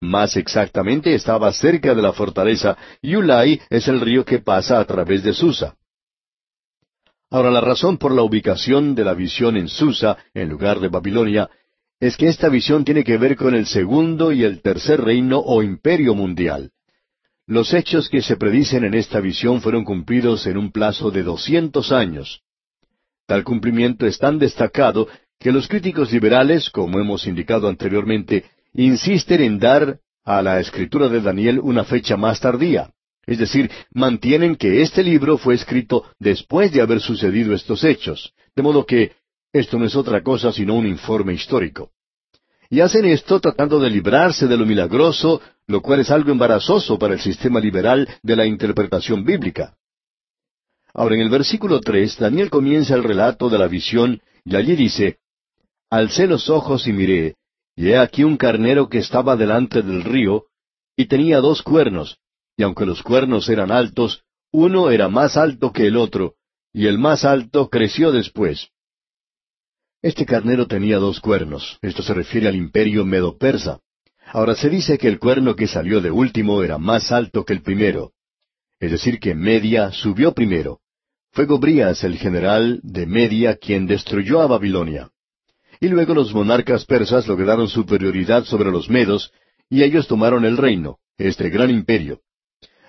Más 0.00 0.36
exactamente 0.36 1.14
estaba 1.14 1.52
cerca 1.52 1.94
de 1.94 2.02
la 2.02 2.12
fortaleza, 2.12 2.76
y 3.00 3.14
Ulai 3.14 3.60
es 3.70 3.86
el 3.86 4.00
río 4.00 4.24
que 4.24 4.40
pasa 4.40 4.80
a 4.80 4.84
través 4.84 5.22
de 5.22 5.32
Susa. 5.32 5.76
Ahora 7.30 7.52
la 7.52 7.60
razón 7.60 7.98
por 7.98 8.12
la 8.12 8.22
ubicación 8.22 8.96
de 8.96 9.04
la 9.04 9.14
visión 9.14 9.56
en 9.56 9.68
Susa, 9.68 10.18
en 10.34 10.48
lugar 10.48 10.80
de 10.80 10.88
Babilonia, 10.88 11.48
es 12.00 12.16
que 12.16 12.26
esta 12.26 12.48
visión 12.48 12.84
tiene 12.84 13.04
que 13.04 13.16
ver 13.16 13.36
con 13.36 13.54
el 13.54 13.66
segundo 13.66 14.32
y 14.32 14.42
el 14.42 14.60
tercer 14.60 15.00
reino 15.00 15.38
o 15.38 15.62
imperio 15.62 16.16
mundial. 16.16 16.72
Los 17.46 17.72
hechos 17.74 18.08
que 18.08 18.22
se 18.22 18.36
predicen 18.36 18.82
en 18.82 18.94
esta 18.94 19.20
visión 19.20 19.60
fueron 19.60 19.84
cumplidos 19.84 20.48
en 20.48 20.56
un 20.56 20.72
plazo 20.72 21.12
de 21.12 21.22
doscientos 21.22 21.92
años. 21.92 22.42
Tal 23.32 23.44
cumplimiento 23.44 24.06
es 24.06 24.18
tan 24.18 24.38
destacado 24.38 25.08
que 25.40 25.52
los 25.52 25.66
críticos 25.66 26.12
liberales, 26.12 26.68
como 26.68 27.00
hemos 27.00 27.26
indicado 27.26 27.66
anteriormente, 27.66 28.44
insisten 28.74 29.40
en 29.40 29.58
dar 29.58 30.00
a 30.22 30.42
la 30.42 30.60
escritura 30.60 31.08
de 31.08 31.22
Daniel 31.22 31.58
una 31.58 31.82
fecha 31.82 32.18
más 32.18 32.40
tardía. 32.40 32.90
Es 33.24 33.38
decir, 33.38 33.70
mantienen 33.94 34.54
que 34.54 34.82
este 34.82 35.02
libro 35.02 35.38
fue 35.38 35.54
escrito 35.54 36.04
después 36.18 36.72
de 36.72 36.82
haber 36.82 37.00
sucedido 37.00 37.54
estos 37.54 37.84
hechos. 37.84 38.34
De 38.54 38.62
modo 38.62 38.84
que 38.84 39.12
esto 39.50 39.78
no 39.78 39.86
es 39.86 39.96
otra 39.96 40.22
cosa 40.22 40.52
sino 40.52 40.74
un 40.74 40.86
informe 40.86 41.32
histórico. 41.32 41.90
Y 42.68 42.80
hacen 42.80 43.06
esto 43.06 43.40
tratando 43.40 43.80
de 43.80 43.88
librarse 43.88 44.46
de 44.46 44.58
lo 44.58 44.66
milagroso, 44.66 45.40
lo 45.66 45.80
cual 45.80 46.00
es 46.00 46.10
algo 46.10 46.32
embarazoso 46.32 46.98
para 46.98 47.14
el 47.14 47.20
sistema 47.20 47.60
liberal 47.60 48.06
de 48.22 48.36
la 48.36 48.44
interpretación 48.44 49.24
bíblica. 49.24 49.74
Ahora, 50.94 51.14
en 51.14 51.22
el 51.22 51.30
versículo 51.30 51.80
tres, 51.80 52.18
Daniel 52.18 52.50
comienza 52.50 52.94
el 52.94 53.02
relato 53.02 53.48
de 53.48 53.58
la 53.58 53.68
visión 53.68 54.20
y 54.44 54.56
allí 54.56 54.76
dice, 54.76 55.18
Alcé 55.90 56.26
los 56.26 56.50
ojos 56.50 56.86
y 56.86 56.92
miré, 56.92 57.36
y 57.76 57.88
he 57.90 57.98
aquí 57.98 58.24
un 58.24 58.36
carnero 58.36 58.88
que 58.88 58.98
estaba 58.98 59.36
delante 59.36 59.82
del 59.82 60.04
río, 60.04 60.44
y 60.96 61.06
tenía 61.06 61.40
dos 61.40 61.62
cuernos, 61.62 62.18
y 62.56 62.62
aunque 62.62 62.86
los 62.86 63.02
cuernos 63.02 63.48
eran 63.48 63.70
altos, 63.70 64.22
uno 64.50 64.90
era 64.90 65.08
más 65.08 65.36
alto 65.36 65.72
que 65.72 65.86
el 65.86 65.96
otro, 65.96 66.34
y 66.72 66.86
el 66.86 66.98
más 66.98 67.24
alto 67.24 67.70
creció 67.70 68.12
después. 68.12 68.68
Este 70.02 70.26
carnero 70.26 70.66
tenía 70.66 70.98
dos 70.98 71.20
cuernos. 71.20 71.78
Esto 71.80 72.02
se 72.02 72.12
refiere 72.12 72.48
al 72.48 72.56
imperio 72.56 73.04
medo-persa. 73.04 73.80
Ahora 74.26 74.54
se 74.54 74.68
dice 74.68 74.98
que 74.98 75.08
el 75.08 75.18
cuerno 75.18 75.54
que 75.54 75.68
salió 75.68 76.00
de 76.00 76.10
último 76.10 76.62
era 76.62 76.76
más 76.76 77.12
alto 77.12 77.44
que 77.44 77.52
el 77.52 77.62
primero. 77.62 78.12
Es 78.80 78.90
decir, 78.90 79.20
que 79.20 79.34
Media 79.34 79.92
subió 79.92 80.32
primero. 80.32 80.80
Fue 81.32 81.46
Gobrías 81.46 82.04
el 82.04 82.18
general 82.18 82.80
de 82.82 83.06
Media 83.06 83.56
quien 83.56 83.86
destruyó 83.86 84.42
a 84.42 84.46
Babilonia. 84.46 85.10
Y 85.80 85.88
luego 85.88 86.12
los 86.12 86.34
monarcas 86.34 86.84
persas 86.84 87.26
lograron 87.26 87.68
superioridad 87.68 88.44
sobre 88.44 88.70
los 88.70 88.90
medos, 88.90 89.32
y 89.70 89.82
ellos 89.82 90.06
tomaron 90.06 90.44
el 90.44 90.58
reino, 90.58 90.98
este 91.16 91.48
gran 91.48 91.70
imperio. 91.70 92.20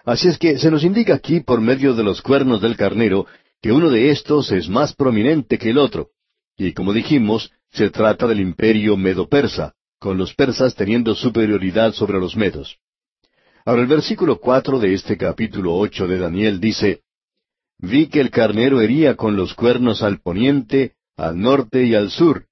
Así 0.03 0.27
es 0.27 0.37
que 0.37 0.57
se 0.57 0.69
nos 0.69 0.83
indica 0.83 1.13
aquí, 1.13 1.39
por 1.39 1.61
medio 1.61 1.93
de 1.93 2.03
los 2.03 2.21
cuernos 2.21 2.61
del 2.61 2.75
carnero, 2.75 3.27
que 3.61 3.71
uno 3.71 3.89
de 3.89 4.09
estos 4.09 4.51
es 4.51 4.67
más 4.67 4.93
prominente 4.93 5.57
que 5.57 5.69
el 5.69 5.77
otro. 5.77 6.09
Y 6.57 6.73
como 6.73 6.91
dijimos, 6.91 7.49
se 7.71 7.91
trata 7.91 8.27
del 8.27 8.41
imperio 8.41 8.97
medo-persa, 8.97 9.73
con 9.99 10.17
los 10.17 10.33
persas 10.33 10.75
teniendo 10.75 11.15
superioridad 11.15 11.93
sobre 11.93 12.19
los 12.19 12.35
medos. 12.35 12.77
Ahora 13.63 13.83
el 13.83 13.87
versículo 13.87 14.41
cuatro 14.41 14.79
de 14.79 14.93
este 14.93 15.15
capítulo 15.15 15.75
ocho 15.75 16.07
de 16.07 16.17
Daniel 16.17 16.59
dice, 16.59 17.03
Vi 17.86 18.07
que 18.07 18.21
el 18.21 18.29
carnero 18.29 18.79
hería 18.79 19.17
con 19.17 19.36
los 19.36 19.55
cuernos 19.55 20.03
al 20.03 20.21
poniente, 20.21 20.93
al 21.17 21.38
norte 21.38 21.84
y 21.84 21.95
al 21.95 22.11
sur, 22.11 22.45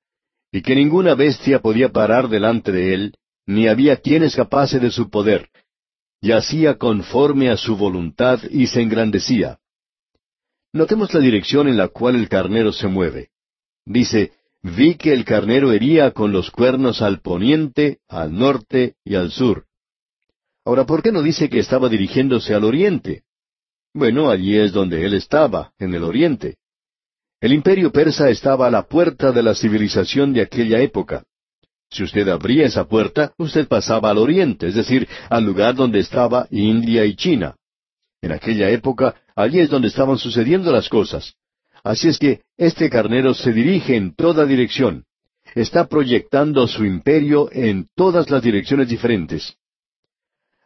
y 0.52 0.62
que 0.62 0.76
ninguna 0.76 1.16
bestia 1.16 1.60
podía 1.62 1.88
parar 1.88 2.28
delante 2.28 2.74
de 2.74 2.94
él, 2.94 3.16
ni 3.46 3.70
había 3.70 3.96
quien 3.96 4.24
escapase 4.24 4.78
de 4.80 4.92
su 4.92 5.10
poder, 5.10 5.48
y 6.20 6.34
hacía 6.34 6.78
conforme 6.78 7.50
a 7.50 7.56
su 7.56 7.78
voluntad 7.78 8.42
y 8.50 8.68
se 8.68 8.82
engrandecía. 8.82 9.60
Notemos 10.74 11.14
la 11.14 11.22
dirección 11.22 11.70
en 11.70 11.78
la 11.78 11.88
cual 11.88 12.16
el 12.16 12.28
carnero 12.28 12.74
se 12.74 12.90
mueve. 12.90 13.30
Dice, 13.86 14.34
vi 14.62 14.96
que 14.96 15.14
el 15.14 15.24
carnero 15.24 15.72
hería 15.72 16.12
con 16.12 16.34
los 16.34 16.52
cuernos 16.52 17.02
al 17.02 17.22
poniente, 17.22 18.00
al 18.10 18.38
norte 18.38 18.96
y 19.06 19.16
al 19.16 19.32
sur. 19.32 19.66
Ahora, 20.66 20.86
¿por 20.86 21.02
qué 21.02 21.14
no 21.14 21.22
dice 21.22 21.50
que 21.50 21.60
estaba 21.60 21.88
dirigiéndose 21.88 22.54
al 22.54 22.66
oriente? 22.66 23.24
Bueno, 23.94 24.30
allí 24.30 24.58
es 24.58 24.72
donde 24.72 25.06
él 25.06 25.14
estaba, 25.14 25.74
en 25.78 25.94
el 25.94 26.04
oriente. 26.04 26.56
El 27.42 27.54
imperio 27.54 27.92
persa 27.92 28.30
estaba 28.30 28.68
a 28.68 28.72
la 28.72 28.84
puerta 28.84 29.32
de 29.32 29.44
la 29.44 29.54
civilización 29.54 30.32
de 30.32 30.42
aquella 30.42 30.80
época. 30.80 31.24
Si 31.90 32.04
usted 32.04 32.28
abría 32.30 32.68
esa 32.68 32.88
puerta, 32.88 33.34
usted 33.38 33.68
pasaba 33.68 34.12
al 34.12 34.18
oriente, 34.18 34.68
es 34.68 34.76
decir, 34.76 35.10
al 35.30 35.44
lugar 35.44 35.76
donde 35.76 36.00
estaba 36.00 36.48
India 36.52 37.04
y 37.06 37.16
China. 37.16 37.56
En 38.22 38.32
aquella 38.32 38.70
época, 38.70 39.16
allí 39.36 39.60
es 39.60 39.70
donde 39.70 39.90
estaban 39.90 40.18
sucediendo 40.18 40.72
las 40.72 40.88
cosas. 40.88 41.34
Así 41.84 42.08
es 42.08 42.18
que 42.18 42.42
este 42.58 42.90
carnero 42.90 43.34
se 43.34 43.52
dirige 43.52 43.96
en 43.96 44.16
toda 44.16 44.46
dirección. 44.46 45.04
Está 45.54 45.88
proyectando 45.88 46.66
su 46.68 46.86
imperio 46.86 47.50
en 47.52 47.88
todas 47.96 48.30
las 48.30 48.42
direcciones 48.42 48.88
diferentes. 48.88 49.56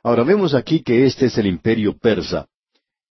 Ahora 0.04 0.24
vemos 0.24 0.54
aquí 0.54 0.84
que 0.84 1.06
este 1.06 1.26
es 1.28 1.38
el 1.40 1.48
imperio 1.48 1.98
persa. 1.98 2.48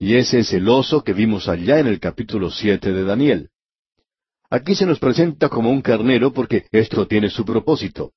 Y 0.05 0.16
ese 0.16 0.40
es 0.40 0.52
el 0.52 0.68
oso 0.68 1.02
que 1.02 1.14
vimos 1.14 1.48
allá 1.48 1.78
en 1.78 1.86
el 1.86 1.98
capítulo 1.98 2.50
siete 2.50 2.92
de 2.92 3.05
Daniel. 3.05 3.48
Aquí 4.50 4.74
se 4.74 4.84
nos 4.84 4.98
presenta 4.98 5.48
como 5.48 5.70
un 5.70 5.80
carnero 5.80 6.30
porque 6.30 6.66
esto 6.72 7.07
tiene 7.07 7.30
su 7.30 7.46
propósito. 7.46 8.12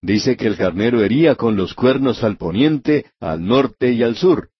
Dice 0.00 0.36
que 0.36 0.46
el 0.46 0.56
carnero 0.56 1.02
hería 1.02 1.34
con 1.34 1.56
los 1.56 1.74
cuernos 1.74 2.22
al 2.22 2.36
poniente, 2.36 3.06
al 3.18 3.44
norte 3.44 3.90
y 3.90 4.04
al 4.04 4.14
sur. 4.14 4.50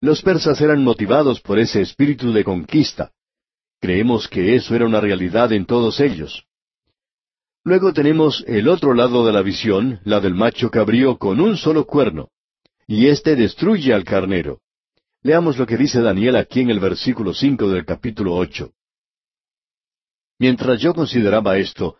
Los 0.00 0.22
persas 0.22 0.60
eran 0.60 0.84
motivados 0.84 1.40
por 1.40 1.58
ese 1.58 1.80
espíritu 1.80 2.32
de 2.32 2.44
conquista. 2.44 3.10
Creemos 3.80 4.28
que 4.28 4.54
eso 4.54 4.72
era 4.76 4.86
una 4.86 5.00
realidad 5.00 5.52
en 5.52 5.66
todos 5.66 5.98
ellos. 5.98 6.44
Luego 7.64 7.92
tenemos 7.92 8.44
el 8.46 8.68
otro 8.68 8.94
lado 8.94 9.26
de 9.26 9.32
la 9.32 9.42
visión, 9.42 9.98
la 10.04 10.20
del 10.20 10.36
macho 10.36 10.70
cabrío 10.70 11.18
con 11.18 11.40
un 11.40 11.56
solo 11.56 11.86
cuerno. 11.86 12.28
Y 12.86 13.08
éste 13.08 13.34
destruye 13.34 13.92
al 13.92 14.04
carnero. 14.04 14.60
Leamos 15.26 15.58
lo 15.58 15.66
que 15.66 15.76
dice 15.76 16.00
Daniel 16.00 16.36
aquí 16.36 16.60
en 16.60 16.70
el 16.70 16.78
versículo 16.78 17.34
cinco 17.34 17.68
del 17.68 17.84
capítulo 17.84 18.36
ocho. 18.36 18.70
Mientras 20.38 20.80
yo 20.80 20.94
consideraba 20.94 21.56
esto, 21.56 21.96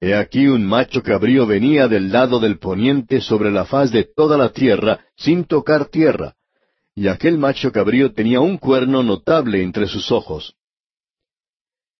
he 0.00 0.14
aquí 0.14 0.46
un 0.46 0.64
macho 0.64 1.02
cabrío 1.02 1.46
venía 1.46 1.86
del 1.86 2.10
lado 2.10 2.40
del 2.40 2.58
poniente 2.58 3.20
sobre 3.20 3.50
la 3.50 3.66
faz 3.66 3.92
de 3.92 4.04
toda 4.04 4.38
la 4.38 4.52
tierra, 4.52 5.04
sin 5.16 5.44
tocar 5.44 5.90
tierra, 5.90 6.34
y 6.94 7.08
aquel 7.08 7.36
macho 7.36 7.72
cabrío 7.72 8.14
tenía 8.14 8.40
un 8.40 8.56
cuerno 8.56 9.02
notable 9.02 9.62
entre 9.62 9.86
sus 9.86 10.10
ojos. 10.10 10.56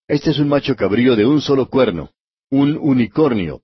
Este 0.09 0.31
es 0.31 0.39
un 0.39 0.49
macho 0.49 0.75
cabrío 0.75 1.17
de 1.17 1.27
un 1.27 1.43
solo 1.43 1.69
cuerno, 1.69 2.13
un 2.49 2.79
unicornio. 2.81 3.61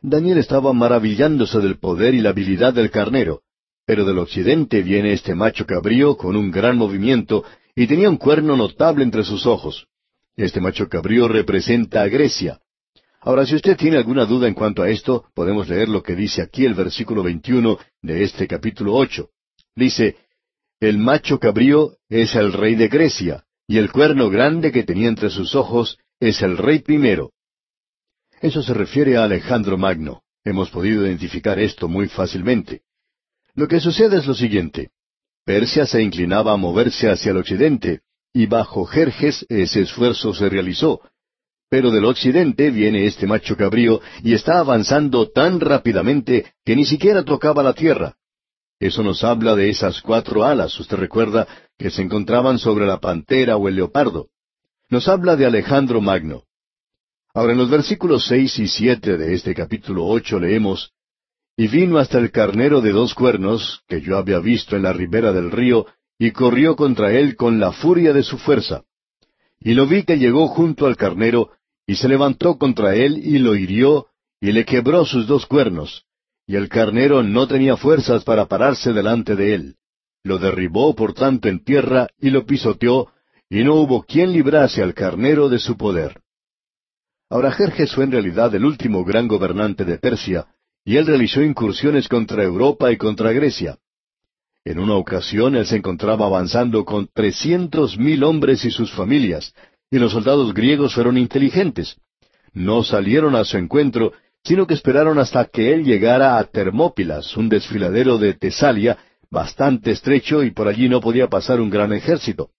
Daniel 0.00 0.38
estaba 0.38 0.72
maravillándose 0.72 1.60
del 1.60 1.78
poder 1.78 2.12
y 2.14 2.22
la 2.22 2.30
habilidad 2.30 2.74
del 2.74 2.90
carnero, 2.90 3.42
pero 3.84 4.04
del 4.04 4.18
occidente 4.18 4.82
viene 4.82 5.12
este 5.12 5.34
macho 5.34 5.66
cabrío 5.66 6.16
con 6.16 6.36
un 6.36 6.50
gran 6.50 6.76
movimiento 6.76 7.44
y 7.74 7.86
tenía 7.86 8.10
un 8.10 8.16
cuerno 8.16 8.56
notable 8.56 9.04
entre 9.04 9.24
sus 9.24 9.46
ojos. 9.46 9.86
Este 10.36 10.60
macho 10.60 10.88
cabrío 10.88 11.28
representa 11.28 12.02
a 12.02 12.08
Grecia. 12.08 12.60
Ahora, 13.20 13.46
si 13.46 13.54
usted 13.54 13.76
tiene 13.76 13.98
alguna 13.98 14.24
duda 14.24 14.48
en 14.48 14.54
cuanto 14.54 14.82
a 14.82 14.90
esto, 14.90 15.26
podemos 15.34 15.68
leer 15.68 15.88
lo 15.88 16.02
que 16.02 16.16
dice 16.16 16.42
aquí 16.42 16.64
el 16.64 16.74
versículo 16.74 17.22
21 17.22 17.78
de 18.02 18.24
este 18.24 18.48
capítulo 18.48 18.94
ocho. 18.94 19.30
Dice, 19.76 20.16
El 20.80 20.98
macho 20.98 21.38
cabrío 21.38 21.96
es 22.08 22.34
el 22.34 22.52
rey 22.52 22.74
de 22.74 22.88
Grecia, 22.88 23.44
y 23.68 23.78
el 23.78 23.92
cuerno 23.92 24.28
grande 24.28 24.72
que 24.72 24.82
tenía 24.82 25.08
entre 25.08 25.30
sus 25.30 25.54
ojos 25.54 25.98
es 26.18 26.42
el 26.42 26.58
rey 26.58 26.80
primero. 26.80 27.32
Eso 28.40 28.62
se 28.62 28.74
refiere 28.74 29.16
a 29.16 29.24
Alejandro 29.24 29.78
Magno. 29.78 30.22
Hemos 30.44 30.70
podido 30.70 31.06
identificar 31.06 31.60
esto 31.60 31.88
muy 31.88 32.08
fácilmente. 32.08 32.82
Lo 33.54 33.68
que 33.68 33.80
sucede 33.80 34.18
es 34.18 34.26
lo 34.26 34.34
siguiente. 34.34 34.90
Persia 35.44 35.86
se 35.86 36.02
inclinaba 36.02 36.52
a 36.52 36.56
moverse 36.56 37.10
hacia 37.10 37.32
el 37.32 37.38
occidente, 37.38 38.00
y 38.32 38.46
bajo 38.46 38.86
Jerjes 38.86 39.44
ese 39.48 39.82
esfuerzo 39.82 40.32
se 40.32 40.48
realizó. 40.48 41.00
Pero 41.68 41.90
del 41.90 42.04
occidente 42.04 42.70
viene 42.70 43.06
este 43.06 43.26
macho 43.26 43.56
cabrío 43.56 44.00
y 44.22 44.34
está 44.34 44.58
avanzando 44.58 45.30
tan 45.30 45.60
rápidamente 45.60 46.52
que 46.64 46.76
ni 46.76 46.84
siquiera 46.84 47.24
tocaba 47.24 47.62
la 47.62 47.74
tierra. 47.74 48.16
Eso 48.78 49.02
nos 49.02 49.22
habla 49.22 49.54
de 49.54 49.70
esas 49.70 50.00
cuatro 50.00 50.44
alas, 50.44 50.78
usted 50.78 50.96
recuerda, 50.96 51.46
que 51.78 51.90
se 51.90 52.02
encontraban 52.02 52.58
sobre 52.58 52.86
la 52.86 53.00
pantera 53.00 53.56
o 53.56 53.68
el 53.68 53.76
leopardo. 53.76 54.28
Nos 54.90 55.08
habla 55.08 55.36
de 55.36 55.46
Alejandro 55.46 56.00
Magno. 56.00 56.44
Ahora 57.34 57.52
en 57.52 57.58
los 57.58 57.70
versículos 57.70 58.26
seis 58.26 58.58
y 58.58 58.68
siete 58.68 59.16
de 59.16 59.34
este 59.34 59.54
capítulo 59.54 60.06
ocho 60.06 60.38
leemos 60.38 60.92
Y 61.62 61.68
vino 61.68 61.98
hasta 61.98 62.18
el 62.18 62.32
carnero 62.32 62.80
de 62.80 62.90
dos 62.90 63.14
cuernos, 63.14 63.84
que 63.86 64.00
yo 64.00 64.18
había 64.18 64.40
visto 64.40 64.74
en 64.74 64.82
la 64.82 64.92
ribera 64.92 65.32
del 65.32 65.52
río, 65.52 65.86
y 66.18 66.32
corrió 66.32 66.74
contra 66.74 67.12
él 67.12 67.36
con 67.36 67.60
la 67.60 67.70
furia 67.70 68.12
de 68.12 68.24
su 68.24 68.36
fuerza. 68.36 68.82
Y 69.60 69.74
lo 69.74 69.86
vi 69.86 70.02
que 70.02 70.18
llegó 70.18 70.48
junto 70.48 70.86
al 70.86 70.96
carnero, 70.96 71.50
y 71.86 71.94
se 71.94 72.08
levantó 72.08 72.58
contra 72.58 72.96
él 72.96 73.16
y 73.16 73.38
lo 73.38 73.54
hirió, 73.54 74.08
y 74.40 74.50
le 74.50 74.64
quebró 74.64 75.04
sus 75.04 75.28
dos 75.28 75.46
cuernos, 75.46 76.04
y 76.48 76.56
el 76.56 76.68
carnero 76.68 77.22
no 77.22 77.46
tenía 77.46 77.76
fuerzas 77.76 78.24
para 78.24 78.46
pararse 78.46 78.92
delante 78.92 79.36
de 79.36 79.54
él. 79.54 79.76
Lo 80.24 80.38
derribó 80.38 80.96
por 80.96 81.14
tanto 81.14 81.46
en 81.48 81.62
tierra 81.62 82.08
y 82.20 82.30
lo 82.30 82.44
pisoteó, 82.44 83.12
y 83.48 83.62
no 83.62 83.76
hubo 83.76 84.02
quien 84.02 84.32
librase 84.32 84.82
al 84.82 84.94
carnero 84.94 85.48
de 85.48 85.60
su 85.60 85.76
poder. 85.76 86.22
Ahora 87.30 87.52
Jerjes 87.52 87.94
fue 87.94 88.02
en 88.02 88.10
realidad 88.10 88.52
el 88.52 88.64
último 88.64 89.04
gran 89.04 89.28
gobernante 89.28 89.84
de 89.84 89.98
Persia, 89.98 90.48
y 90.84 90.96
él 90.96 91.06
realizó 91.06 91.42
incursiones 91.42 92.08
contra 92.08 92.42
Europa 92.42 92.90
y 92.90 92.96
contra 92.96 93.32
Grecia. 93.32 93.78
En 94.64 94.78
una 94.78 94.94
ocasión 94.94 95.56
él 95.56 95.66
se 95.66 95.76
encontraba 95.76 96.26
avanzando 96.26 96.84
con 96.84 97.08
trescientos 97.12 97.98
mil 97.98 98.22
hombres 98.24 98.64
y 98.64 98.70
sus 98.70 98.92
familias, 98.92 99.54
Y 99.90 99.98
los 99.98 100.12
soldados 100.12 100.54
griegos 100.54 100.94
fueron 100.94 101.18
inteligentes. 101.18 101.96
No 102.54 102.82
salieron 102.82 103.36
a 103.36 103.44
su 103.44 103.58
encuentro, 103.58 104.12
sino 104.42 104.66
que 104.66 104.72
esperaron 104.72 105.18
hasta 105.18 105.44
que 105.44 105.74
él 105.74 105.84
llegara 105.84 106.38
a 106.38 106.44
Termópilas, 106.44 107.36
un 107.36 107.50
desfiladero 107.50 108.16
de 108.16 108.32
Tesalia, 108.32 108.96
bastante 109.30 109.90
estrecho 109.90 110.42
y 110.42 110.50
por 110.50 110.66
allí 110.66 110.88
no 110.88 111.00
podía 111.00 111.28
pasar 111.28 111.60
un 111.60 111.68
gran 111.68 111.92
ejército. 111.92 112.50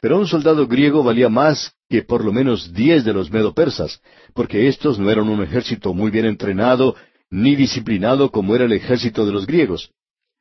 Pero 0.00 0.18
un 0.18 0.26
soldado 0.26 0.66
griego 0.66 1.04
valía 1.04 1.28
más 1.28 1.74
que 1.88 2.02
por 2.02 2.24
lo 2.24 2.32
menos 2.32 2.72
diez 2.72 3.04
de 3.04 3.12
los 3.12 3.30
medo-persas, 3.30 4.00
porque 4.34 4.66
estos 4.66 4.98
no 4.98 5.08
eran 5.08 5.28
un 5.28 5.42
ejército 5.42 5.94
muy 5.94 6.10
bien 6.10 6.24
entrenado 6.24 6.96
ni 7.32 7.56
disciplinado 7.56 8.30
como 8.30 8.54
era 8.54 8.66
el 8.66 8.72
ejército 8.72 9.24
de 9.24 9.32
los 9.32 9.46
griegos. 9.46 9.90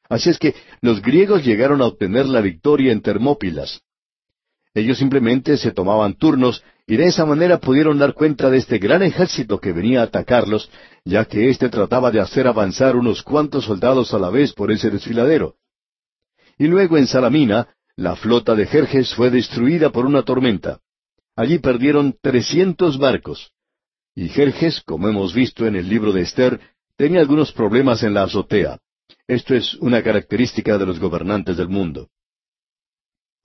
Así 0.10 0.30
es 0.30 0.38
que 0.38 0.54
los 0.82 1.02
griegos 1.02 1.46
llegaron 1.46 1.82
a 1.82 1.86
obtener 1.86 2.26
la 2.26 2.42
victoria 2.42 2.92
en 2.92 3.02
Termópilas. 3.02 3.82
Ellos 4.74 4.98
simplemente 4.98 5.56
se 5.56 5.72
tomaban 5.72 6.16
turnos 6.16 6.64
y 6.86 6.98
de 6.98 7.06
esa 7.06 7.26
manera 7.26 7.60
pudieron 7.60 7.98
dar 7.98 8.14
cuenta 8.14 8.50
de 8.50 8.58
este 8.58 8.78
gran 8.78 9.04
ejército 9.04 9.58
que 9.60 9.72
venía 9.72 10.02
a 10.02 10.04
atacarlos, 10.04 10.70
ya 11.06 11.24
que 11.24 11.50
éste 11.50 11.70
trataba 11.70 12.12
de 12.12 12.20
hacer 12.20 12.46
avanzar 12.46 12.98
unos 12.98 13.24
cuantos 13.24 13.66
soldados 13.66 14.14
a 14.14 14.20
la 14.20 14.30
vez 14.30 14.52
por 14.52 14.70
ese 14.70 14.90
desfiladero. 14.90 15.56
Y 16.58 16.68
luego 16.68 16.98
en 16.98 17.08
Salamina, 17.08 17.70
la 17.96 18.18
flota 18.18 18.54
de 18.54 18.66
Jerjes 18.66 19.16
fue 19.16 19.30
destruida 19.30 19.92
por 19.92 20.06
una 20.06 20.24
tormenta. 20.24 20.80
Allí 21.38 21.60
perdieron 21.60 22.18
trescientos 22.22 22.98
barcos. 22.98 23.52
Y 24.14 24.28
Jerjes, 24.28 24.82
como 24.82 25.08
hemos 25.08 25.34
visto 25.34 25.66
en 25.66 25.78
el 25.78 25.88
libro 25.88 26.12
de 26.12 26.22
Esther, 26.22 26.60
tenía 27.02 27.20
algunos 27.20 27.52
problemas 27.52 28.04
en 28.04 28.14
la 28.14 28.22
azotea. 28.26 28.78
Esto 29.28 29.56
es 29.56 29.74
una 29.80 30.04
característica 30.04 30.78
de 30.78 30.86
los 30.86 31.00
gobernantes 31.00 31.58
del 31.58 31.68
mundo. 31.68 32.10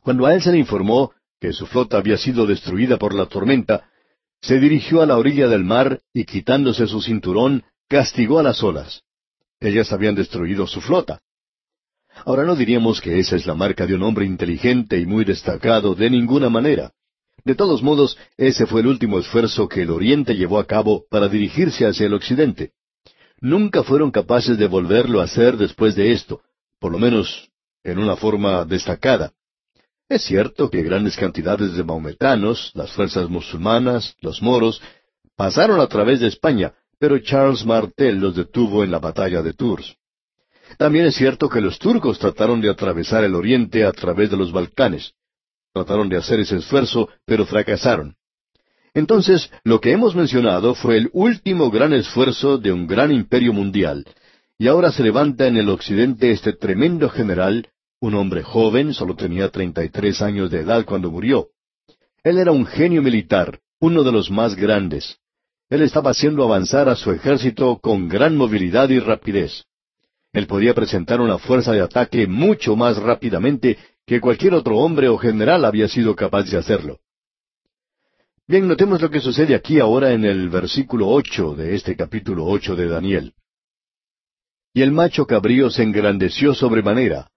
Cuando 0.03 0.27
a 0.27 0.35
él 0.35 0.43
se 0.43 0.53
le 0.53 0.59
informó 0.59 1.13
que 1.41 1.55
su 1.55 1.65
flota 1.65 1.97
había 1.97 2.19
sido 2.19 2.45
destruida 2.45 2.99
por 2.99 3.15
la 3.15 3.25
tormenta, 3.25 3.89
se 4.43 4.61
dirigió 4.61 5.01
a 5.01 5.07
la 5.07 5.17
orilla 5.17 5.49
del 5.49 5.65
mar 5.65 6.03
y 6.13 6.27
quitándose 6.27 6.87
su 6.87 7.01
cinturón, 7.01 7.65
castigó 7.89 8.41
a 8.41 8.43
las 8.43 8.63
olas. 8.63 9.01
Ellas 9.59 9.91
habían 9.91 10.17
destruido 10.17 10.67
su 10.67 10.83
flota. 10.83 11.23
Ahora 12.27 12.45
no 12.45 12.57
diríamos 12.57 13.01
que 13.01 13.19
esa 13.19 13.37
es 13.37 13.47
la 13.47 13.55
marca 13.55 13.87
de 13.87 13.95
un 13.95 14.03
hombre 14.03 14.27
inteligente 14.27 14.99
y 14.99 15.07
muy 15.07 15.25
destacado 15.25 15.95
de 15.95 16.11
ninguna 16.11 16.51
manera. 16.51 16.93
De 17.43 17.55
todos 17.55 17.83
modos, 17.83 18.19
ese 18.37 18.67
fue 18.67 18.83
el 18.83 18.89
último 18.89 19.19
esfuerzo 19.19 19.67
que 19.67 19.81
el 19.81 19.91
Oriente 19.93 20.37
llevó 20.37 20.59
a 20.59 20.67
cabo 20.67 21.07
para 21.09 21.29
dirigirse 21.29 21.87
hacia 21.87 22.05
el 22.05 22.13
Occidente. 22.13 22.73
Nunca 23.41 23.83
fueron 23.83 24.11
capaces 24.11 24.59
de 24.59 24.67
volverlo 24.67 25.21
a 25.21 25.25
hacer 25.25 25.57
después 25.57 25.95
de 25.95 26.13
esto, 26.13 26.41
por 26.81 26.93
lo 26.93 26.99
menos 26.99 27.51
en 27.85 27.99
una 27.99 28.17
forma 28.17 28.65
destacada. 28.65 29.33
Es 30.09 30.23
cierto 30.23 30.71
que 30.71 30.83
grandes 30.83 31.17
cantidades 31.17 31.75
de 31.77 31.85
maometanos, 31.85 32.71
las 32.75 32.93
fuerzas 32.93 33.29
musulmanas, 33.29 34.17
los 34.21 34.41
moros, 34.41 34.81
pasaron 35.37 35.81
a 35.81 35.87
través 35.87 36.21
de 36.21 36.29
España, 36.29 36.75
pero 36.99 37.19
Charles 37.19 37.67
Martel 37.67 38.19
los 38.19 38.35
detuvo 38.35 38.85
en 38.85 38.91
la 38.91 39.01
batalla 39.01 39.43
de 39.43 39.53
Tours. 39.53 39.97
También 40.79 41.07
es 41.07 41.15
cierto 41.15 41.49
que 41.49 41.61
los 41.61 41.79
turcos 41.79 42.19
trataron 42.19 42.61
de 42.61 42.71
atravesar 42.71 43.25
el 43.25 43.35
oriente 43.35 43.85
a 43.85 43.93
través 43.93 44.31
de 44.31 44.37
los 44.37 44.53
Balcanes. 44.53 45.13
Trataron 45.73 46.09
de 46.09 46.17
hacer 46.17 46.41
ese 46.41 46.57
esfuerzo, 46.57 47.09
pero 47.25 47.45
fracasaron. 47.47 48.17
Entonces, 48.97 49.51
lo 49.63 49.79
que 49.79 49.93
hemos 49.93 50.17
mencionado 50.17 50.75
fue 50.75 50.97
el 50.97 51.11
último 51.13 51.71
gran 51.71 51.93
esfuerzo 51.93 52.57
de 52.57 52.73
un 52.73 52.87
gran 52.87 53.13
imperio 53.13 53.53
mundial, 53.53 54.07
y 54.59 54.69
ahora 54.69 54.91
se 54.91 55.03
levanta 55.03 55.47
en 55.47 55.59
el 55.59 55.69
occidente 55.69 56.31
este 56.31 56.55
tremendo 56.55 57.11
general, 57.11 57.69
un 58.01 58.15
hombre 58.15 58.43
joven, 58.43 58.95
solo 58.95 59.15
tenía 59.15 59.51
treinta 59.51 59.85
y 59.85 59.91
tres 59.91 60.23
años 60.23 60.51
de 60.51 60.61
edad 60.61 60.87
cuando 60.87 61.11
murió. 61.11 61.49
Él 62.25 62.39
era 62.39 62.53
un 62.53 62.65
genio 62.65 63.03
militar, 63.03 63.59
uno 63.81 64.03
de 64.03 64.13
los 64.13 64.31
más 64.31 64.57
grandes. 64.57 65.19
Él 65.69 65.83
estaba 65.83 66.13
haciendo 66.13 66.43
avanzar 66.43 66.89
a 66.89 66.97
su 66.97 67.13
ejército 67.13 67.79
con 67.83 68.09
gran 68.09 68.35
movilidad 68.35 68.89
y 68.89 68.99
rapidez. 68.99 69.65
Él 70.33 70.47
podía 70.47 70.73
presentar 70.73 71.21
una 71.21 71.37
fuerza 71.37 71.73
de 71.73 71.83
ataque 71.83 72.27
mucho 72.27 72.77
más 72.77 72.97
rápidamente 72.97 73.77
que 74.07 74.23
cualquier 74.23 74.55
otro 74.55 74.79
hombre 74.79 75.11
o 75.11 75.19
general 75.19 75.67
había 75.67 75.87
sido 75.87 76.17
capaz 76.17 76.45
de 76.45 76.57
hacerlo. 76.57 76.99
Bien, 78.49 78.69
notemos 78.69 79.03
lo 79.03 79.11
que 79.11 79.21
sucede 79.21 79.57
aquí 79.57 79.81
ahora 79.81 80.13
en 80.13 80.25
el 80.25 80.49
versículo 80.49 81.09
ocho 81.09 81.57
de 81.57 81.75
este 81.75 81.97
capítulo 81.97 82.45
ocho 82.45 82.77
de 82.77 82.87
Daniel. 82.87 83.35
Y 84.73 84.83
el 84.83 84.93
macho 84.93 85.27
cabrío 85.27 85.69
se 85.69 85.83
engrandeció 85.83 86.55
sobremanera, 86.55 87.29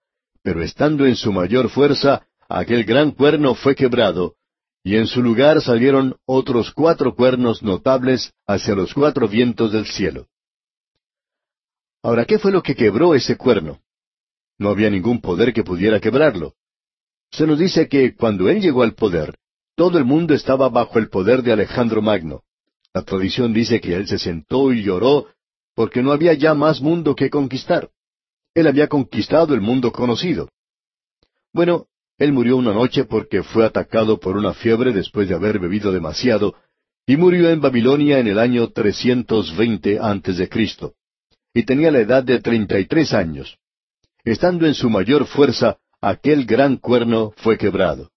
pero 0.44 0.62
estando 0.62 1.08
en 1.08 1.16
su 1.16 1.32
mayor 1.32 1.70
fuerza, 1.70 2.28
aquel 2.48 2.84
gran 2.84 3.10
cuerno 3.10 3.56
fue 3.56 3.74
quebrado, 3.74 4.36
y 4.84 4.98
en 4.98 5.08
su 5.08 5.24
lugar 5.24 5.62
salieron 5.62 6.16
otros 6.26 6.72
cuatro 6.72 7.16
cuernos 7.16 7.64
notables 7.64 8.32
hacia 8.46 8.76
los 8.76 8.94
cuatro 8.94 9.28
vientos 9.28 9.72
del 9.72 9.88
cielo. 9.88 10.28
Ahora, 12.04 12.26
¿qué 12.26 12.38
fue 12.38 12.52
lo 12.52 12.62
que 12.62 12.76
quebró 12.76 13.16
ese 13.16 13.36
cuerno? 13.36 13.82
No 14.60 14.70
había 14.70 14.92
ningún 14.92 15.22
poder 15.22 15.54
que 15.54 15.64
pudiera 15.64 16.00
quebrarlo. 16.00 16.54
Se 17.32 17.48
nos 17.48 17.58
dice 17.58 17.88
que 17.90 18.16
cuando 18.16 18.48
él 18.48 18.62
llegó 18.62 18.84
al 18.84 18.94
poder, 18.94 19.40
todo 19.80 19.98
el 19.98 20.04
mundo 20.04 20.34
estaba 20.34 20.68
bajo 20.68 21.00
el 21.00 21.08
poder 21.08 21.42
de 21.42 21.54
Alejandro 21.54 22.02
Magno. 22.02 22.44
La 22.94 23.02
tradición 23.02 23.54
dice 23.54 23.80
que 23.80 23.96
él 23.96 24.08
se 24.10 24.20
sentó 24.20 24.74
y 24.74 24.84
lloró 24.84 25.28
porque 25.74 26.04
no 26.04 26.12
había 26.12 26.34
ya 26.34 26.54
más 26.54 26.82
mundo 26.82 27.16
que 27.16 27.30
conquistar. 27.30 27.90
Él 28.54 28.68
había 28.68 28.90
conquistado 28.90 29.54
el 29.54 29.62
mundo 29.62 29.94
conocido. 29.94 30.50
Bueno, 31.54 31.86
él 32.18 32.34
murió 32.34 32.58
una 32.58 32.74
noche 32.74 33.06
porque 33.06 33.42
fue 33.42 33.66
atacado 33.66 34.20
por 34.20 34.36
una 34.36 34.54
fiebre 34.54 34.92
después 34.92 35.30
de 35.30 35.36
haber 35.36 35.60
bebido 35.60 35.94
demasiado, 35.94 36.56
y 37.08 37.16
murió 37.16 37.50
en 37.50 37.62
Babilonia 37.62 38.20
en 38.20 38.28
el 38.28 38.38
año 38.38 38.68
320 38.72 39.98
antes 40.02 40.36
de 40.40 40.50
Cristo 40.50 40.94
y 41.54 41.64
tenía 41.64 41.90
la 41.90 42.00
edad 42.00 42.22
de 42.22 42.42
treinta 42.42 42.78
y 42.80 42.86
tres 42.86 43.14
años. 43.14 43.58
Estando 44.26 44.68
en 44.68 44.74
su 44.74 44.90
mayor 44.90 45.26
fuerza, 45.26 45.78
aquel 46.02 46.46
gran 46.46 46.76
cuerno 46.76 47.32
fue 47.38 47.58
quebrado. 47.58 48.12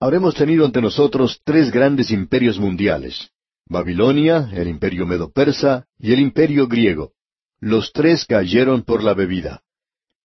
Habremos 0.00 0.34
tenido 0.34 0.66
ante 0.66 0.82
nosotros 0.82 1.40
tres 1.44 1.70
grandes 1.70 2.10
imperios 2.10 2.58
mundiales, 2.58 3.30
Babilonia, 3.66 4.50
el 4.52 4.68
imperio 4.68 5.06
medo-persa 5.06 5.86
y 5.98 6.12
el 6.12 6.20
imperio 6.20 6.68
griego. 6.68 7.12
Los 7.60 7.92
tres 7.92 8.26
cayeron 8.26 8.82
por 8.82 9.02
la 9.02 9.14
bebida. 9.14 9.62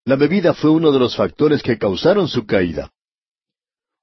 La 0.04 0.16
bebida 0.16 0.52
fue 0.52 0.70
uno 0.70 0.92
de 0.92 0.98
los 0.98 1.16
factores 1.16 1.62
que 1.62 1.78
causaron 1.78 2.28
su 2.28 2.44
caída. 2.44 2.92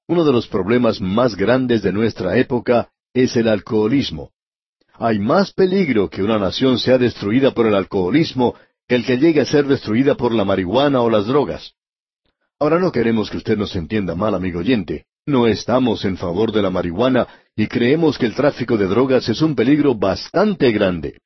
Uno 0.08 0.24
de 0.24 0.32
los 0.32 0.48
problemas 0.48 1.00
más 1.00 1.36
grandes 1.36 1.82
de 1.82 1.92
nuestra 1.92 2.36
época 2.38 2.90
es 3.12 3.36
el 3.36 3.46
alcoholismo. 3.46 4.32
Hay 4.94 5.18
más 5.18 5.52
peligro 5.52 6.08
que 6.10 6.22
una 6.22 6.38
nación 6.38 6.78
sea 6.78 6.98
destruida 6.98 7.52
por 7.52 7.66
el 7.66 7.74
alcoholismo 7.74 8.54
que 8.88 8.96
el 8.96 9.04
que 9.04 9.18
llegue 9.18 9.42
a 9.42 9.44
ser 9.44 9.66
destruida 9.66 10.16
por 10.16 10.34
la 10.34 10.44
marihuana 10.44 11.02
o 11.02 11.10
las 11.10 11.26
drogas. 11.26 11.74
Ahora 12.58 12.80
no 12.80 12.90
queremos 12.90 13.30
que 13.30 13.36
usted 13.36 13.56
nos 13.56 13.76
entienda 13.76 14.16
mal, 14.16 14.34
amigo 14.34 14.60
oyente. 14.60 15.04
No 15.28 15.46
estamos 15.46 16.06
en 16.06 16.16
favor 16.16 16.52
de 16.52 16.62
la 16.62 16.70
marihuana 16.70 17.28
y 17.54 17.66
creemos 17.66 18.16
que 18.16 18.24
el 18.24 18.34
tráfico 18.34 18.78
de 18.78 18.86
drogas 18.86 19.28
es 19.28 19.42
un 19.42 19.54
peligro 19.54 19.94
bastante 19.94 20.72
grande. 20.72 21.18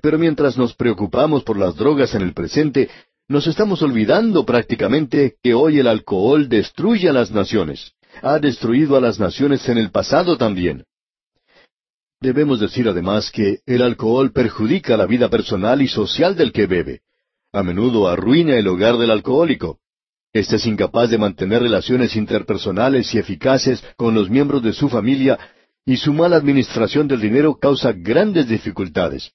Pero 0.00 0.18
mientras 0.18 0.56
nos 0.56 0.74
preocupamos 0.74 1.44
por 1.44 1.58
las 1.58 1.76
drogas 1.76 2.14
en 2.14 2.22
el 2.22 2.32
presente, 2.32 2.88
nos 3.28 3.46
estamos 3.46 3.82
olvidando 3.82 4.46
prácticamente 4.46 5.34
que 5.42 5.52
hoy 5.52 5.80
el 5.80 5.86
alcohol 5.86 6.48
destruye 6.48 7.10
a 7.10 7.12
las 7.12 7.30
naciones. 7.30 7.92
Ha 8.22 8.38
destruido 8.38 8.96
a 8.96 9.02
las 9.02 9.20
naciones 9.20 9.68
en 9.68 9.76
el 9.76 9.90
pasado 9.90 10.38
también. 10.38 10.84
Debemos 12.22 12.58
decir 12.58 12.88
además 12.88 13.30
que 13.30 13.58
el 13.66 13.82
alcohol 13.82 14.32
perjudica 14.32 14.96
la 14.96 15.04
vida 15.04 15.28
personal 15.28 15.82
y 15.82 15.88
social 15.88 16.36
del 16.36 16.52
que 16.52 16.64
bebe. 16.64 17.02
A 17.52 17.62
menudo 17.62 18.08
arruina 18.08 18.56
el 18.56 18.66
hogar 18.66 18.96
del 18.96 19.10
alcohólico. 19.10 19.81
Este 20.32 20.56
es 20.56 20.66
incapaz 20.66 21.10
de 21.10 21.18
mantener 21.18 21.60
relaciones 21.60 22.16
interpersonales 22.16 23.14
y 23.14 23.18
eficaces 23.18 23.84
con 23.96 24.14
los 24.14 24.30
miembros 24.30 24.62
de 24.62 24.72
su 24.72 24.88
familia 24.88 25.38
y 25.84 25.98
su 25.98 26.14
mala 26.14 26.36
administración 26.36 27.06
del 27.06 27.20
dinero 27.20 27.58
causa 27.58 27.92
grandes 27.92 28.48
dificultades. 28.48 29.32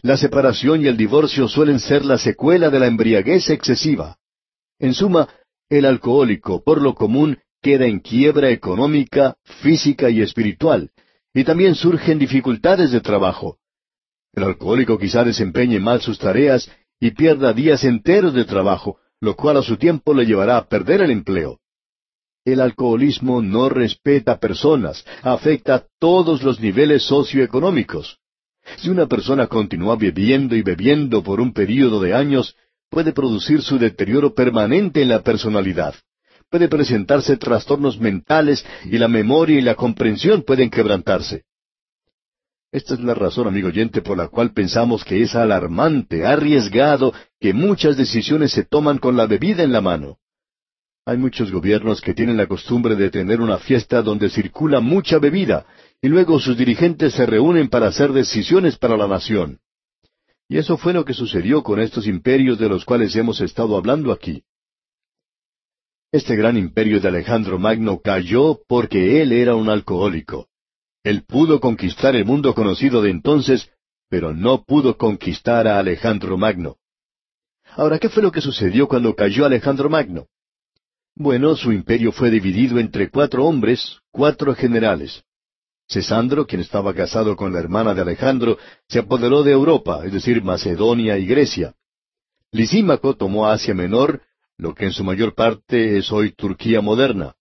La 0.00 0.16
separación 0.16 0.82
y 0.82 0.86
el 0.86 0.96
divorcio 0.96 1.46
suelen 1.46 1.78
ser 1.78 2.04
la 2.04 2.16
secuela 2.16 2.70
de 2.70 2.78
la 2.78 2.86
embriaguez 2.86 3.50
excesiva. 3.50 4.16
En 4.78 4.94
suma, 4.94 5.28
el 5.68 5.84
alcohólico, 5.84 6.62
por 6.62 6.80
lo 6.80 6.94
común, 6.94 7.38
queda 7.60 7.86
en 7.86 8.00
quiebra 8.00 8.50
económica, 8.50 9.36
física 9.62 10.08
y 10.10 10.22
espiritual, 10.22 10.90
y 11.34 11.44
también 11.44 11.74
surgen 11.74 12.18
dificultades 12.18 12.92
de 12.92 13.00
trabajo. 13.00 13.58
El 14.32 14.44
alcohólico 14.44 14.98
quizá 14.98 15.24
desempeñe 15.24 15.80
mal 15.80 16.00
sus 16.00 16.18
tareas 16.18 16.70
y 17.00 17.10
pierda 17.10 17.52
días 17.52 17.84
enteros 17.84 18.34
de 18.34 18.44
trabajo, 18.44 18.98
lo 19.24 19.34
cual 19.34 19.56
a 19.56 19.62
su 19.62 19.76
tiempo 19.76 20.14
le 20.14 20.26
llevará 20.26 20.56
a 20.56 20.66
perder 20.66 21.00
el 21.00 21.10
empleo. 21.10 21.58
El 22.44 22.60
alcoholismo 22.60 23.40
no 23.40 23.68
respeta 23.70 24.38
personas, 24.38 25.04
afecta 25.22 25.86
todos 25.98 26.42
los 26.42 26.60
niveles 26.60 27.02
socioeconómicos. 27.04 28.18
Si 28.76 28.90
una 28.90 29.06
persona 29.06 29.46
continúa 29.46 29.96
bebiendo 29.96 30.54
y 30.54 30.62
bebiendo 30.62 31.22
por 31.22 31.40
un 31.40 31.52
período 31.52 32.00
de 32.00 32.14
años, 32.14 32.54
puede 32.90 33.12
producir 33.12 33.62
su 33.62 33.78
deterioro 33.78 34.34
permanente 34.34 35.02
en 35.02 35.08
la 35.08 35.22
personalidad. 35.22 35.94
puede 36.50 36.68
presentarse 36.68 37.36
trastornos 37.36 37.98
mentales 37.98 38.64
y 38.84 38.96
la 38.98 39.08
memoria 39.08 39.58
y 39.58 39.62
la 39.62 39.74
comprensión 39.74 40.42
pueden 40.42 40.70
quebrantarse. 40.70 41.42
Esta 42.74 42.94
es 42.94 43.00
la 43.04 43.14
razón, 43.14 43.46
amigo 43.46 43.68
oyente, 43.68 44.02
por 44.02 44.18
la 44.18 44.26
cual 44.26 44.52
pensamos 44.52 45.04
que 45.04 45.22
es 45.22 45.36
alarmante, 45.36 46.26
arriesgado, 46.26 47.14
que 47.38 47.54
muchas 47.54 47.96
decisiones 47.96 48.50
se 48.50 48.64
toman 48.64 48.98
con 48.98 49.16
la 49.16 49.28
bebida 49.28 49.62
en 49.62 49.70
la 49.70 49.80
mano. 49.80 50.18
Hay 51.06 51.16
muchos 51.16 51.52
gobiernos 51.52 52.00
que 52.00 52.14
tienen 52.14 52.36
la 52.36 52.48
costumbre 52.48 52.96
de 52.96 53.10
tener 53.10 53.40
una 53.40 53.58
fiesta 53.58 54.02
donde 54.02 54.28
circula 54.28 54.80
mucha 54.80 55.20
bebida, 55.20 55.66
y 56.02 56.08
luego 56.08 56.40
sus 56.40 56.56
dirigentes 56.56 57.14
se 57.14 57.26
reúnen 57.26 57.68
para 57.68 57.86
hacer 57.86 58.12
decisiones 58.12 58.76
para 58.76 58.96
la 58.96 59.06
nación. 59.06 59.60
Y 60.48 60.58
eso 60.58 60.76
fue 60.76 60.92
lo 60.92 61.04
que 61.04 61.14
sucedió 61.14 61.62
con 61.62 61.78
estos 61.78 62.08
imperios 62.08 62.58
de 62.58 62.68
los 62.68 62.84
cuales 62.84 63.14
hemos 63.14 63.40
estado 63.40 63.76
hablando 63.76 64.10
aquí. 64.10 64.42
Este 66.10 66.34
gran 66.34 66.56
imperio 66.56 67.00
de 67.00 67.06
Alejandro 67.06 67.56
Magno 67.56 68.00
cayó 68.00 68.58
porque 68.66 69.22
él 69.22 69.30
era 69.30 69.54
un 69.54 69.68
alcohólico. 69.68 70.48
Él 71.04 71.24
pudo 71.24 71.60
conquistar 71.60 72.16
el 72.16 72.24
mundo 72.24 72.54
conocido 72.54 73.02
de 73.02 73.10
entonces, 73.10 73.70
pero 74.08 74.32
no 74.32 74.64
pudo 74.64 74.96
conquistar 74.96 75.68
a 75.68 75.78
Alejandro 75.78 76.38
Magno. 76.38 76.78
Ahora, 77.76 77.98
¿qué 77.98 78.08
fue 78.08 78.22
lo 78.22 78.32
que 78.32 78.40
sucedió 78.40 78.88
cuando 78.88 79.14
cayó 79.14 79.44
Alejandro 79.44 79.90
Magno? 79.90 80.28
Bueno, 81.14 81.56
su 81.56 81.72
imperio 81.72 82.10
fue 82.10 82.30
dividido 82.30 82.78
entre 82.78 83.10
cuatro 83.10 83.44
hombres, 83.44 84.00
cuatro 84.10 84.54
generales. 84.54 85.22
Cesandro, 85.86 86.46
quien 86.46 86.62
estaba 86.62 86.94
casado 86.94 87.36
con 87.36 87.52
la 87.52 87.60
hermana 87.60 87.94
de 87.94 88.00
Alejandro, 88.00 88.56
se 88.88 89.00
apoderó 89.00 89.42
de 89.42 89.52
Europa, 89.52 90.02
es 90.04 90.12
decir, 90.12 90.42
Macedonia 90.42 91.18
y 91.18 91.26
Grecia. 91.26 91.74
Lisímaco 92.50 93.14
tomó 93.14 93.46
Asia 93.46 93.74
Menor, 93.74 94.22
lo 94.56 94.74
que 94.74 94.86
en 94.86 94.92
su 94.92 95.04
mayor 95.04 95.34
parte 95.34 95.98
es 95.98 96.10
hoy 96.10 96.32
Turquía 96.32 96.80
moderna. 96.80 97.34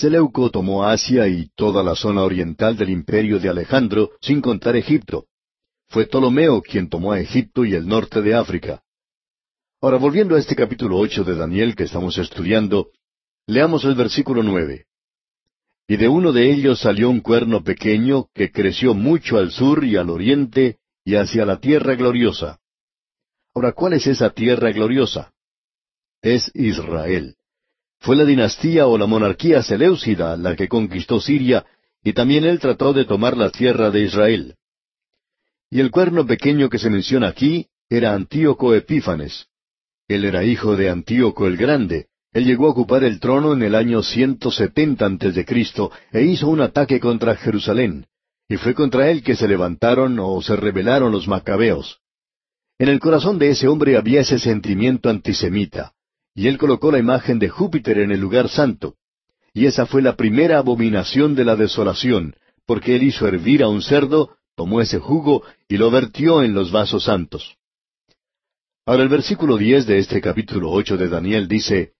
Seleuco 0.00 0.48
tomó 0.48 0.84
Asia 0.84 1.28
y 1.28 1.50
toda 1.54 1.82
la 1.82 1.94
zona 1.94 2.22
oriental 2.22 2.74
del 2.74 2.88
imperio 2.88 3.38
de 3.38 3.50
Alejandro, 3.50 4.12
sin 4.22 4.40
contar 4.40 4.74
Egipto. 4.74 5.26
Fue 5.88 6.06
Ptolomeo 6.06 6.62
quien 6.62 6.88
tomó 6.88 7.12
a 7.12 7.20
Egipto 7.20 7.66
y 7.66 7.74
el 7.74 7.86
norte 7.86 8.22
de 8.22 8.34
África. 8.34 8.82
Ahora, 9.82 9.98
volviendo 9.98 10.36
a 10.36 10.38
este 10.38 10.56
capítulo 10.56 10.96
ocho 10.96 11.22
de 11.22 11.36
Daniel 11.36 11.76
que 11.76 11.82
estamos 11.84 12.16
estudiando, 12.16 12.88
leamos 13.46 13.84
el 13.84 13.94
versículo 13.94 14.42
nueve. 14.42 14.86
Y 15.86 15.98
de 15.98 16.08
uno 16.08 16.32
de 16.32 16.50
ellos 16.50 16.80
salió 16.80 17.10
un 17.10 17.20
cuerno 17.20 17.62
pequeño 17.62 18.28
que 18.32 18.50
creció 18.50 18.94
mucho 18.94 19.36
al 19.36 19.50
sur 19.50 19.84
y 19.84 19.96
al 19.96 20.08
oriente 20.08 20.78
y 21.04 21.16
hacia 21.16 21.44
la 21.44 21.60
tierra 21.60 21.94
gloriosa. 21.94 22.58
Ahora, 23.54 23.72
¿cuál 23.72 23.92
es 23.92 24.06
esa 24.06 24.30
tierra 24.30 24.72
gloriosa? 24.72 25.34
Es 26.22 26.50
Israel. 26.54 27.36
Fue 28.00 28.16
la 28.16 28.24
dinastía 28.24 28.86
o 28.86 28.96
la 28.96 29.06
monarquía 29.06 29.62
seleucida 29.62 30.36
la 30.38 30.56
que 30.56 30.68
conquistó 30.68 31.20
Siria, 31.20 31.66
y 32.02 32.14
también 32.14 32.44
él 32.44 32.58
trató 32.58 32.94
de 32.94 33.04
tomar 33.04 33.36
la 33.36 33.50
tierra 33.50 33.90
de 33.90 34.00
Israel. 34.00 34.54
Y 35.70 35.80
el 35.80 35.90
cuerno 35.90 36.26
pequeño 36.26 36.70
que 36.70 36.78
se 36.78 36.88
menciona 36.88 37.28
aquí 37.28 37.66
era 37.90 38.14
Antíoco 38.14 38.74
Epífanes. 38.74 39.48
Él 40.08 40.24
era 40.24 40.44
hijo 40.44 40.76
de 40.76 40.88
Antíoco 40.88 41.46
el 41.46 41.58
Grande. 41.58 42.06
Él 42.32 42.46
llegó 42.46 42.68
a 42.68 42.70
ocupar 42.70 43.04
el 43.04 43.20
trono 43.20 43.52
en 43.52 43.62
el 43.62 43.74
año 43.74 44.02
170 44.02 45.04
antes 45.04 45.34
de 45.34 45.44
Cristo 45.44 45.92
e 46.10 46.22
hizo 46.22 46.48
un 46.48 46.62
ataque 46.62 47.00
contra 47.00 47.36
Jerusalén. 47.36 48.06
Y 48.48 48.56
fue 48.56 48.74
contra 48.74 49.10
él 49.10 49.22
que 49.22 49.36
se 49.36 49.46
levantaron 49.46 50.18
o 50.18 50.40
se 50.40 50.56
rebelaron 50.56 51.12
los 51.12 51.28
macabeos. 51.28 51.98
En 52.78 52.88
el 52.88 52.98
corazón 52.98 53.38
de 53.38 53.50
ese 53.50 53.68
hombre 53.68 53.96
había 53.98 54.22
ese 54.22 54.38
sentimiento 54.38 55.10
antisemita 55.10 55.92
y 56.40 56.48
él 56.48 56.56
colocó 56.56 56.90
la 56.90 56.98
imagen 56.98 57.38
de 57.38 57.50
Júpiter 57.50 57.98
en 57.98 58.12
el 58.12 58.18
lugar 58.18 58.48
santo. 58.48 58.94
Y 59.52 59.66
esa 59.66 59.84
fue 59.84 60.00
la 60.00 60.16
primera 60.16 60.56
abominación 60.56 61.34
de 61.34 61.44
la 61.44 61.54
desolación, 61.54 62.34
porque 62.64 62.96
él 62.96 63.02
hizo 63.02 63.28
hervir 63.28 63.62
a 63.62 63.68
un 63.68 63.82
cerdo, 63.82 64.38
tomó 64.56 64.80
ese 64.80 64.98
jugo 64.98 65.42
y 65.68 65.76
lo 65.76 65.90
vertió 65.90 66.42
en 66.42 66.54
los 66.54 66.72
vasos 66.72 67.04
santos. 67.04 67.58
Ahora 68.86 69.02
el 69.02 69.10
versículo 69.10 69.58
diez 69.58 69.84
de 69.84 69.98
este 69.98 70.22
capítulo 70.22 70.70
ocho 70.70 70.96
de 70.96 71.10
Daniel 71.10 71.46
dice, 71.46 71.92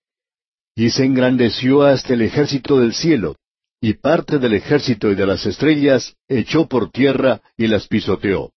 Y 0.74 0.88
se 0.88 1.04
engrandeció 1.04 1.82
hasta 1.82 2.14
el 2.14 2.22
ejército 2.22 2.80
del 2.80 2.94
cielo, 2.94 3.36
y 3.78 3.92
parte 3.92 4.38
del 4.38 4.54
ejército 4.54 5.10
y 5.10 5.16
de 5.16 5.26
las 5.26 5.44
estrellas 5.44 6.16
echó 6.28 6.66
por 6.66 6.90
tierra 6.90 7.42
y 7.58 7.66
las 7.66 7.88
pisoteó. 7.88 8.52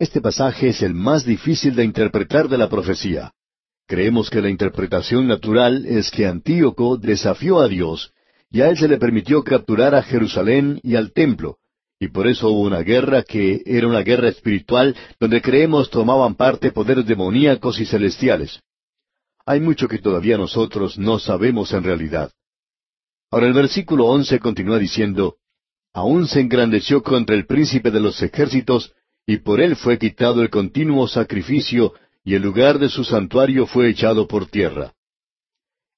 Este 0.00 0.20
pasaje 0.20 0.70
es 0.70 0.82
el 0.82 0.94
más 0.94 1.24
difícil 1.24 1.76
de 1.76 1.84
interpretar 1.84 2.48
de 2.48 2.58
la 2.58 2.68
profecía. 2.68 3.32
Creemos 3.86 4.30
que 4.30 4.40
la 4.40 4.48
interpretación 4.48 5.26
natural 5.26 5.84
es 5.86 6.10
que 6.10 6.26
Antíoco 6.26 6.96
desafió 6.96 7.60
a 7.60 7.68
Dios 7.68 8.12
y 8.50 8.60
a 8.60 8.68
él 8.68 8.76
se 8.76 8.88
le 8.88 8.98
permitió 8.98 9.42
capturar 9.42 9.94
a 9.94 10.02
Jerusalén 10.02 10.78
y 10.82 10.94
al 10.94 11.12
templo, 11.12 11.56
y 11.98 12.08
por 12.08 12.26
eso 12.26 12.50
hubo 12.50 12.62
una 12.62 12.80
guerra 12.80 13.22
que 13.22 13.62
era 13.64 13.86
una 13.86 14.02
guerra 14.02 14.28
espiritual 14.28 14.96
donde 15.18 15.40
creemos 15.40 15.88
tomaban 15.88 16.34
parte 16.34 16.72
poderes 16.72 17.06
demoníacos 17.06 17.80
y 17.80 17.86
celestiales. 17.86 18.60
Hay 19.46 19.60
mucho 19.60 19.88
que 19.88 19.98
todavía 19.98 20.36
nosotros 20.36 20.98
no 20.98 21.18
sabemos 21.18 21.72
en 21.72 21.84
realidad. 21.84 22.30
Ahora 23.30 23.46
el 23.46 23.54
versículo 23.54 24.06
once 24.06 24.38
continúa 24.38 24.78
diciendo, 24.78 25.36
Aún 25.94 26.26
se 26.26 26.40
engrandeció 26.40 27.02
contra 27.02 27.36
el 27.36 27.46
príncipe 27.46 27.90
de 27.90 28.00
los 28.00 28.22
ejércitos, 28.22 28.94
y 29.26 29.38
por 29.38 29.60
él 29.60 29.76
fue 29.76 29.98
quitado 29.98 30.42
el 30.42 30.50
continuo 30.50 31.06
sacrificio 31.06 31.94
y 32.24 32.34
el 32.34 32.42
lugar 32.42 32.78
de 32.78 32.88
su 32.88 33.04
santuario 33.04 33.66
fue 33.66 33.90
echado 33.90 34.28
por 34.28 34.46
tierra. 34.46 34.94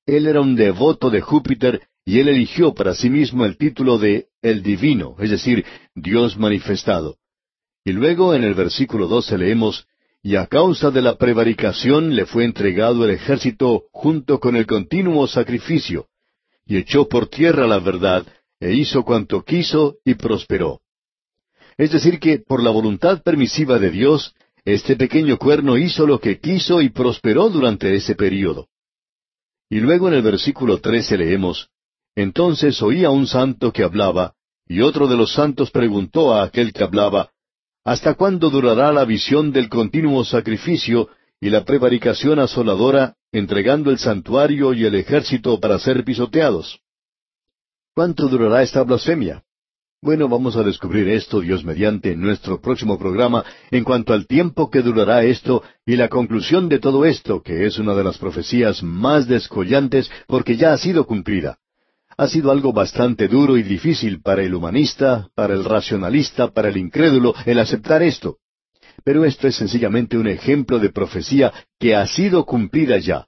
Él 0.07 0.27
era 0.27 0.41
un 0.41 0.55
devoto 0.55 1.11
de 1.11 1.21
Júpiter 1.21 1.83
y 2.05 2.21
él 2.21 2.29
eligió 2.29 2.75
para 2.75 2.95
sí 2.95 3.09
mismo 3.09 3.45
el 3.45 3.57
título 3.57 3.99
de 3.99 4.27
el 4.43 4.63
divino, 4.63 5.17
es 5.19 5.31
decir, 5.31 5.65
Dios 5.95 6.37
manifestado. 6.37 7.17
Y 7.85 7.93
luego 7.93 8.35
en 8.35 8.45
el 8.45 8.55
versículo 8.55 9.09
doce 9.09 9.39
leemos, 9.39 9.87
y 10.23 10.37
a 10.37 10.47
causa 10.47 10.91
de 10.91 11.03
la 11.03 11.17
prevaricación 11.17 12.15
le 12.15 12.27
fue 12.27 12.45
entregado 12.45 13.05
el 13.05 13.11
ejército 13.11 13.85
junto 13.93 14.41
con 14.41 14.57
el 14.57 14.67
continuo 14.67 15.27
sacrificio, 15.27 16.07
y 16.67 16.77
echó 16.79 17.09
por 17.09 17.29
tierra 17.29 17.67
la 17.67 17.79
verdad, 17.79 18.27
e 18.61 18.73
hizo 18.73 19.05
cuanto 19.05 19.43
quiso 19.43 19.97
y 20.05 20.15
prosperó. 20.15 20.81
Es 21.77 21.93
decir, 21.93 22.19
que 22.21 22.39
por 22.39 22.63
la 22.63 22.71
voluntad 22.71 23.23
permisiva 23.23 23.79
de 23.79 23.91
Dios, 23.91 24.35
este 24.65 24.97
pequeño 24.97 25.37
cuerno 25.39 25.77
hizo 25.77 26.07
lo 26.07 26.19
que 26.19 26.41
quiso 26.41 26.81
y 26.81 26.89
prosperó 26.89 27.51
durante 27.51 27.95
ese 27.95 28.15
período. 28.15 28.69
Y 29.69 29.81
luego 29.81 30.09
en 30.09 30.15
el 30.15 30.23
versículo 30.23 30.79
trece 30.79 31.19
leemos, 31.19 31.69
Entonces 32.17 32.81
oía 32.81 33.11
un 33.11 33.27
santo 33.27 33.73
que 33.73 33.83
hablaba, 33.83 34.35
y 34.67 34.81
otro 34.81 35.07
de 35.07 35.17
los 35.17 35.33
santos 35.33 35.71
preguntó 35.71 36.33
a 36.33 36.45
aquel 36.45 36.73
que 36.73 36.85
hablaba, 36.85 37.31
¿Hasta 37.85 38.15
cuándo 38.15 38.49
durará 38.49 38.93
la 38.93 39.05
visión 39.05 39.53
del 39.53 39.69
continuo 39.69 40.25
sacrificio 40.25 41.11
y 41.39 41.51
la 41.51 41.65
prevaricación 41.65 42.39
asoladora, 42.39 43.17
entregando 43.33 43.91
el 43.91 43.99
santuario 43.99 44.73
y 44.73 44.87
el 44.87 44.95
ejército 44.95 45.61
para 45.61 45.79
ser 45.79 46.03
pisoteados? 46.05 46.81
¿Cuánto 47.95 48.29
durará 48.29 48.63
esta 48.63 48.83
blasfemia? 48.83 49.45
Bueno, 50.05 50.29
vamos 50.29 50.55
a 50.57 50.63
descubrir 50.63 51.09
esto, 51.09 51.41
Dios 51.41 51.65
mediante, 51.65 52.13
en 52.13 52.21
nuestro 52.21 52.61
próximo 52.61 52.99
programa 52.99 53.43
en 53.71 53.85
cuanto 53.85 54.13
al 54.13 54.27
tiempo 54.27 54.69
que 54.69 54.83
durará 54.83 55.25
esto 55.25 55.63
y 55.87 55.97
la 55.97 56.11
conclusión 56.11 56.69
de 56.69 56.79
todo 56.79 57.07
esto, 57.07 57.41
que 57.43 57.65
es 57.65 57.79
una 57.79 57.95
de 57.95 58.05
las 58.05 58.19
profecías 58.19 58.83
más 58.83 59.27
descollantes 59.27 60.11
porque 60.27 60.59
ya 60.59 60.75
ha 60.75 60.77
sido 60.77 61.07
cumplida. 61.07 61.57
Ha 62.19 62.29
sido 62.29 62.51
algo 62.51 62.75
bastante 62.75 63.29
duro 63.29 63.57
y 63.57 63.63
difícil 63.63 64.21
para 64.21 64.43
el 64.43 64.55
humanista, 64.55 65.29
para 65.35 65.55
el 65.55 65.65
racionalista, 65.65 66.53
para 66.53 66.69
el 66.69 66.77
incrédulo, 66.77 67.35
el 67.47 67.59
aceptar 67.59 68.03
esto. 68.03 68.37
Pero 69.05 69.25
esto 69.25 69.49
es 69.49 69.57
sencillamente 69.57 70.19
un 70.19 70.27
ejemplo 70.27 70.81
de 70.81 70.91
profecía 70.91 71.51
que 71.81 71.97
ha 71.97 72.07
sido 72.07 72.45
cumplida 72.45 72.99
ya. 72.99 73.25